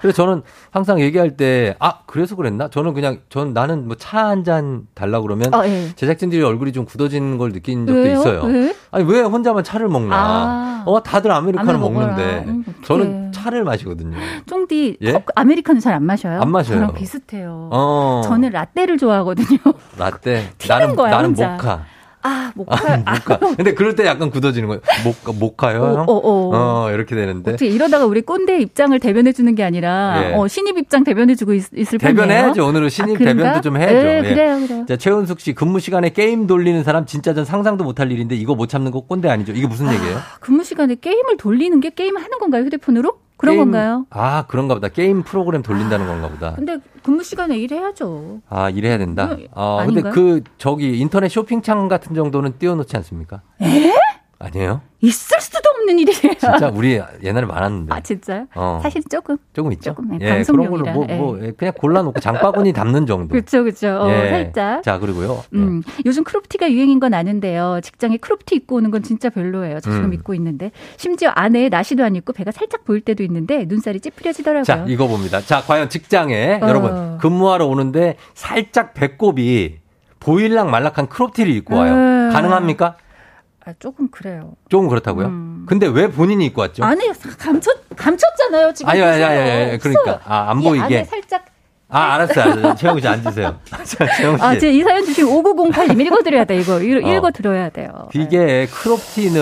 [0.00, 2.68] 그래서 저는 항상 얘기할 때, 아, 그래서 그랬나?
[2.68, 5.88] 저는 그냥, 전 나는 뭐 차 한 잔 달라고 그러면 어, 예.
[5.96, 8.18] 제작진들이 얼굴이 좀 굳어지는 걸 느낀 적도 왜요?
[8.20, 8.42] 있어요.
[8.44, 8.74] 왜?
[8.92, 10.16] 아니, 왜 혼자만 차를 먹나?
[10.16, 10.82] 아.
[10.86, 11.78] 어, 다들 아메리카노.
[11.78, 12.44] 먹는데.
[12.46, 12.64] 음.
[12.84, 14.16] 저는 차를 마시거든요.
[14.46, 15.12] 쫑디 예?
[15.12, 16.40] 컵- 아메리카노 잘 안 마셔요?
[16.40, 16.78] 안 마셔요.
[16.78, 17.68] 저랑 비슷해요.
[17.72, 18.22] 어.
[18.24, 19.58] 저는 라떼를 좋아하거든요.
[19.98, 20.50] 라떼.
[20.68, 21.32] 나는, 거야, 나는.
[21.34, 21.84] 모카.
[22.28, 23.02] 아, 모카.
[23.04, 23.38] 아, 모카.
[23.56, 24.80] 근데 그럴 때 약간 굳어지는 거예요.
[25.04, 25.82] 모카, 모카요?
[25.82, 26.04] 어, 형?
[26.08, 26.50] 어, 어.
[26.54, 27.52] 어, 이렇게 되는데.
[27.52, 30.34] 어떻게 이러다가 우리 꼰대 입장을 대변해 주는 게 아니라 예.
[30.34, 31.98] 어, 신입 입장 대변해 주고 있, 을 뻔해요.
[31.98, 32.66] 대변해야죠.
[32.66, 33.24] 오늘은 신입 아?
[33.24, 33.94] 대변도 좀 해야죠.
[33.94, 34.28] 네, 예.
[34.28, 34.86] 그래요, 그래요.
[34.86, 38.68] 자, 최은숙 씨, 근무 시간에 게임 돌리는 사람 진짜 전 상상도 못할 일인데 이거 못
[38.68, 39.52] 참는 거 꼰대 아니죠?
[39.52, 40.18] 이게 무슨 얘기예요?
[40.40, 42.64] 근무 시간에 게임을 돌리는 게 게임 하는 건가요?
[42.64, 43.27] 휴대폰으로?
[43.38, 44.04] 그런 게임- 건가요?
[44.10, 44.88] 아, 그런가 보다.
[44.88, 46.54] 게임 프로그램 돌린다는 건가 보다.
[46.54, 48.40] 근데 근무 시간에 일해야죠.
[48.50, 49.26] 아, 이래야 된다.
[49.26, 50.12] 뭐, 어, 근데 아닌가요?
[50.12, 53.40] 그, 저기, 인터넷 쇼핑창 같은 정도는 띄워놓지 않습니까?
[53.62, 53.92] 에?
[54.40, 54.80] 아니에요?
[55.00, 56.34] 있을 수도 없는 일이에요.
[56.38, 57.92] 진짜 우리 옛날에 많았는데.
[57.92, 58.46] 아, 진짜요?
[58.54, 58.78] 어.
[58.82, 59.36] 사실 조금.
[59.52, 59.90] 조금 있죠.
[59.90, 61.16] 조금, 네, 예, 그런 걸로 뭐, 예.
[61.16, 63.32] 뭐, 예, 그냥 골라놓고 장바구니 담는 정도.
[63.32, 63.88] 그렇죠, 그렇죠.
[63.88, 64.30] 어, 예.
[64.30, 64.82] 살짝.
[64.82, 65.42] 자, 그리고요.
[65.54, 67.80] 음, 요즘 크롭티가 유행인 건 아는데요.
[67.82, 69.80] 직장에 크롭티 입고 오는 건 진짜 별로예요.
[69.80, 70.14] 저 지금 음.
[70.14, 70.70] 입고 있는데.
[70.96, 74.64] 심지어 안에 나시도 안 입고 배가 살짝 보일 때도 있는데 눈살이 찌푸려지더라고요.
[74.64, 75.40] 자, 이거 봅니다.
[75.40, 76.68] 자, 과연 직장에 어.
[76.68, 79.78] 여러분 근무하러 오는데 살짝 배꼽이
[80.20, 81.94] 보일락 말락한 크롭티를 입고 와요.
[81.94, 82.30] 음.
[82.32, 82.96] 가능합니까?
[83.68, 84.54] 아, 조금 그래요.
[84.70, 85.26] 조금 그렇다고요?
[85.26, 85.66] 음.
[85.68, 86.84] 근데 왜 본인이 입고 왔죠?
[86.84, 88.72] 안에 감췄, 감췄잖아요.
[88.72, 88.90] 지금.
[88.90, 90.20] 아니, 아니, 아니, 그러니까.
[90.24, 90.84] 아, 안이 보이게.
[90.84, 91.44] 안에 살짝.
[91.90, 92.74] 아, 알았어요.
[92.76, 93.58] 최영우 씨 앉으세요.
[94.16, 94.42] 최영우 씨.
[94.42, 96.80] 아, 제이 사연 주신 5908님 읽어드려야 돼, 이거.
[96.80, 97.10] 읽, 어.
[97.16, 98.08] 읽어드려야 돼요.
[98.14, 99.32] 이게 크롭티는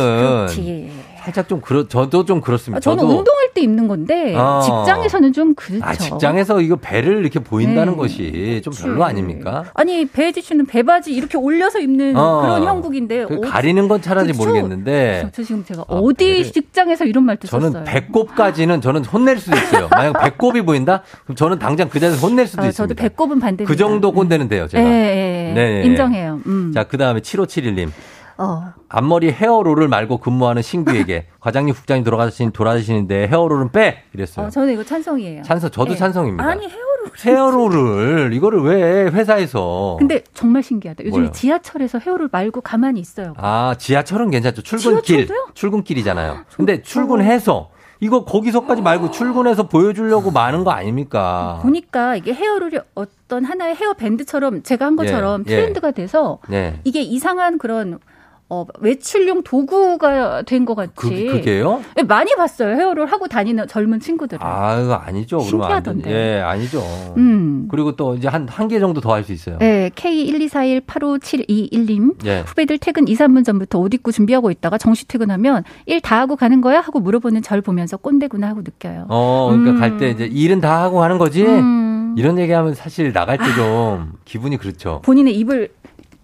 [0.47, 0.91] 그렇지.
[1.27, 2.77] 살짝 좀 그렇 저도 좀 그렇습니다.
[2.77, 4.61] 아, 저는 저도 운동할 때 입는 건데, 어.
[4.61, 5.85] 직장에서는 좀 그렇죠.
[5.85, 7.99] 아, 직장에서 이거 배를 이렇게 보인다는 네.
[7.99, 8.85] 것이 좀 그치.
[8.85, 9.65] 별로 아닙니까?
[9.75, 12.43] 아니, 배지 씨는 배바지 이렇게 올려서 입는 어.
[12.43, 13.27] 그런 형국인데.
[13.27, 14.39] 그 가리는 건 차라리 그쵸?
[14.39, 17.85] 모르겠는데 저, 저 지금 제가 아, 어디 배를- 직장에서 이런 말도 저는 썼어요.
[17.85, 19.89] 배꼽까지는 저는 혼낼 수도 있어요.
[19.91, 21.03] 만약 배꼽이 보인다?
[21.25, 22.95] 그럼 저는 당장 그 자리에서 혼낼 수도 아, 있습니다.
[22.95, 23.67] 저도 배꼽은 반대입니다.
[23.69, 24.83] 그 정도 꼰대는 돼요, 제가.
[24.89, 25.83] 네, 네.
[25.87, 26.41] 인정해요.
[26.47, 26.71] 음.
[26.73, 27.91] 자, 그 다음에 7571님.
[28.39, 28.73] 어.
[28.89, 34.03] 앞머리 헤어롤을 말고 근무하는 신규에게 과장님, 국장님 돌아가신, 돌아가시는데 헤어롤은 빼!
[34.13, 34.47] 이랬어요.
[34.47, 35.43] 어, 저는 이거 찬성이에요.
[35.43, 35.97] 찬성, 저도 예.
[35.97, 36.45] 찬성입니다.
[36.45, 36.87] 아니, 헤어롤.
[37.25, 39.97] 헤어롤을, 이거를 왜 회사에서.
[39.99, 41.05] 근데 정말 신기하다.
[41.05, 41.33] 요즘 뭐요?
[41.33, 43.35] 지하철에서 헤어롤 말고 가만히 있어요.
[43.37, 44.63] 아, 지하철은 괜찮죠.
[44.63, 45.03] 출근길.
[45.03, 45.49] 지하철도요?
[45.55, 46.39] 출근길이잖아요.
[46.57, 51.59] 근데 출근해서, 이거 거기서까지 말고 출근해서 보여주려고 많은 거 아닙니까?
[51.63, 55.57] 보니까 이게 헤어롤이 어떤 하나의 헤어 밴드처럼 제가 한 것처럼 예, 예.
[55.57, 56.79] 트렌드가 돼서 네.
[56.85, 57.99] 이게 이상한 그런
[58.49, 60.93] 어, 외출용 도구가 된 것 같이.
[60.95, 61.83] 그, 그게요?
[61.99, 62.77] 예, 많이 봤어요.
[62.77, 64.39] 헤어롤 하고 다니는 젊은 친구들을.
[64.45, 65.41] 아, 아니죠.
[65.41, 66.11] 신기하던데.
[66.11, 66.81] 예, 아니죠.
[67.17, 67.67] 음.
[67.71, 69.59] 그리고 또 이제 한, 한 개 정도 더 할 수 있어요.
[69.59, 72.25] 네, K124185721님.
[72.27, 72.41] 예.
[72.47, 76.61] 후배들 퇴근 2, 3분 전부터 옷 입고 준비하고 있다가 정시 퇴근하면 일 다 하고 가는
[76.61, 76.81] 거야?
[76.81, 79.07] 하고 물어보는 절 보면서 꼰대구나 하고 느껴요.
[79.09, 79.81] 어, 그러니까 음.
[79.81, 81.45] 갈때 이제 일은 다 하고 하는 거지?
[81.45, 82.15] 음.
[82.17, 85.01] 이런 얘기 하면 사실 나갈 때 좀 기분이 그렇죠.
[85.05, 85.71] 본인의 입을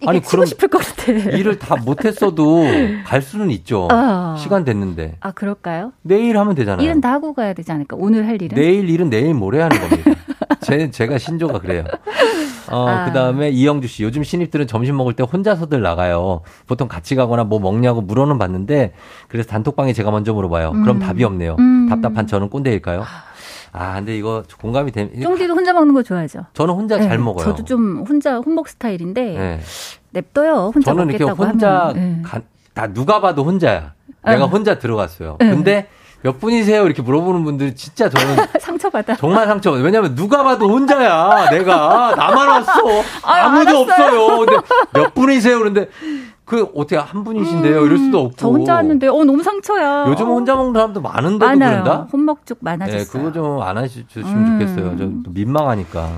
[0.07, 1.11] 아니, 그럼 싶을 것 같아.
[1.11, 2.63] 일을 다 못했어도
[3.05, 3.87] 갈 수는 있죠.
[3.91, 4.35] 아.
[4.37, 5.17] 시간 됐는데.
[5.19, 5.93] 아, 그럴까요?
[6.01, 6.83] 내일 하면 되잖아요.
[6.85, 7.95] 일은 다 하고 가야 되지 않을까?
[7.99, 8.55] 오늘 할 일은?
[8.55, 10.11] 내일 일은 내일 모레 하는 겁니다.
[10.61, 11.83] 제, 제가 신조가 그래요.
[12.71, 13.05] 어, 아.
[13.05, 14.03] 그 다음에 이영주 씨.
[14.03, 16.41] 요즘 신입들은 점심 먹을 때 혼자서들 나가요.
[16.67, 18.93] 보통 같이 가거나 뭐 먹냐고 물어는 봤는데,
[19.27, 20.71] 그래서 단톡방에 제가 먼저 물어봐요.
[20.71, 20.99] 그럼 음.
[20.99, 21.57] 답이 없네요.
[21.59, 21.87] 음.
[21.89, 23.03] 답답한 저는 꼰대일까요?
[23.75, 26.45] 아, 근데 이거 공감이 되 쫑디도 혼자 먹는 거 좋아하죠?
[26.53, 27.43] 저는 혼자 네, 잘 먹어요.
[27.43, 29.59] 저도 좀 혼자 혼먹 스타일인데 네.
[30.11, 30.71] 냅둬요.
[30.73, 31.93] 혼자 저는 이렇게 혼자, 하면.
[31.95, 32.21] 네.
[32.23, 32.41] 가-
[32.75, 33.93] 다 누가 봐도 혼자야.
[34.25, 34.47] 내가 아.
[34.47, 35.37] 혼자 들어갔어요.
[35.39, 35.49] 네.
[35.49, 35.87] 근데
[36.21, 36.85] 몇 분이세요?
[36.85, 39.15] 이렇게 물어보는 분들이 진짜 저는 상처받아.
[39.17, 39.83] 정말 상처받아요.
[39.83, 41.49] 왜냐면 누가 봐도 혼자야.
[41.49, 42.71] 내가 나만 왔어.
[43.23, 44.21] 아유, 아무도 알았어요.
[44.21, 44.37] 없어요.
[44.45, 44.57] 근데
[44.93, 45.57] 몇 분이세요?
[45.59, 45.89] 그런데
[46.45, 47.85] 그 어떻게 한 분이신데요?
[47.85, 48.29] 이럴 수도 없고.
[48.31, 50.05] 음, 저 혼자 왔는데 어 너무 상처야.
[50.09, 51.83] 요즘 어, 혼자 먹는 사람도 많은데도 많아요.
[51.83, 52.07] 그런다?
[52.11, 53.03] 혼먹죽 많아졌어요.
[53.03, 54.59] 네, 그거 좀안 하셨으면 음.
[54.59, 54.97] 좋겠어요.
[54.97, 56.09] 좀 민망하니까.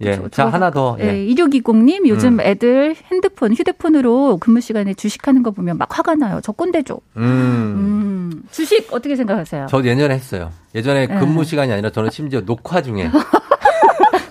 [0.00, 0.96] 예, 저- 자 저- 하나 더.
[1.00, 1.26] 예, 예.
[1.34, 2.40] 2620님 요즘 음.
[2.40, 6.40] 애들 핸드폰, 휴대폰으로 근무 시간에 주식하는 거 보면 막 화가 나요.
[6.42, 7.00] 저 꼰대죠.
[7.16, 7.22] 음.
[7.22, 8.42] 음.
[8.52, 9.66] 주식 어떻게 생각하세요?
[9.68, 10.50] 저 예전에 했어요.
[10.74, 11.18] 예전에 네.
[11.18, 13.10] 근무 시간이 아니라 저는 심지어 녹화 중에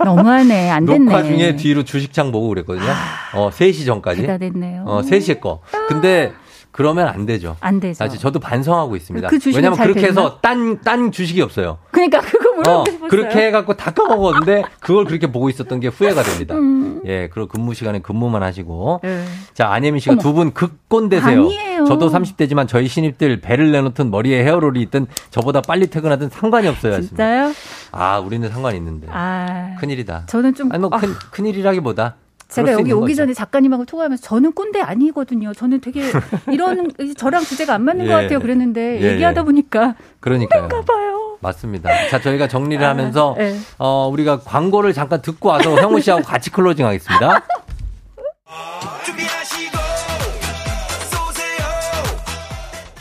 [0.03, 0.69] 너무하네.
[0.69, 1.05] 안 됐네.
[1.05, 2.85] 녹화 중에 뒤로 주식창 보고 그랬거든요.
[3.33, 4.21] 어, 3시 전까지.
[4.21, 4.83] 대단했네요.
[4.85, 5.61] 어, 3시에 거.
[5.87, 6.33] 근데
[6.71, 7.55] 그러면 안 되죠.
[7.59, 7.95] 안 되죠.
[7.95, 9.29] 사실 저도 반성하고 있습니다.
[9.29, 10.21] 그 왜냐면 잘 그렇게 됐나?
[10.21, 11.79] 해서 딴, 딴 주식이 없어요.
[11.89, 13.09] 그러니까 그거 물어보고 어, 싶었어요.
[13.09, 16.53] 그렇게 해갖고 다 까먹었는데 그걸 그렇게 보고 있었던 게 후회가 됩니다.
[16.53, 17.01] 음.
[17.07, 18.99] 예, 그리고 근무 시간에 근무만 하시고.
[19.01, 19.23] 네.
[19.55, 20.15] 자, 안혜민 씨가.
[20.17, 21.41] 두 분 극꼰대세요.
[21.45, 21.85] 아니에요.
[21.85, 27.01] 저도 30대지만 저희 신입들 배를 내놓든 머리에 헤어롤이 있든 저보다 빨리 퇴근하든 상관이 없어요.
[27.01, 27.53] 진짜요?
[27.91, 29.07] 아, 우리는 상관이 있는데.
[29.09, 29.75] 아.
[29.79, 30.23] 큰일이다.
[30.27, 32.15] 저는 좀 아니, 뭐, 아, 큰, 큰일이라기보다.
[32.49, 33.23] 제가 여기 오기 거죠.
[33.23, 35.53] 전에 작가님하고 통화하면서 저는 꼰대 아니거든요.
[35.53, 36.01] 저는 되게
[36.49, 38.09] 이런 저랑 주제가 안 맞는 예.
[38.09, 38.39] 것 같아요.
[38.39, 39.43] 그랬는데 예, 얘기하다 예.
[39.45, 40.69] 보니까 그러니까요.
[40.69, 41.37] 봐요.
[41.41, 41.89] 맞습니다.
[42.09, 43.59] 자, 저희가 정리를 하면서, 네.
[43.77, 47.43] 어, 우리가 광고를 잠깐 듣고 와서 형우 씨하고 같이 클로징 하겠습니다.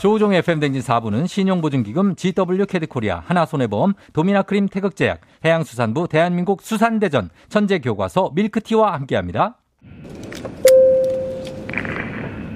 [0.07, 9.57] 조우종의 FM댕진 4부는 신용보증기금 GW 캐드코리아, 하나손해보험, 도미나크림 태극제약, 해양수산부 대한민국 수산대전, 천재교과서 밀크티와 함께합니다.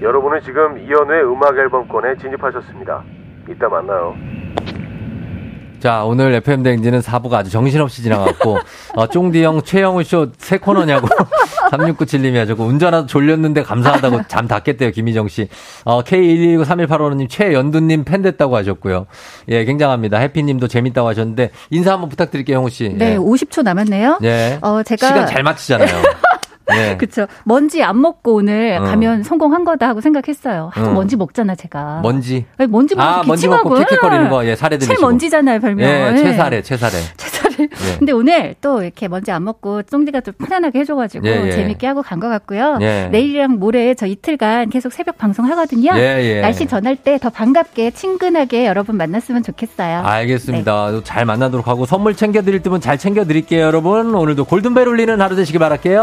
[0.01, 3.03] 여러분은 지금 이현우의 음악 앨범권에 진입하셨습니다.
[3.49, 4.15] 이따 만나요.
[5.81, 8.59] 자, 오늘 FM대행진은 4부가 아주 정신없이 지나갔고,
[8.95, 11.07] 어, 쫑디 형, 최영우 쇼 새 코너냐고,
[11.71, 15.47] 3697님이 하셨고, 운전하다 졸렸는데 감사하다고 잠 다 깼대요, 김희정 씨.
[15.85, 19.07] 어, K1193185님, 최연두님 팬 됐다고 하셨고요.
[19.49, 20.17] 예, 굉장합니다.
[20.19, 22.89] 해피님도 재밌다고 하셨는데, 인사 한번 부탁드릴게요, 형우 씨.
[22.89, 23.17] 네, 예.
[23.17, 24.19] 50초 남았네요.
[24.23, 24.59] 예.
[24.61, 25.89] 어, 제가 시간 잘 맞추잖아요.
[26.77, 26.95] 예.
[26.99, 27.27] 그쵸.
[27.43, 28.83] 먼지 안 먹고 오늘 어.
[28.83, 30.69] 가면 성공한 거다 하고 생각했어요.
[30.73, 30.93] 하도 어.
[30.93, 32.01] 먼지 먹잖아, 제가.
[32.03, 32.45] 먼지.
[32.57, 33.75] 아니, 먼지 먹고 아, 먼지 먹고.
[33.75, 34.99] 킥킥거리는 거, 예, 사례 들리시고.
[34.99, 35.89] 최먼지잖아요, 별명.
[35.89, 36.17] 예, 예.
[36.17, 36.97] 최사례, 최사례.
[37.59, 37.67] 예.
[37.99, 41.51] 근데 오늘 또 이렇게 먼지 안 먹고 쫑디가 좀 편안하게 해줘가지고 예, 예.
[41.51, 42.77] 재밌게 하고 간 것 같고요.
[42.81, 43.09] 예.
[43.11, 45.91] 내일이랑 모레 저 이틀간 계속 새벽 방송 하거든요.
[45.95, 46.41] 예, 예.
[46.41, 49.99] 날씨 전할 때 더 반갑게 친근하게 여러분 만났으면 좋겠어요.
[50.03, 50.91] 알겠습니다.
[50.91, 51.01] 네.
[51.03, 54.15] 잘 만나도록 하고 선물 챙겨드릴 때면 잘 챙겨드릴게요, 여러분.
[54.15, 56.01] 오늘도 골든벨 울리는 하루 되시길 바랄게요.